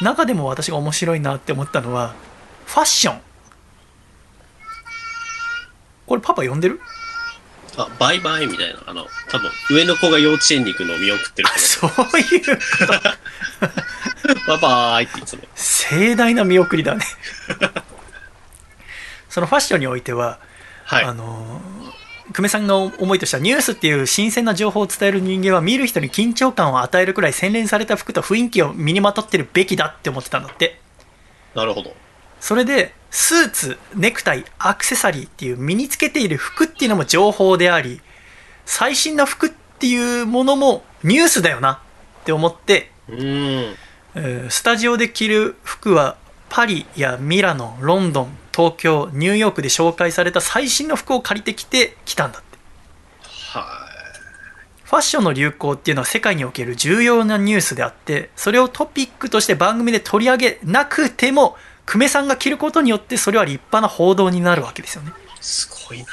[0.01, 2.15] 中でも私が面白いなって思ったのは
[2.65, 3.21] ファッション。
[6.07, 6.81] これパパ呼んでる？
[7.77, 8.81] あ、バイバイみたいな。
[8.87, 12.59] あの、多分、上の子が幼稚園に行くのを見送ってるあそういう
[14.47, 15.43] バイバイっていつも。
[15.55, 17.05] 盛大な見送りだね
[19.29, 20.39] そのファッションにおいては、
[20.85, 21.05] はい。
[21.05, 21.61] あの
[22.33, 30.81] 久米さんの思いとしてはニュースっていう新鮮な情報を伝える人間は見る人に緊張感を与えるくらい洗練された服と雰囲気を身にまとってるべきだって思ってたんだって
[31.55, 31.95] なるほど。
[32.47, 38.01] それでスーツネクタイアクセサリーっていう身につけている服っていうのも情報であり
[38.65, 41.83] 最新な服っていうものもニュースだよな
[42.23, 42.93] って思って、
[44.49, 46.17] スタジオで着る服は
[46.49, 52.59] パリやミラノロンドン東京ニューヨークで紹介された最新の服を借りてきて着たんだって。
[53.59, 53.89] は
[54.85, 61.57] ファッションの流行っていうのは世界における重要なニュースであってそれをトピックとして番組で取り上げなくても
[61.87, 65.13] 久米さんが着ることによってそれは立派な報道になるわけですよねい。
[65.41, 66.07] すごいな。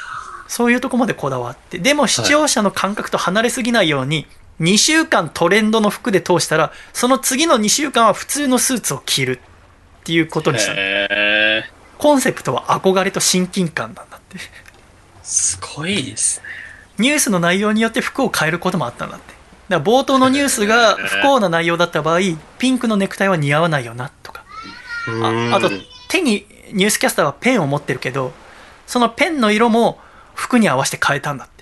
[0.46, 4.26] そういうとこまでこだわってでも視聴者の感覚と離れすぎないように、
[4.60, 9.40] 2週間トレンドの服で通したらその次の2週間は普通のスーツを着る
[10.02, 10.74] っていうことにした。
[11.98, 14.38] コンセプトは憧れと親近感なんだって
[15.22, 16.44] すごいですね。
[16.98, 19.34] ニュースの内容によって服を変えることもあったんだって
[19.68, 22.20] だから冒頭のニュースが不幸な内容だった場合
[22.58, 24.43] ピンクのネクタイは似合わないよなとか
[25.08, 25.70] ああと
[26.08, 28.32] 手にニュースキャスターはペンを持ってるけど
[28.86, 29.98] そのペンの色も
[30.34, 31.54] 服に合わせて変えたんだって。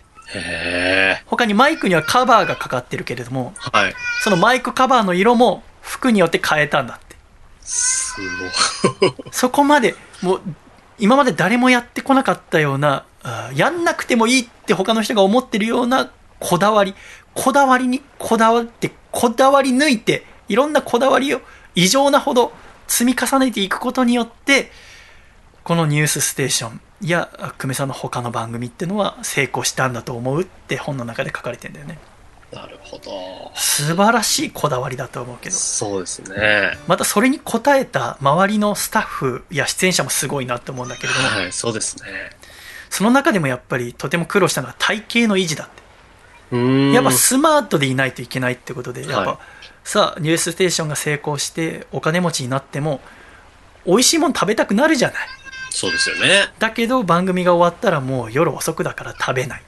[1.27, 3.95] 他にマイクにはカバーがかかってるけれどもはい。
[4.23, 7.17] そのマイクカバーの色も服によって変えたんだって
[7.61, 8.17] す
[9.01, 9.13] ごい。
[9.31, 10.41] そこまでもう
[10.99, 16.95] 今まで誰もやってこなかったようなあやんなくてもいいって他の人が思ってるようなこだわり
[17.35, 21.41] こだわりにこだわってこだわり抜いていろんなこだわりを
[21.75, 22.53] 異常なほど
[22.93, 24.71] 積み重ねていくことによって
[25.65, 31.99] この「ニュースステーション」や久米さんの他の番組っていうのは成功したんだと思うって本の中で書かれてんだよね
[32.53, 33.51] なるほど。
[33.55, 36.77] 素晴らしいこだわりだと思うけどそうですね。
[36.87, 42.05] またそれに応えた周りのスタッフや出演者もすごいなって思うんだけれども、はい、そうですね。
[42.91, 45.82] その中でもやっぱりとても苦労したのは体型の維持だって。
[46.93, 49.39] やっぱスマートでいないといけないってことでやっぱ、はい
[49.85, 53.01] さあニュースステーションが成功してお金持ちになっても
[53.85, 55.17] 美味しいもの食べたくなるじゃない
[55.71, 56.53] そうですよね。
[56.59, 59.63] だけど番組が終わったらもう夜遅くだから食べない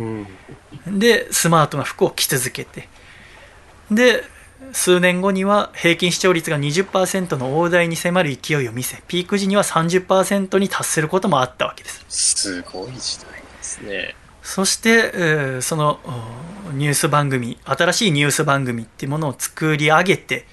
[0.00, 0.26] うん。
[0.98, 2.88] でスマートな服を着続けて
[3.90, 4.24] で
[4.72, 14.16] 数年後には平均視聴率が20%の大台に迫る勢いを見せピーク時には30%に達することもあったわけですすごい時代ですね。
[14.44, 16.10] そして、えーそのう
[16.74, 20.44] んニュース番組新しいニュース番組っていうものを作り上げて、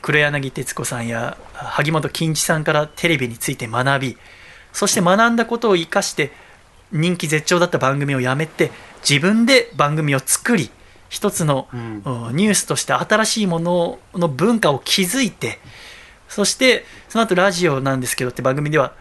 [0.00, 4.18] 黒柳徹子さんや萩本欽一さんからテレビについて学び
[4.72, 6.32] そして学んだことを生かして
[6.92, 8.70] 人気絶頂だった番組をやめて
[9.08, 10.70] 自分で番組を作り
[11.14, 12.02] 一つの、うん。
[12.04, 15.60] うんニュースとして新しいものの文化を築いて
[16.28, 18.94] そしてその後ラジオなんですけどって番組では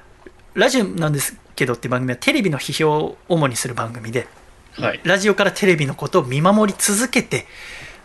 [0.54, 4.28] ラジオなんですけどって番組はテレビの批評を主にする番組で
[4.74, 5.02] はい。
[5.04, 7.48] ラジオからテレビのことを見守り続けて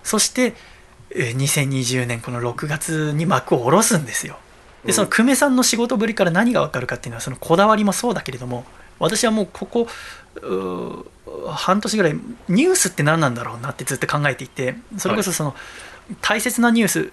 [0.03, 0.55] そして
[1.11, 4.39] えー2020年この6月に幕を下ろすんですよ。
[4.87, 8.65] でその久米さんの仕事ぶりから何が分かるかっていうのはそのこだわりもそうだけれども
[8.99, 9.87] 私はもうここ
[11.51, 12.15] 半年ぐらい
[12.49, 15.55] ニュースって何なんだろうなってずっと考えていてそれこそその、
[16.21, 17.11] 大切なニュース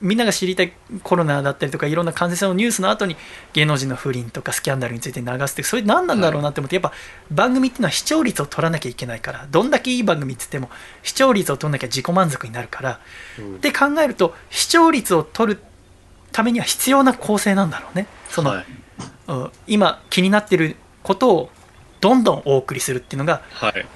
[0.00, 0.72] みんなが知りたい
[1.04, 3.16] コロナだったりとかいろんな感染症のニュースの後に
[3.52, 6.92] 芸能人の不倫とかスキャンダルについて流すってそれ何なんだろうなって思って、やっぱ
[7.30, 10.70] 番組っていうのは視聴率を取らなきゃいけないからどんだけいい番組っつっても
[11.04, 13.00] 視聴率を取らなきゃ自己満足になるから、
[13.38, 15.60] って考えると視聴率を取る
[16.32, 18.08] ためには必要な構成なんだろうね。
[18.28, 18.66] その、はい。
[19.68, 20.74] 今気になってる
[21.04, 21.50] ことを
[22.02, 23.86] どんどんお送りするっていうのがはい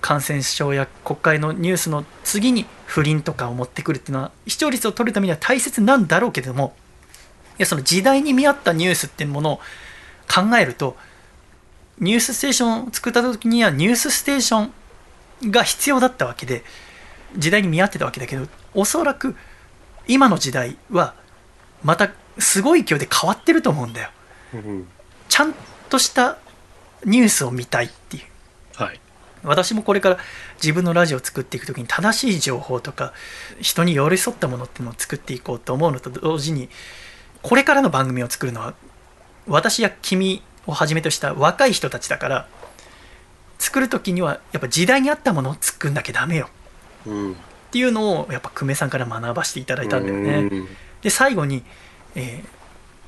[0.00, 6.74] 感染症や国会のニュースの次に不倫とかを持ってくるっていうのは視聴率を取るためには大切なんだろうけれども
[7.58, 9.56] いやその時代に見合ったニュースっていうものを
[10.32, 10.96] 考えると
[11.98, 14.70] ニュースステーションを作った時にはニュースステーショ
[15.46, 16.62] ンが必要だったわけで
[17.36, 19.34] 時代に見合ってたわけだけどおそらく
[20.06, 21.14] 今の時代は
[21.82, 24.10] またすごい勢いで変わってると思うんだよ。
[24.54, 24.88] うん
[25.28, 25.54] ちゃん
[25.88, 26.38] とした
[27.04, 28.22] ニュースを見たいっていう。
[28.76, 29.00] はい。
[29.44, 30.18] 私もこれから
[30.56, 33.12] 自分のラジオを作っていく時に正しい情報とか
[33.60, 36.68] 人に寄り添ったものっていうのを作っていこうと思うのと同時に
[37.42, 38.74] これからの番組を作るのは
[39.48, 42.48] 私や君をはじめとした若い人たちだから
[43.58, 46.48] 作る時にはやっぱ時代に合ったものを作んなきゃダメよ。
[47.06, 47.32] うん。
[47.32, 47.34] っ
[47.72, 50.34] ていうのをやっぱ久米さんから学ばせていただいたんだよね。
[50.34, 50.68] うん。
[51.00, 51.64] で最後に、
[52.14, 52.61] えーあ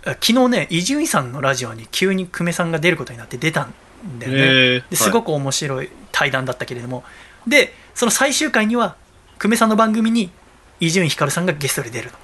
[0.05, 3.74] 昨日ね伊集院さんのラジオに急に久米さんが出ることになって出たん
[4.18, 7.05] だよね、へーですごく面白い対談だったけれども、
[7.47, 8.97] でその最終回には
[9.39, 10.31] 久米さんの番組に
[10.78, 12.18] 伊集院光さんがゲストで出るの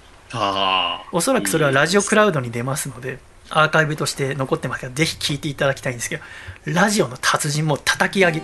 [1.13, 3.19] おそらくそれはラジオクラウドに出ますので
[3.51, 6.23] アーカイブとして残ってますからぜひ聞いていただきたいんですけど
[6.67, 8.39] ラジオの達人も叩き上げ。
[8.39, 8.43] い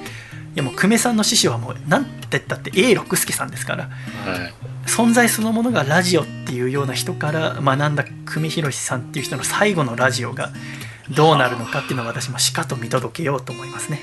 [0.56, 4.54] やもう久米さんの師匠はもう何て言ったって A 六輔さんですからはい。
[4.86, 10.50] 存在そのものがラジオっていうような人から学んだ久米宏さんっていう人の最後のラジオが
[11.10, 14.00] どうなるのかっていうのを私もしかと見届けようと思いますね。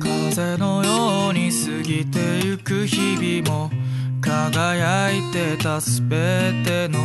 [0.00, 3.70] 風のように過ぎてゆく日々も
[4.20, 6.98] 輝いてたすべての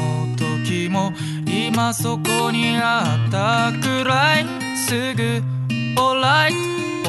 [0.72, 1.11] 時も
[1.45, 4.45] 今そこにあったくらい
[4.77, 5.43] すぐ
[5.99, 6.53] alright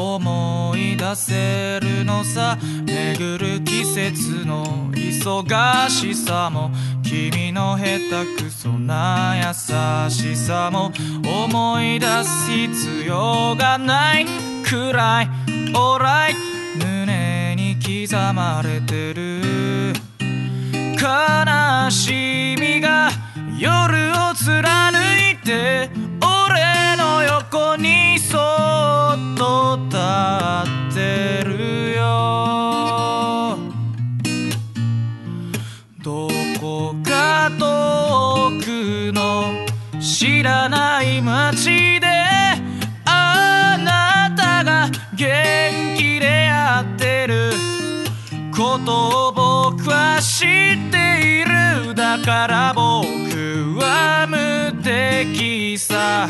[0.00, 2.58] 思い出せるのさ。
[2.84, 6.70] 巡る季節の忙しさも
[7.02, 10.92] 君の下手くそな優しさも
[11.46, 14.26] 思い出す必要がない
[14.64, 15.28] くらい
[15.72, 16.34] alright
[16.78, 19.92] 胸に刻まれてる。
[21.02, 23.10] 悲しみが
[23.58, 24.92] 夜を貫
[25.30, 28.40] いて俺の横にそっ
[29.36, 29.96] と立
[30.90, 33.58] ってるよ。
[36.02, 36.28] ど
[36.60, 39.66] こか遠くの
[40.00, 42.08] 知らない街で
[43.04, 47.52] あなたが元気でやってる。
[48.54, 51.94] ことを僕は知っている。
[51.94, 53.21] だから僕
[53.92, 56.26] は無敵さ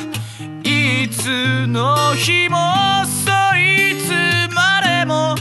[0.64, 2.58] いつの日も
[3.06, 4.10] そいつ
[4.52, 5.36] までも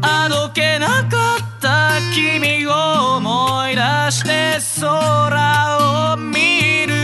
[0.00, 3.82] あどけなかった君を思い出
[4.12, 6.99] して空を見る。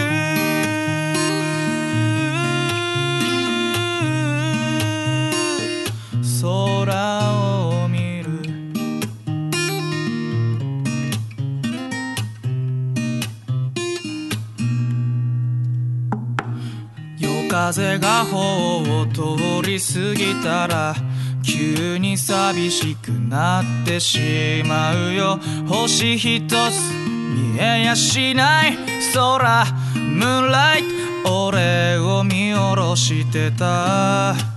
[17.67, 20.95] 風が頬を通り過ぎたら
[21.43, 25.41] 急に寂しくなってしまうよ。
[25.67, 28.79] 星一つ見えやしない。
[29.13, 29.65] 空
[29.97, 30.83] ムーンライ
[31.25, 34.56] ト俺を見下ろしてた。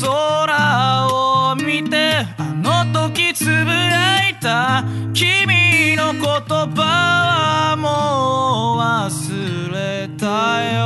[0.00, 4.84] 空を見てあの時つぶやいた。
[5.12, 10.76] 君の言葉はもう忘れたよ。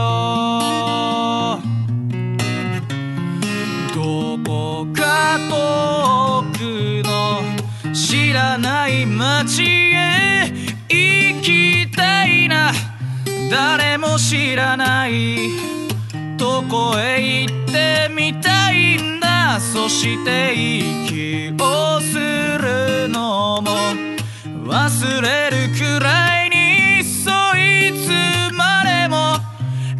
[3.95, 6.59] どこか遠く
[7.07, 7.43] の
[7.95, 10.53] 知らない街へ
[10.89, 12.73] 行きたいな。
[13.51, 15.80] 誰も知らない。
[16.41, 19.61] どこへ行ってみたいんだ。
[19.61, 23.71] そして息をするのも
[24.65, 29.37] 忘れるくらいにそいつまでも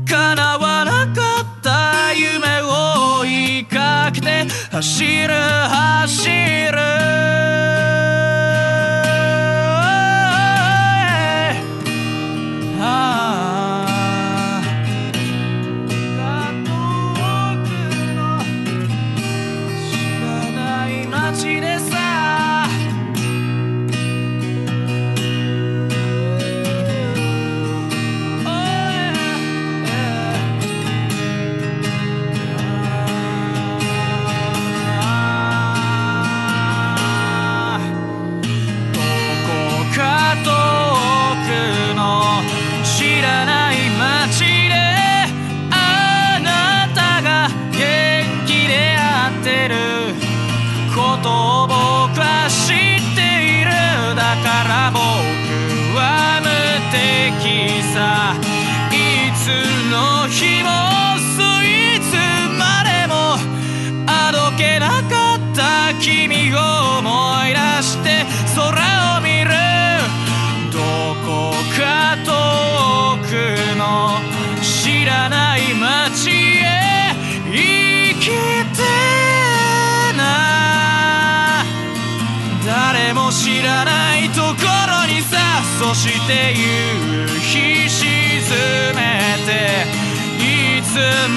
[0.09, 6.27] 叶わなかった夢を追いかけて走る走
[6.73, 7.20] る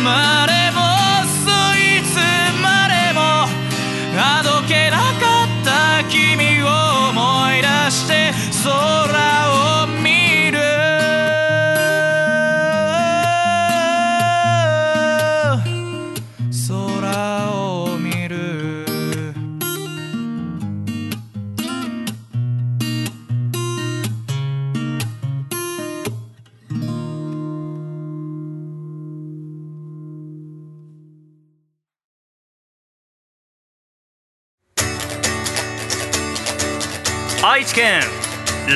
[0.04, 0.43] つ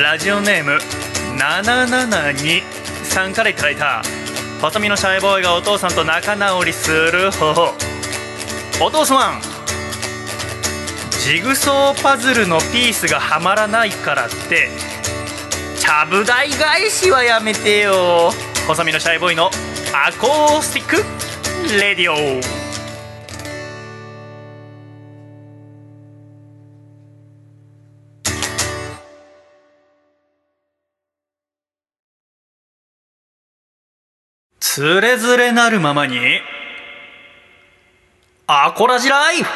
[0.08, 0.78] ラジオネーム
[1.36, 2.62] 772
[3.04, 4.02] さんからいただいた。
[4.58, 7.74] 細身のシャイボーイがお父さんと仲直りする方法。
[8.80, 9.42] お父さん
[11.22, 14.70] ジグソーパズルのピースがはまらないからって
[15.78, 18.30] ちゃぶ台返しはやめてよ。
[18.66, 19.50] 細身のシャイボーイの
[19.92, 21.04] acoustic
[21.78, 22.57] radio。
[34.78, 36.20] つれづれなるままに
[38.46, 39.50] アコラジライフ。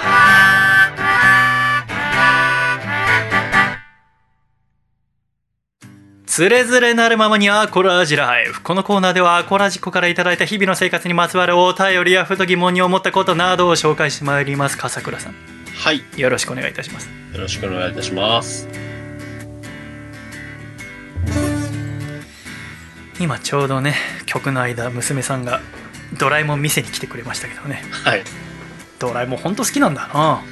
[6.26, 8.64] つれづれなるままにアコラジライフ。
[8.64, 14.76] このコーナーではアコラジコからいただいた日々の生活にまつわるお便りやふと疑問に思ったことなどを紹介してまいります。
[14.76, 15.36] 笠倉さん。
[15.72, 16.02] はい。
[16.16, 17.08] よろしくお願いいたします。
[17.32, 18.66] よろしくお願いいたします。
[23.22, 23.94] 今ちょうどね
[24.26, 25.60] 曲の間娘さんが
[26.18, 28.24] ドラえもん店に来てくれましたけどねはい。
[28.98, 30.42] ドラえもんほんと好きなんだな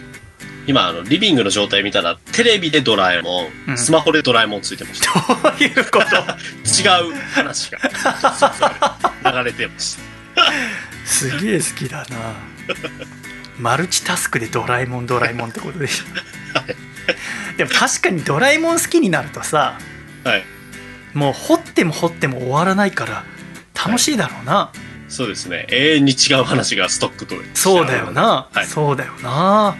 [0.66, 5.10] 今、あの、リビングの状態見たら、テレビでドラえもうんん、スマホでドラえもんついてました。
[5.50, 6.16] どういうこと？
[6.70, 7.78] 違う話が、
[9.32, 9.96] 流れてまし
[10.36, 10.42] た。
[11.06, 12.16] すげえ好きだな
[13.58, 16.04] マルチタスクでドラえもんドラえもんってことでしょ
[17.56, 19.78] でも確かにドラえもん好きになるとさ
[20.24, 20.44] はい。
[21.14, 23.24] もう掘っても掘っても終わらないから
[23.74, 24.70] 楽しいだろうな、
[25.08, 25.66] そうですね。
[25.70, 27.34] 永遠に違う話がストックと。
[27.54, 28.66] そうだよな、はい。
[28.66, 29.76] そうだよな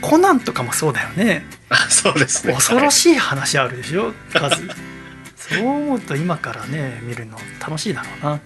[0.00, 2.54] コナンとかもそうだよねあそうですね。
[2.54, 2.92] 恐ろい。
[2.92, 4.66] しい話あるでしょ数
[5.36, 8.40] そう思うと今からね見るの楽しいだろうなはい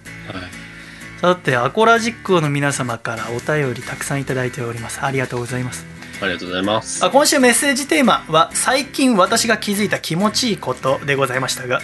[1.21, 5.85] さてアコラジックの皆様からお便りたくさんいただいておりますありがとうございます
[6.21, 7.03] ありがとうございます。
[7.03, 11.81] あ今週メッセージテーマは最近私が気づいた気持ちいいことでございましたが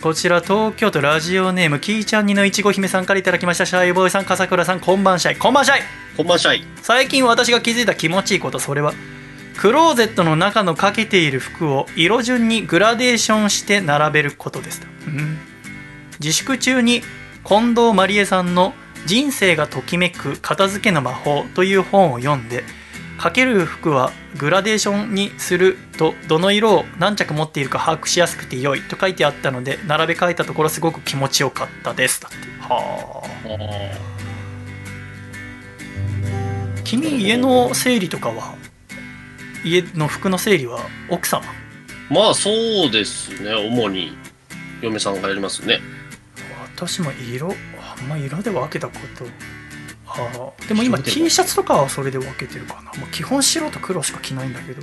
[0.00, 5.82] こちら東京都ラジオネームキーちゃんにのいちご姫さんからいただきましたシャイボーイさん笠倉さんこんばんシャイこんばんシャイ
[6.16, 6.64] こんばんしゃい。
[6.82, 8.92] 最近私が気づいた気持ちいいことそれは
[9.56, 15.38] クローゼットの中のかけている服を色順にグラデーションして並べることですと、うん
[16.20, 17.00] 自粛中に
[17.46, 18.74] 近藤麻理恵さんの
[19.06, 22.62] 「人生がときめく片付けの魔法」という本を読んで
[23.20, 33.52] かける服はグラデーションにするとどの色を何着持っているか把握しやすくて良いと書いてあったので並べ替えたところすごく気持ちよかったですだってはあ
[36.82, 38.54] 君家の整理とかは？
[39.66, 40.80] 家の服の整理は
[41.10, 41.44] 奥様？
[42.08, 43.52] まあそうですね。
[43.52, 44.16] 主に
[44.80, 45.80] 嫁さんがやりますね。
[46.74, 49.26] 私も色あんま色で分けたこと
[50.12, 54.82] ああでも今 T シャツとかはそれで分けてるかな、まあ、基本白と黒しか着ないんだけど。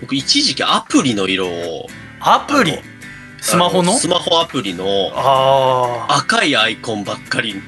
[0.00, 1.86] 僕一時期アプリの色を、
[2.20, 2.78] アプリ？
[3.40, 3.92] スマホの？
[3.92, 5.12] あスマホアプリの
[6.08, 7.62] 赤いアイコンばっかり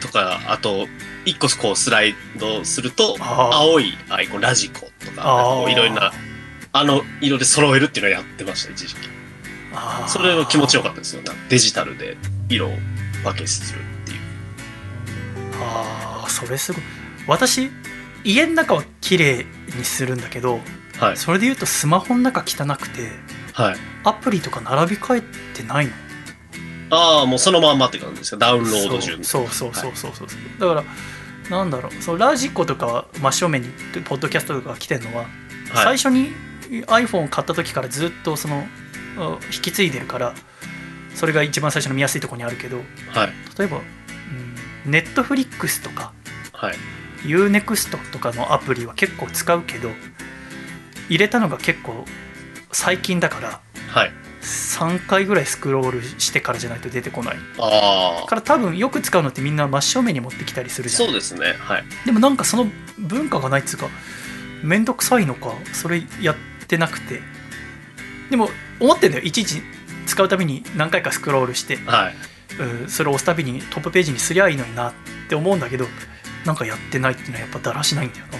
[0.00, 0.86] とか、あと、
[1.24, 6.12] 一個こうスライドすると、青いアイコン、ラジコとか、いろいろな、
[6.72, 9.08] あの色で揃えるっていうのをやってました、一時期。
[10.06, 11.22] それが気持ちよかったですよ。
[11.22, 12.16] なんかデジタルで
[12.48, 12.72] 色を
[13.24, 14.18] 分けするっていう。
[15.60, 16.82] ああそれすごい
[17.28, 17.70] 私
[18.24, 19.46] 家の中は綺麗
[19.76, 20.60] にするんだけど
[20.98, 21.16] はい。
[21.16, 23.10] それで言うとスマホの中汚くて
[23.52, 23.76] はい。
[24.04, 25.22] アプリとか並び替え
[25.56, 25.92] てないの
[26.90, 28.36] ああ、もうそのまんまって感じですか？
[28.38, 29.24] ダウンロード順。
[29.24, 30.86] そうそうそうそうそうそう、だか
[31.50, 33.68] らなんだろうそうラジコとかは真正面に
[34.04, 35.28] ポッドキャストとかが来てるのは、はい。
[35.74, 36.32] 最初に
[36.86, 38.66] iPhone を買った時からずっとその
[39.16, 40.34] あ引き継いでるから
[41.14, 42.78] それが一番最初の見やすいところにあるけど
[43.08, 43.32] はい。
[43.58, 43.78] 例えば、
[44.84, 46.12] うん、ネットフリックスとか
[46.62, 46.76] はい。
[47.24, 49.90] UNEXT とかのアプリは結構使うけど
[51.08, 52.04] 入れたのが結構
[52.72, 54.12] 最近だからはい。
[54.40, 60.90] 3回ぐらいスクロールしてからじゃないと出てこないあから多分よく使うのってみんな真正面に持ってきたりするあ。
[60.90, 61.54] じゃんそうですね。
[61.60, 61.84] はい。
[62.06, 62.66] でもなんかその
[62.98, 63.88] 文化がないっつうか
[64.64, 66.36] めんどくさいのかそれやっ
[66.66, 67.20] てなくて
[68.30, 68.48] でも
[68.80, 69.62] 思ってんだよいちいち
[70.06, 72.14] 使うたびに何回かスクロールしてはい。
[72.58, 74.92] うんそれを押すたびにトップページにすりゃいいのになっ
[75.28, 75.86] て思うんだけど
[76.44, 78.38] なんかやってないっていうのはやっぱだらしないんだよな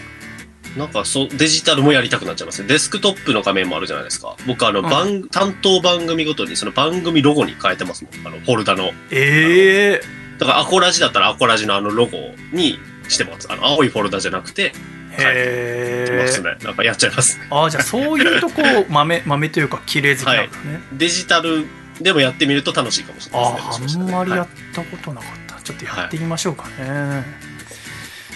[0.85, 2.69] なんかそう、デジタルもやりたくなっちゃいますね。
[2.69, 4.37] デスクトップの画面もあるじゃないですか。
[4.47, 8.27] 僕、あの、うん番、担当番組ごとにその番組ロゴに変えてますもん。
[8.27, 8.91] あの、フォルダの。
[9.11, 12.17] ええだから、アコラジだったらアコラジのあのロゴ
[12.53, 13.53] にしてます。
[13.53, 14.73] あの、青いフォルダじゃなくて、
[15.19, 16.57] へえますね。
[16.63, 17.47] なんかやっちゃいますね。
[17.51, 20.49] ああじゃあそういうとこ 豆豆というか綺麗好きなんだね、
[20.93, 21.67] デジタル
[22.01, 24.05] でもやってみると楽しいかもしれないあですね。
[24.05, 27.25] ああんまりやはいったことなかった、ちょっとやってみましょうかね、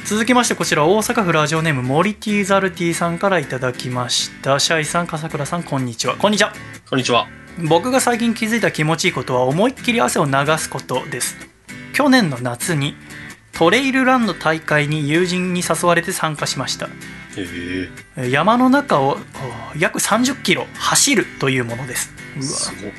[0.05, 4.59] 続きましてこちら大阪府ラジオネームモリティザルティさんからいただきました。
[4.60, 6.16] シャイさん笠倉さんこんにちは。
[6.16, 6.52] こんにちは。
[6.89, 7.27] こんにちは。
[7.68, 11.36] 僕が最近気づいた気持ちいいことは思いっきり汗を流すことです。
[11.93, 12.94] 去年の夏に
[13.52, 16.89] トレイルランの大会に友人に誘われて参加しました。
[18.16, 19.18] 山の中を
[19.74, 22.12] お約30キロ走るというものです。
[22.36, 22.44] うわ。
[22.44, 22.93] すごい。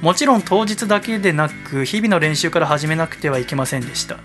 [0.00, 4.18] もちろん当日だけでなく日々の練習から始めなくてはいけませんでした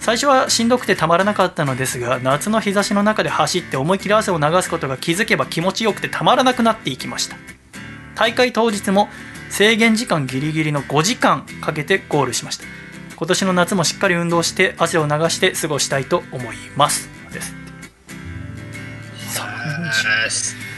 [0.00, 7.36] 最初はしんどくてたまらなかったのですが夏の日差しの中で走って思いっきり汗を流すことが気づけば気持ちよくてたまらなくなっていきました。
[8.14, 9.08] 大会当日も
[9.50, 12.64] 制限時間ギリギリの5時間かけてゴールしました。
[13.16, 17.08] 今年の夏もしっかり運動して汗を流して過ごしたいと思います。
[17.32, 17.54] です
[19.34, 20.68] 30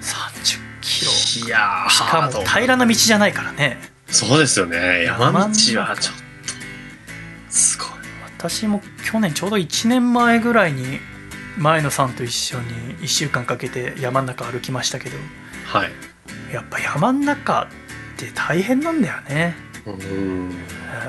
[0.00, 1.46] 30キロ。
[1.46, 3.78] いやーしかも平らな道じゃないからね。
[4.08, 5.04] そうですよね。
[5.04, 5.94] 山道はちょっと、
[7.48, 7.89] すごい。
[8.40, 10.98] 私も去年ちょうど1年前ぐらいに
[11.58, 15.16] 前野さんと一緒に1週間かけて山の中歩きましたけど
[15.66, 15.90] はい。
[16.50, 17.66] やっぱ山の中っ
[18.16, 19.54] て大変なんだよね
[19.84, 20.54] うーん。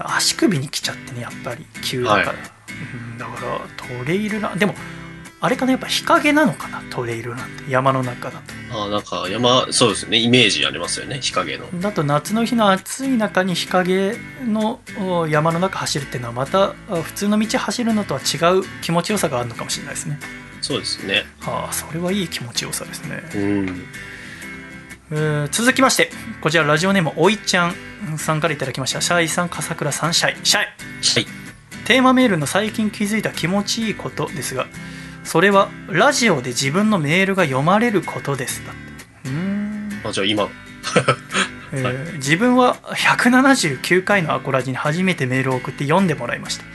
[0.04, 4.74] 足首に来ちゃってねやっぱり急だから、はいうんだからトレイルランでも
[5.44, 5.72] あれかな？
[5.72, 6.84] やっぱ日陰なのかな？
[6.92, 10.18] トレイルランって山の中だとあなんか山、そうですよね。
[10.20, 11.20] イメージありますよね。
[11.20, 11.82] 日陰の。
[11.82, 14.14] だと夏の日の暑い中に日陰
[14.46, 20.20] のお山の中走るっていうのはまたあ普通の道走るのとは違う気持ちよさがあるのかもしれないですね
[20.62, 21.24] そうですね。
[21.42, 23.86] ああそれはいい気持ちよさですね、うん。
[25.12, 27.74] えー続きましてこちらラジオネームおいちゃん
[28.18, 30.70] さんからいただきましたシャイさん笠倉さんシャイシャイは
[31.20, 31.26] い。
[31.86, 34.68] テーマメールの最近気づいた気持ちいいことですが
[35.24, 38.66] それはラジオで自分のメールが読まれることです。
[38.66, 39.30] だって。
[39.30, 40.50] うーん、あ、じゃあ今、
[41.74, 46.66] えー 自分は179回のアコラジに初めてメールを送って読んでもらいました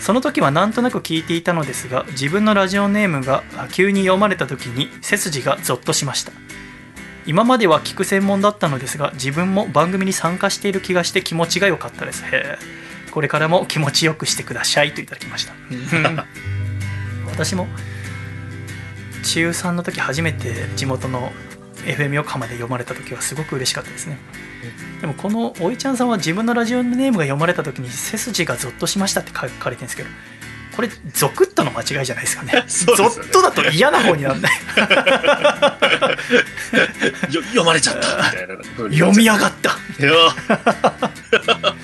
[0.00, 3.42] その時はなんとなく聞いていたのですが自分のラジオネームが
[3.72, 6.32] 急に読まれた時に背筋がゾッとしました。
[7.26, 12.22] 今までは聞く専門だったのですが自分も番組に参加している気がして気持ちが良かったです。
[12.24, 12.58] へえ
[13.10, 15.54] これからも気持ちよくしてくださいといただきました。
[15.70, 16.24] うん
[17.34, 17.66] 私も
[19.24, 21.32] 中3の時初めて地元の
[21.84, 24.18] FM 横浜で読まれた時はすごく嬉しかったですね。
[25.00, 30.08] でもこのおいちゃんさんは自分のラジオネームが読まれた時に背筋がゾッとしましたって書かれてるんですけど
[30.76, 32.64] これゾクッとの間違いじゃないですかね。
[32.70, 32.96] そね。
[32.96, 34.52] ゾッとだと嫌な方にならない。
[37.34, 38.16] よ読まれちゃった。
[38.16, 38.54] みたいな。
[38.96, 39.76] 読み上がった。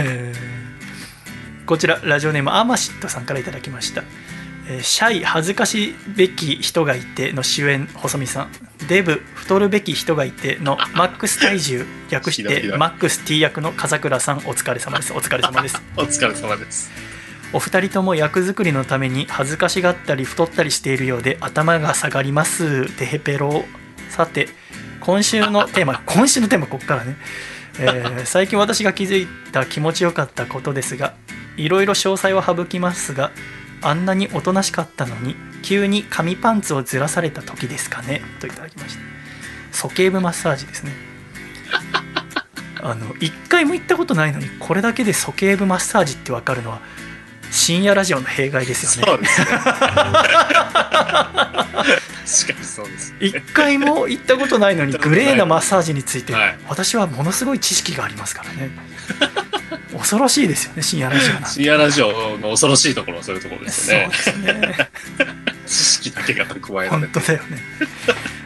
[0.00, 0.55] えー
[1.66, 4.04] こちらラジオネームアマシットさんからいただきました
[4.70, 8.50] 「えーシャイ恥ずかしべき人がいて」の主演細見さん。
[8.88, 14.38] デブ太るべき人がいてのマックス体重略してマックス T 役の笠倉さん。
[14.38, 15.12] お疲れ様です。
[15.12, 15.82] お疲れ様です。
[15.96, 16.90] お疲れ様です。
[17.52, 22.86] お二人とも役作りのために恥ずかしがったり太ったりしているようで頭が下がります。
[22.92, 23.64] テヘペロ。
[24.08, 24.48] さて
[25.00, 27.16] 今週のテーマ今週のテーマここからね、
[27.78, 31.14] えー最近私が気づいた気持ちよかったことですが
[31.56, 33.30] いろいろ詳細は省きますが
[33.82, 39.00] あんなにおとなしかったのに急に紙パンツをずらされた時ですかねといただきました。
[39.72, 40.92] 鼠径部マッサージですね。
[42.80, 46.80] あの一回も行ったことないのにこれだけで鼠径部マッサージって分かるのは
[47.50, 49.12] 深夜ラジオの弊害ですよね。
[49.12, 49.46] そうですね。
[49.46, 49.62] 確
[52.54, 53.14] かにそうです。
[53.20, 56.58] 一回も行ったことないのにグレーなマッサージについてはい。
[56.68, 58.70] 私はものすごい知識がありますからね。
[59.96, 64.16] 恐ろしいですよね深夜ラジオ深夜ラジオの恐ろしいところはそういうところですそうよねで。
[64.16, 64.90] すね。
[65.66, 66.90] 知識だけが蓄えられて。
[66.90, 67.58] 本当だよね、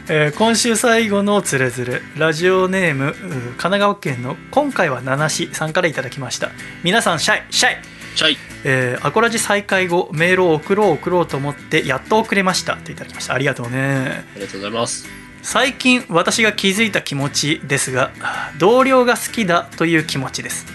[0.08, 6.50] えー今週最後のつれづれラジオネーム神奈川県の今回は七市さんからいただきました。
[6.82, 7.76] 皆さんシャイシャイ。
[8.14, 8.49] シャイ。
[8.64, 12.76] えーアコラジ再開後メールを送ろう送ろうと思ってやっと送れました。
[12.76, 13.34] といただきました。
[13.34, 14.24] ありがとうね。
[14.34, 15.08] ありがとうございます。
[15.42, 18.10] 最近私が気づいた気持ちですが
[18.58, 20.66] 同僚が好きだという気持ちです。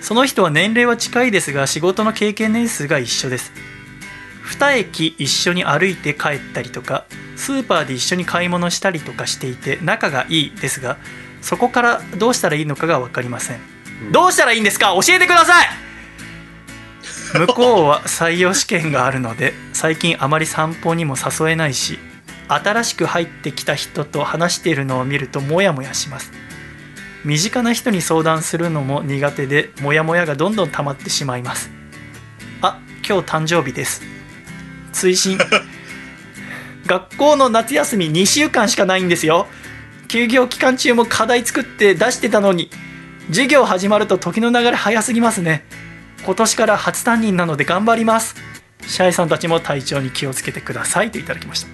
[0.00, 3.52] その人は年齢は近いですが仕事の経験年数が一緒です。
[4.46, 7.04] 2駅一緒に歩いて帰ったりとか
[7.34, 10.98] スーパーで一緒に買い物したりとかしていて仲がいいですが
[11.42, 13.58] そこからどうしたらいいのかが分かりません、
[14.12, 14.94] どうしたらいいんですか？
[15.04, 15.66] 教えてください
[17.32, 21.98] 向こうは採用試験があるので最近あまり散歩にも誘えないし
[22.48, 26.30] 新しく入ってきた人と話しているのを見るとモヤモヤします。
[27.24, 31.70] 身近な人に相談するのも苦手でモヤモヤがどんどん溜まってしまいます。
[32.62, 34.02] あ今日誕生日です。
[34.92, 35.38] 追伸。
[36.86, 39.48] 学校の夏休み2週間しかないんですよ。
[40.06, 42.70] 休業期間中も課題作って出してたのに
[43.26, 45.64] 授業始まると時の流れ早すぎますね。
[46.26, 48.34] 今年から初担任なので頑張ります。
[48.84, 51.12] シャイさんたちも体調に気をつけてください。
[51.12, 51.68] といただきました。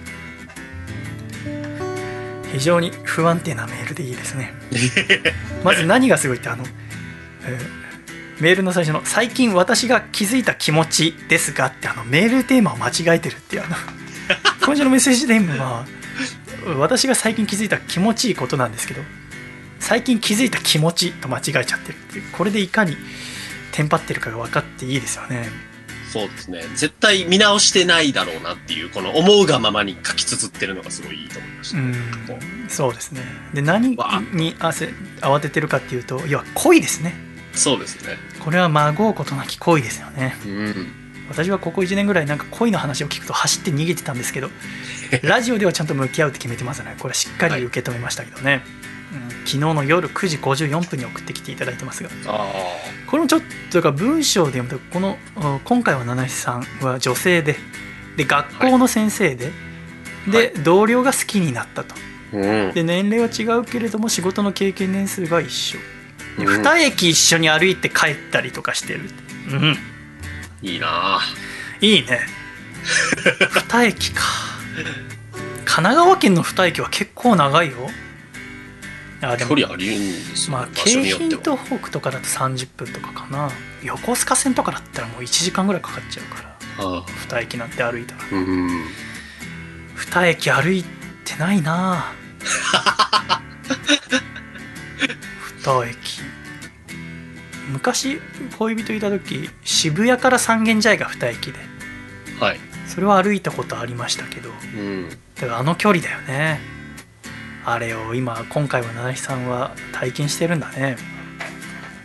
[2.51, 4.53] 非常に不安定なメールでいいですね。
[5.65, 6.63] まず何がすごいってあの、
[7.45, 7.83] えー
[8.39, 13.75] メールの最初の「最近私が気づいた気持ちですが」ってあのメールテーマを間違えてるっていうあの
[14.65, 15.85] 今週のメッセージテーマは
[16.77, 19.01] 私が最近気づいた気持ちいいことなんですけど
[19.79, 22.97] 最近気づいた気持ちと間違えちゃってるっていうこれでいかに
[23.73, 25.49] テンパってるかが分かっていいですよね
[26.13, 26.61] そうですね。
[26.75, 31.77] 絶対見直してないだろうなっていう、この思うがままに書き綴ってるのがすごいいいと思いました。
[31.79, 33.21] うんそうですね
[33.53, 33.97] で何
[34.31, 34.89] に汗
[35.21, 37.13] 慌ててるかっていうと要は恋ですね
[37.53, 38.15] そうですね。
[38.39, 40.87] これはまごうことなき恋ですよねうん。
[41.29, 44.49] 私はここ1年ぐらいなんか恋の話を聞くと走って逃げてたんですけど
[45.23, 48.92] ラジオではちゃんと向き合うって決めてますねこれはしっかり受け止めましたけどね、うん
[49.45, 52.09] 昨日の夜9時54分に送ってきていただいてますが。
[52.27, 52.47] あ
[53.07, 57.55] これもちょっとだから文章で読むとこのうん今回は七七さんは女性で
[58.17, 59.51] で学校の先生で、
[60.27, 60.53] で、はい。
[60.63, 61.95] 同僚が好きになったと。
[61.95, 62.37] あ。
[62.37, 62.73] うん。
[62.73, 65.77] で年齢は違うけれども仕事の経験年数が一緒。
[66.37, 66.61] でうん。
[66.61, 69.09] 2駅一緒に歩いて帰ったりとかしてる。
[69.51, 69.77] うん。
[70.61, 71.19] いいな。
[71.19, 71.85] ぁ。
[71.85, 72.21] いいね。
[73.69, 74.23] 2駅か。
[75.65, 77.89] 神奈川県の2駅は結構長いよ
[79.23, 79.97] あでも距離あり
[80.49, 81.03] まあ京。
[81.13, 83.49] 浜東北とかだと30分とかかな。
[83.81, 86.57] 横須賀線とかだったらもう1時間ぐらいかかっちゃうから。
[86.79, 88.21] あ2駅なんて歩いたら。
[88.23, 88.85] あうん。
[89.95, 90.83] 2駅歩い
[91.23, 92.11] てないな。
[95.63, 96.21] 2駅。
[97.69, 98.19] 昔
[98.59, 101.59] 恋人いた時渋谷から三軒茶屋が2駅で。
[102.39, 102.59] はい。
[102.87, 104.49] それは歩いたことありましたけど。
[104.49, 105.09] うん。
[105.09, 106.59] だからあの距離だよね
[107.65, 110.97] あれを今今回は七七さんは体験してるんだね。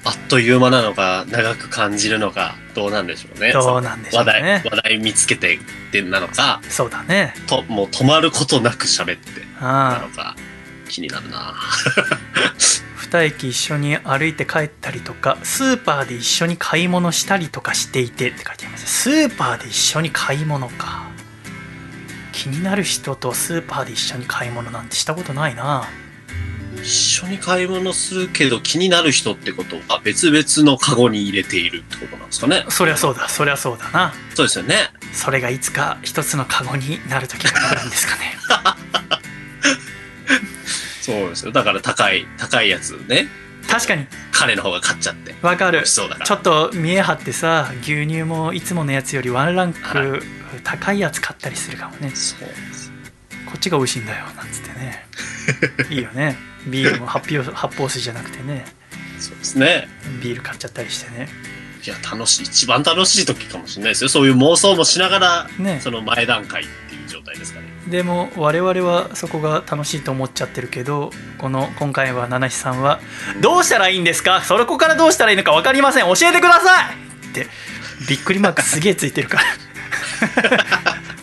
[0.05, 3.53] あっという間なのか、長く感じるのか、どうなんでしょうね。
[3.53, 4.31] どうなんでしょうね。
[4.33, 5.59] 話題、話題見つけてっ
[5.93, 7.35] てなのか、そうだね。
[7.47, 10.01] と、もう止まることなく喋ってなあ。
[10.01, 10.37] のか、
[10.89, 11.55] 気になるな。
[13.11, 18.87] 2駅一緒に歩いて帰ったりとかスーパーで一緒に買い物したりとかしていてって書いてあります。
[18.87, 21.09] スーパーで一緒に買い物か
[22.39, 25.89] 気になる人とスーパーで一緒に買い物なんてしたことないな
[26.77, 32.65] 一緒に買い物するけど気になる人ってことは別々のカゴに入れているってことなんですかね。
[32.69, 34.77] そりゃそうだそりゃそうだなそうですよね。
[35.13, 38.37] それがいつか一つのカゴになる時があるんですかね
[41.03, 41.51] そうですよ。
[41.51, 43.27] だから高い、高いやつね、
[43.69, 45.35] 確かに彼の方が買っちゃって。
[45.43, 46.27] わかるそうだから。
[46.27, 50.23] ちょっと見え張ってさ牛乳もいつものやつよりワンランはク
[50.65, 52.91] 高いやつ買ったりするかもねそうです。
[53.47, 55.07] こっちが美味しいんだよなんつってね
[55.91, 56.37] いいよね
[56.67, 58.65] ビールも発泡発泡水じゃなくてね
[59.19, 59.89] そうですね。
[60.23, 61.29] ビール買っちゃったりしてね
[61.85, 62.43] いや、楽しい。
[62.43, 64.09] 一番楽しい時かもしれないですよ。
[64.11, 67.68] そういう妄想もしながら、ねその前段階っていう状態ですかね。
[67.87, 73.01] でも我々はそこが楽しいと思っちゃってるけどこの今回は七七さんは
[73.41, 74.43] 「どうしたらいいんですか？
[74.43, 76.95] それこからどうしたらいいのか分かりません教えてください!」
[77.29, 77.47] って
[78.09, 79.45] びっくりマークすげえついてるから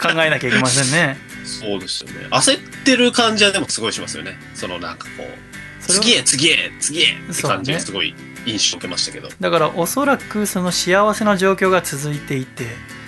[0.14, 2.28] 考えなきゃいけませんねそうですよね。
[2.32, 4.36] 焦ってる感じはでもすごいしますよね。
[4.56, 8.16] そのなんかこう、次へ次へ次へって感じがすごい
[8.48, 9.30] 印象を受けましたけど。
[9.40, 12.66] だからおそらくその幸せな状況が続いていて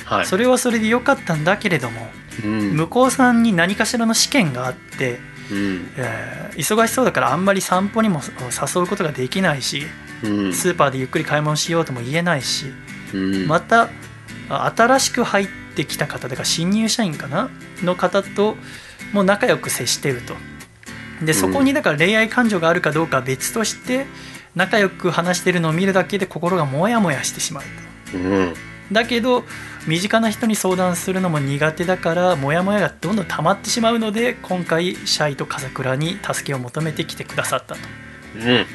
[0.08, 0.26] はい。
[0.26, 2.10] それはそれで良かったんだけれども
[2.44, 2.78] うん。
[2.78, 5.20] 向こうさんに何かしらの試験があって、
[5.52, 5.90] うん。
[5.98, 9.84] えー忙しそうだからあんまり散歩にも誘うことができないし
[10.24, 10.54] うん。
[10.54, 12.66] スーパーでゆっくり買い物しようとも言えないし
[13.14, 13.48] うん。
[13.48, 13.90] また
[14.50, 17.50] あ新しく入ってきた方だから新入社員かな？
[17.84, 18.56] の方と
[19.14, 20.36] もう仲良く接してると
[21.24, 24.08] でそこにだから恋愛感情があるかどうかは別として
[24.56, 27.64] 仲良く話してるのを見るだけで心がモヤモヤしてしまう
[28.12, 28.54] とうん。
[28.92, 29.44] だけど
[29.88, 37.80] 身近な人に相談するのも苦手だからモヤモヤがどんどん溜まってしまうので今回シャイと笠倉に助けを求めてきてくださったと
[38.36, 38.66] うん。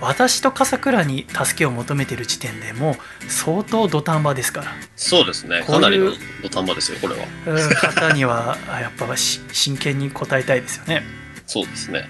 [0.00, 4.66] 私と笠倉に助けを求めてる時点でもう相当土壇場ですから
[4.96, 5.62] そうですね。
[5.62, 6.10] かなりの
[6.42, 7.24] 土壇場ですよ、これは。
[7.46, 11.02] うん方にはあやっぱし真剣に答えたいですよね
[11.46, 12.08] そうですね。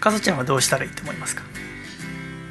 [0.00, 1.42] かずちゃんはどうしたらいいと思いますか？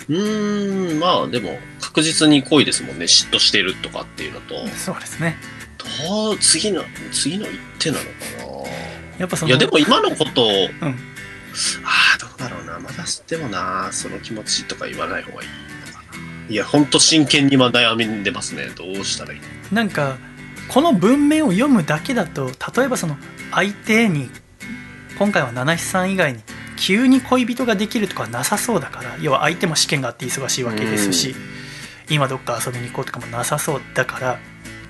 [0.10, 3.06] うーん、まあでも、確実に恋ですもんね。
[3.06, 5.38] 嫉妬してるとかっていうのと、そうですね
[5.78, 8.10] どう、次の、次の一手なのか
[9.18, 10.50] やっぱそのないや、でも今のことを、
[10.82, 10.96] うん
[11.84, 12.80] ああ、どうだろうな。
[12.80, 15.50] まだでもな、その気持ちとか言わない方がいい
[15.88, 16.20] のかな。
[16.48, 18.70] いや、ほんと真剣に今悩んでますね。
[18.76, 20.18] どうしたらいいのなんか
[20.70, 23.18] この文面を読むだけだと例えばその
[23.52, 24.30] 相手に
[25.18, 26.40] 今回は七七さん以外に
[26.80, 31.36] 急に恋人ができるとかはなさそうだから要は相手も試験があって忙しいわけですし
[32.10, 34.40] 今どっか遊びに行こうとかもなさそうだから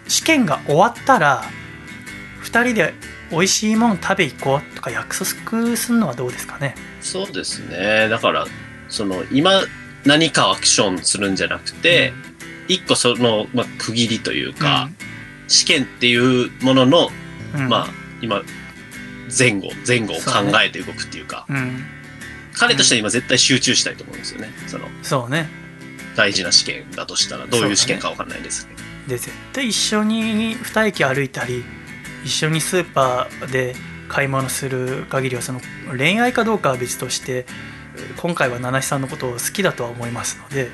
[0.07, 1.44] 試験が終わったら
[2.44, 2.94] 2人で
[3.32, 6.74] 美味しいもの食べ行こうとか約束するのはどうですかね？
[7.02, 8.10] そうですね。
[8.10, 8.48] だから、
[8.88, 9.61] その、今、
[10.03, 12.11] 何かアクションするんじゃなくて、
[12.68, 14.90] 一個その、まあ、区切りというか、
[15.48, 17.11] 試験っていうものの、
[17.53, 17.70] うんうん。
[17.70, 17.88] まあ、
[18.22, 18.41] 今、
[19.38, 20.22] 前後、前後を考
[20.64, 21.85] えて動くっていうか、うん
[22.51, 24.49] 彼としては今絶対集中したいと思うんですよね。
[24.68, 25.47] その、そうね
[26.18, 28.80] 大事な試験だとしたら、どういう試験かわかんないですけど。
[29.10, 31.65] で絶対一緒に2駅歩いたり
[32.23, 33.76] 一緒にスーパーで
[34.07, 35.60] 買い物する限りはその
[35.97, 37.45] 恋愛かどうかは別として
[38.18, 40.69] 今回は七七さんのことを好きだとは思いますので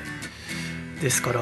[1.00, 1.40] ですから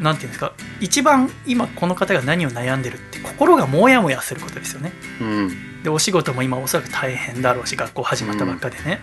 [0.00, 5.73] 何て言うんですか一番今この方が何を悩んでるって心がモヤモヤすることですよねうん。
[5.84, 9.00] でお仕事も今おそらく大変だろうし学校始まったばっかでね、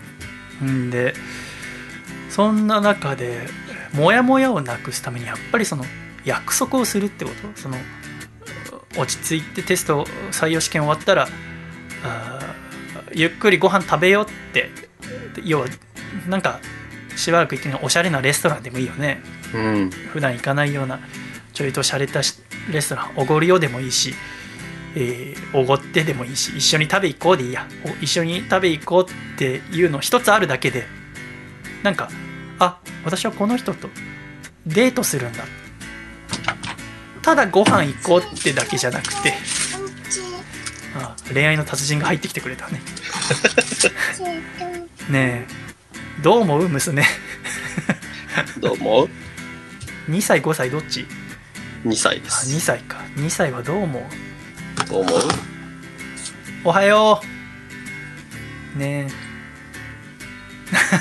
[0.62, 1.14] んで
[2.30, 3.48] そんな中で
[3.94, 5.86] モヤモヤをなくすためにやっぱりその
[6.26, 7.62] 約束をするってこと？
[7.62, 7.78] その
[8.98, 11.30] 落ち着いてテスト採用試験終わったら
[13.14, 14.70] ゆっくりご飯食べようって。
[15.46, 15.68] 要は
[16.28, 16.60] なんか
[17.16, 19.22] しばらく行っておしゃれなレストランでもいいよね。
[19.54, 19.90] うん。
[19.90, 21.00] 普段行かないような
[21.54, 24.14] ちょいと洒落たしレストランおごるよでもいいし
[24.96, 27.68] えーおごってでもいいし一緒に食べ行こうでいいや。
[27.86, 30.86] お一緒に食べ行こうっていうの一つあるだけで
[31.84, 32.10] なんか
[32.60, 33.90] あ私はこの人と
[34.66, 35.44] デートするんだ。
[37.22, 39.34] ただご飯行こうってだけじゃなくて
[40.96, 42.82] あ恋愛の達人が入ってきてくれたね。
[45.10, 46.22] ねえ。
[46.24, 47.04] どう思う娘？
[48.60, 49.08] どうも
[50.10, 51.06] 2歳5歳どっち
[51.86, 52.56] ?2 歳であす。
[52.56, 52.98] 2歳か。
[53.16, 54.04] 2歳はどう思う？
[54.92, 55.20] どう思う？
[56.66, 57.22] おはよ
[58.76, 58.78] う。
[58.80, 59.08] ね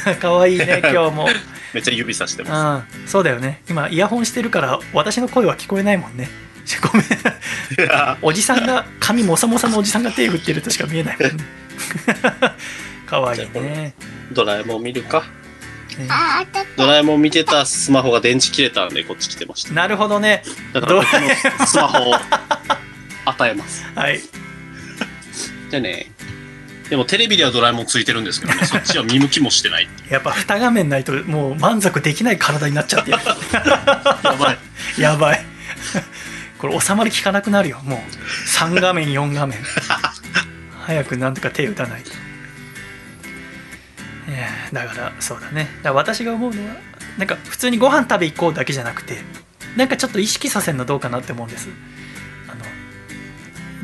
[0.09, 0.15] え。
[0.17, 1.29] かわいいね 今日も。
[1.75, 3.09] めっちゃ指さしてまうん。
[3.09, 3.63] そうだよね。
[3.69, 6.29] 今イヤホンしてるから私の声は聞こえないもんね。
[6.83, 8.17] ごめん。
[8.23, 11.45] おじさんが髪もさもさのおじさんが手振ってるとしか見えないもんね。
[13.07, 13.95] かわいいね
[14.31, 15.25] ドラえもん見るか？
[15.99, 16.09] ね。
[16.77, 19.73] ドラえもん見てたスマホが電池切れたんでこっち来てました。
[19.75, 20.43] なるほどね。
[20.73, 22.15] だからスマホを
[23.31, 23.85] 与えます。
[23.95, 24.21] はい
[25.71, 26.07] じゃあね。
[26.89, 29.89] でもテレビではドラえもんついてるんですけどね、 そっちは見向きもしてない。
[30.09, 33.19] やっぱ二画面ないともう満足できない体になっちゃってる
[34.25, 34.59] やばい。
[34.99, 35.45] やばい
[36.59, 37.99] これ収まりきかなくなるよもう
[38.49, 39.59] 3画面4画面
[40.85, 42.11] 早くなんとか手打たないと
[44.31, 46.75] いやだからそうだねだから私が思うのは
[47.19, 49.19] なんか普通にご飯食べ行こうだけじゃなくて
[49.77, 51.69] なんかちょっと意識させるのどうかなって思うんです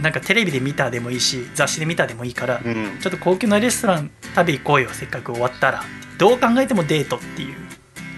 [0.06, 2.98] なんかテレビで見たでもいいし雑誌で見たでもいいから、うん。
[3.00, 5.82] ちょっと高級なレストラン食べ行こうよせっかく終わったら
[6.16, 7.56] どう考えてもデートっていう。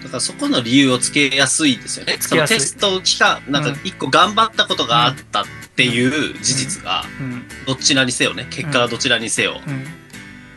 [0.03, 2.17] だからそこの理由をつけやすいですよね。
[2.19, 5.45] そのテスト期間、なんか一個頑張ったことがあったっ
[5.75, 7.43] ていう事実が、うん。
[7.65, 9.85] どちらにせよね、結果はどちらにせよ、うん。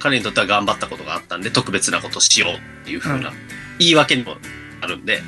[0.00, 3.34] 彼にとっては頑張ったことがあったんで、特別なことしようっていう風なうん。
[3.78, 4.36] 言い訳にも
[4.82, 5.22] なるんで、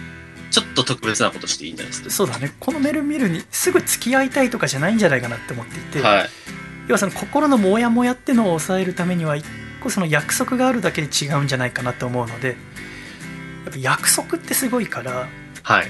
[0.55, 6.09] ちょっと特別なことしていいんじゃないですそうだねこのメール見るにすぐ付き合いたいとかじゃないんじゃないかなって思っていて、か。
[6.09, 6.29] はい。
[6.87, 9.45] 要はその心のモヤモヤってのを抑えるためには一
[9.83, 12.55] 個その約束があるだけで違うんじゃないかなと思うのでや
[13.71, 15.27] っぱ約束ってすごいから
[15.65, 15.87] はい。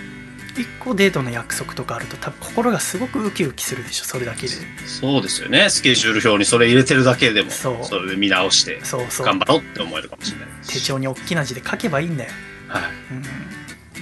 [0.56, 4.48] 一個デートの約束とかあると多分心がすごくウキウキするでしょそれだけで
[4.86, 5.68] そうですよね。
[5.68, 12.30] スケジュール表にそれ入れてるだけでも、そうそれで見直して、そうそう頑張ろうって思えるかもしれない手帳に大きな字で書けばいいんだよ、
[12.68, 12.82] はい。
[13.10, 13.22] うん、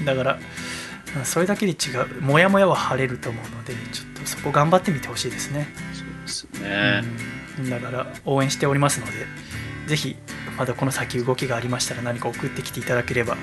[0.05, 0.39] だから
[1.17, 7.03] うんそれだけで違うモヤモヤは晴れると思うのでちょっとそこ頑張ってみてほしいですねそうですよね。
[7.59, 9.13] うんだから応援しておりますので
[9.87, 10.17] ぜひ
[10.57, 13.37] まだこの先動きがありましたら何か送ってきていただければ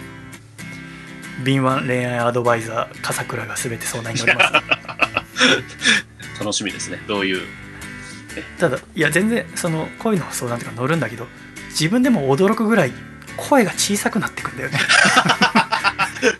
[1.43, 4.53] 敏腕恋愛アドバイザー笠倉が全て相談に乗ります
[6.39, 6.99] 楽しみですね。
[7.07, 7.41] どういう。
[8.59, 11.27] ただいや全然その恋の相談とか乗るんだけど
[11.69, 12.93] 自分でも驚くぐらい
[13.35, 14.79] 声が小さくなってくんだよね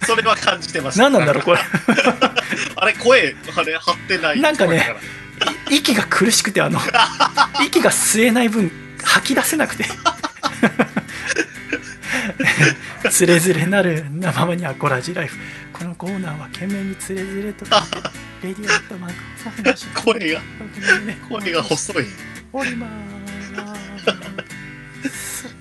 [0.10, 1.04] それは感じてました。
[1.04, 1.60] 何なんだろうこれ。
[2.76, 4.42] あれ、声、あれ、張ってない。
[4.42, 4.96] なんかね
[5.70, 6.80] 息が苦しくてあの
[7.64, 8.72] 息が吸えない分
[9.04, 9.86] 吐き出せなくて。
[13.12, 15.38] つれづれなるなままにアコラジライフ。
[15.74, 17.66] このコーナーは懸命につれづれと
[18.44, 20.42] レディオットマーク細フのし声が、
[21.30, 22.08] 声が細い。
[22.52, 22.90] おりまー
[25.10, 25.56] す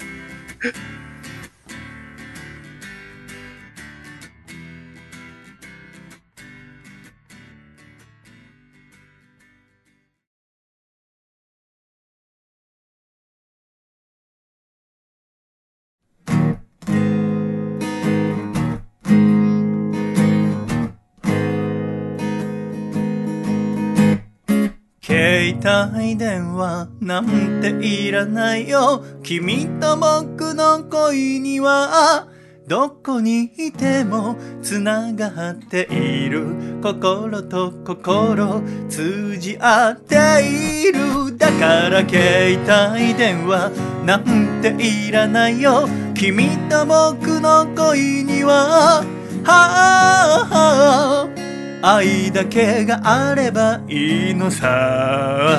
[25.65, 29.05] 帯電話なんていらないよ。
[29.23, 32.29] 君と僕の恋には
[32.67, 36.47] どこにいてもつながっている。
[36.83, 41.37] 心と心通じ合っている。
[41.37, 42.59] だから携
[42.95, 43.71] 帯電話
[44.05, 45.89] なんていらないよ。
[46.15, 49.05] 君と僕の恋には。
[49.45, 51.38] はあ
[51.83, 55.59] 愛だけがあればいいのさ。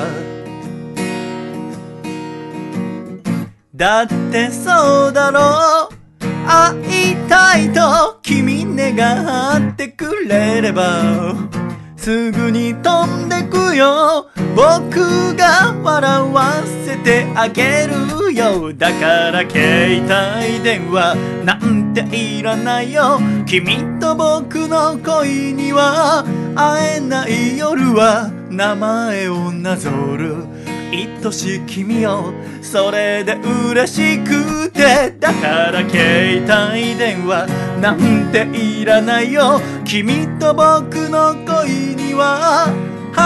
[3.74, 6.00] だってそうだろう。
[6.46, 11.59] 会いたいと君願ってくれれば。
[12.00, 14.30] すぐに飛んでくよ。
[14.56, 18.74] 僕が笑わせてあげるよ。
[18.74, 23.20] だから携帯電話なんていらないよ。
[23.46, 26.24] 君と僕の恋には
[26.56, 30.59] 会えない夜は名前をなぞる。
[30.92, 33.36] 愛しい君よそれで
[33.72, 37.48] 嬉しくてだから携帯電話
[37.80, 39.62] なんていらないよ。
[39.86, 42.68] 君と僕の恋には
[43.14, 43.24] は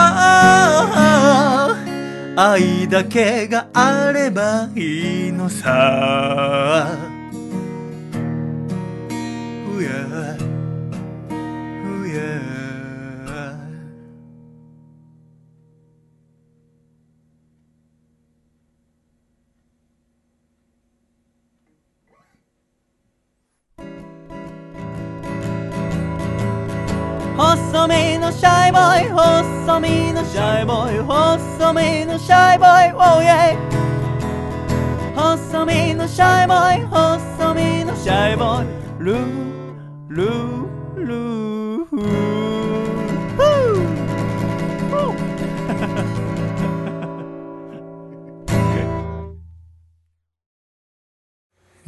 [2.36, 6.88] あ愛だけがあればいいのさ。
[9.70, 9.80] Ooh
[12.06, 12.53] yeah.
[28.44, 33.56] シャイボーイ細身のシャイボーイ細身のシャイボーイ Oh yeah
[35.16, 38.68] 細身のシャイボーイ細身のシャイボーイ。
[39.00, 39.18] ルー
[40.10, 40.68] ルー
[40.98, 41.86] ルー。
[41.86, 42.04] フー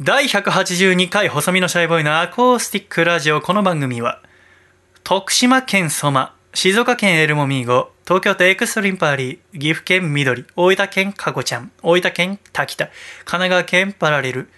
[0.00, 3.42] 第182回細身のシャイボーイのアコースティックラジオ。
[3.42, 4.22] この番組は
[5.04, 12.92] 徳島県ソマ静岡県エルモミーゴ東京都エクストリンパーリー岐阜県緑大分県かごちゃん大分県滝田神
[13.26, 14.48] 奈川県パラレル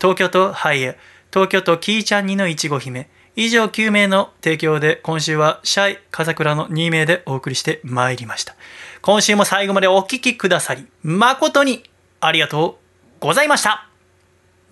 [0.00, 0.94] 東京都ハイヤ
[1.32, 8.54] 東京都キーちゃん2のいちご姫以上9名の提供で今週はシャイ風倉の2名でお送りしてまいりました。
[9.02, 11.82] 今週も最後までお聴きくださり誠に
[12.20, 12.78] ありがと
[13.18, 13.88] うございました。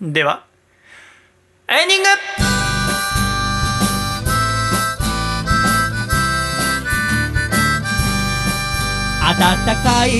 [0.01, 0.45] では
[1.67, 2.56] エンディング。
[9.27, 10.11] 暖かい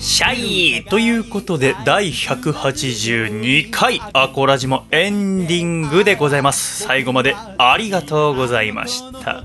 [0.00, 6.82] シャイということで第182回アコラジもエンディングでございます。
[6.82, 9.44] 最後までありがとうございました。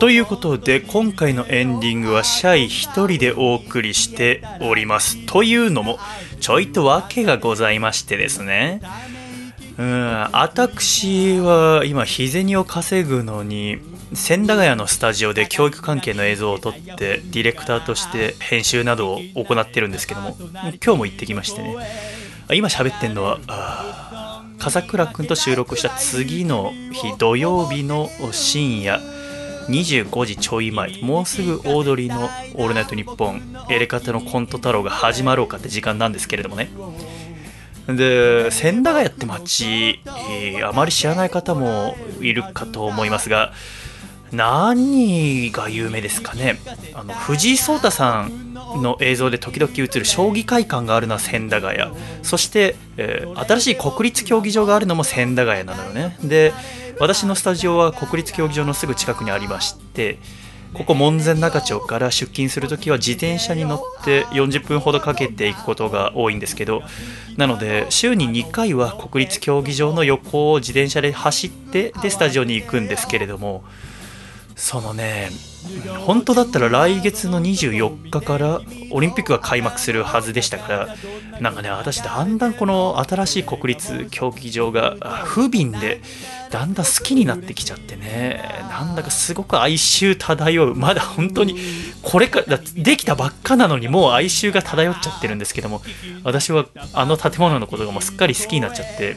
[0.00, 5.24] ということで今回のエンディングはシャイ一人でお送りしております。
[5.26, 6.00] というのも
[6.40, 8.80] ちょいと訳がございましてですね。
[9.78, 10.28] うん。
[10.32, 13.78] 私は今日銭を稼ぐのに
[14.14, 20.36] 千駄ヶ谷のスタジオで教育関係の映像を撮ってディレクターとして編集などを行ってるんですけども
[20.84, 21.76] 今日も行ってきましてね。
[22.52, 29.00] 今喋ってんのは笠倉くんと収録した次の日土曜日の深夜
[29.68, 36.70] 25時ちょい前もうすぐオードリーの「オールナイトニッポン」エレカタのコント太郎が始まろうかって時間なんですけれどもね
[37.88, 40.00] で千駄ヶ谷って町、
[40.30, 43.52] えーあまり知らない方もいるかと思いますが
[44.32, 46.58] 何が有名ですかね？
[46.94, 51.92] あの藤井聡太さんの映像で時々映る将棋会館があるのは千駄ヶ谷。
[52.22, 56.18] そして、えー新しい国立競技場があるのも千駄ヶ谷なのよね。
[56.24, 56.52] で
[56.98, 60.18] 私のスタジオは国立競技場のすぐ近くにありまして
[60.76, 66.82] ここ門前仲町から出勤するときは自転車に乗って40分ほどかけていくことが多いんですけど
[67.38, 73.64] なので週に2回は国立競技場の横を自転車で走ってでスタジオに行くんですけれども
[74.54, 75.30] そのね
[76.06, 80.96] 本当だったら来月の24日からオリンピックが開幕するはずでしたから
[81.40, 86.00] なんかね私だんだんこの新しい国立競技場が不憫で
[86.50, 88.42] だんだん好きになってきちゃってね。
[88.70, 90.74] なんだかすごく哀愁漂う。
[90.74, 91.58] まだ本当に
[92.02, 95.82] これからできたばっかなのにもう哀愁が漂っちゃってるんですけども。
[96.24, 99.16] 私はあの建物のことがもうすっかり好きになっちゃって。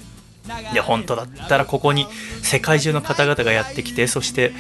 [0.74, 2.08] いや本当だったらここに
[2.42, 4.52] 世界中の方々がやってきてそして、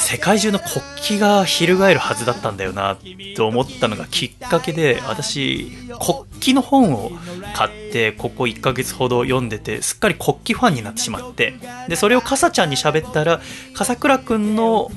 [0.00, 2.96] 世界中の国旗が翻るはずだったんだよな
[3.36, 7.12] と思ったのがきっかけで私国旗の本を
[7.54, 11.54] 買ってここ1ヶ月ほど読んでてすっかり国旗ファンになってしまって
[11.88, 13.40] でそれをかさちゃんに喋ったら
[13.74, 14.90] 笠倉くんの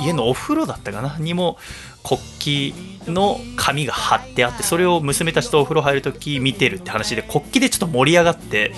[0.00, 1.58] 家のお風呂だったかなにも
[2.04, 8.72] 国旗の紙が貼ってあってそれを娘たちとお風呂入るとき見てるって話で国旗でちょっと盛り上がって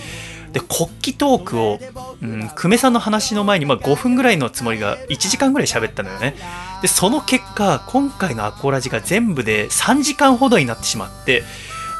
[0.52, 1.78] で国旗トークを、
[2.22, 6.34] うん、久米さんの話の前に、まあ、5分ぐらいのつもりが1時間ぐらい喋ったのよね。
[6.82, 11.42] でその結果今回のアコラジが全部で3時間ほどになってしまって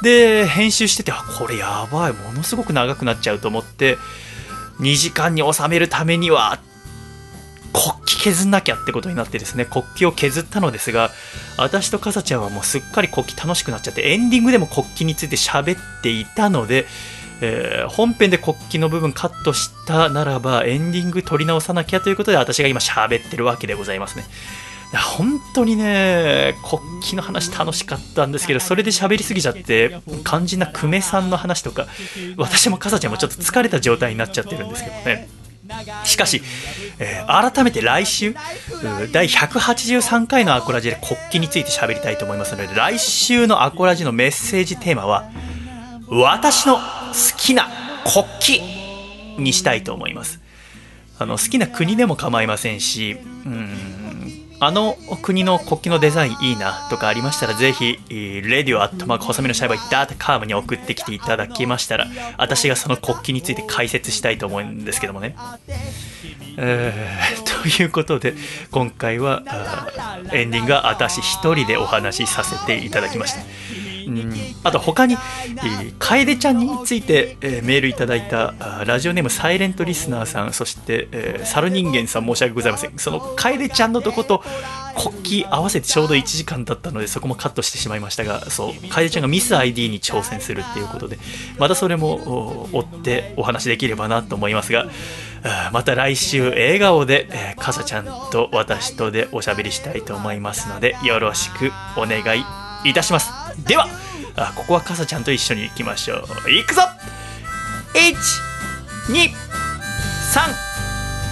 [0.03, 3.99] で編集しててあこれやばいものすごく長くなっちゃうと思って
[4.81, 6.59] 2時間に収めるためには
[7.73, 11.11] 国旗削んなきゃってことになってですね国旗を削ったのですが
[11.57, 16.87] 私とかさちゃんはもうすっかり国旗楽しくなっちゃってエンディングでも国旗について喋っていたので、
[17.43, 24.25] えー本編で国旗の部分カットしたならばエンディング撮り直さなきゃということで私が今喋ってるわけでございますね。
[25.17, 31.87] 本当にね国旗の話楽しかったんですけどそれで喋りすぎちゃって肝心な久米さんの話とか
[32.37, 35.29] 私もかさちゃんもちょっと疲れた状態になっちゃってるんですけどね。
[36.05, 36.43] しかし、
[36.99, 38.35] えー改めて来週、
[39.13, 45.31] 第183回のアコラジで国旗について喋りたいと思いますので、来週のアコラジのメッセージテーマは、
[46.11, 46.81] 私の好
[47.37, 47.69] きな
[48.05, 50.41] 国旗にしたいと思います。
[51.19, 53.69] あの好きな国でも構いませんし、うん、
[54.59, 62.07] あの国の国旗のデザインいいなとかありましたら、ぜひ、レディオアットマーク細身のシャイバーダータカームに送ってきていただきましたら、
[62.39, 65.37] 私がその国旗について解説したいと思うんですけどもね。
[66.57, 68.35] ということで、
[68.71, 69.43] 今回は
[70.33, 73.90] エンディングは私一人でお話しさせていただきました。
[74.63, 75.17] あと他に、
[75.99, 78.55] 楓ちゃんについて、メールいただいた
[78.87, 82.99] ラジオネームサイレントリスナーさんそして、えー、猿人間さん申し訳ございません。
[82.99, 84.43] その楓ちゃんのとこと
[84.97, 91.19] 国旗合わせてちょうど1時間だったのでそこもカットしてしまいましたがそう楓ちゃんがミス ID に挑戦するっていうことで
[91.59, 94.87] またそれも追ってお話できればなと思いますが
[95.73, 103.31] また来週笑顔で、えー、かさちゃんと私とでおしゃべりしたいと思いますのでよろしくお願いいたします。
[103.67, 103.89] では
[104.37, 106.51] あここはかさちゃんと一緒に行きましょう。
[106.51, 106.83] いくぞ
[107.95, 109.35] ！123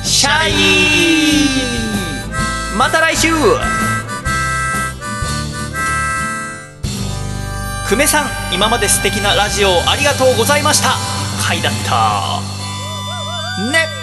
[0.05, 0.53] シャイ
[2.77, 3.29] また来週！
[7.89, 10.91] 久米さん今まで素敵なラジオありがとうございました。
[11.43, 12.41] 回だった。
[13.73, 13.98] ね。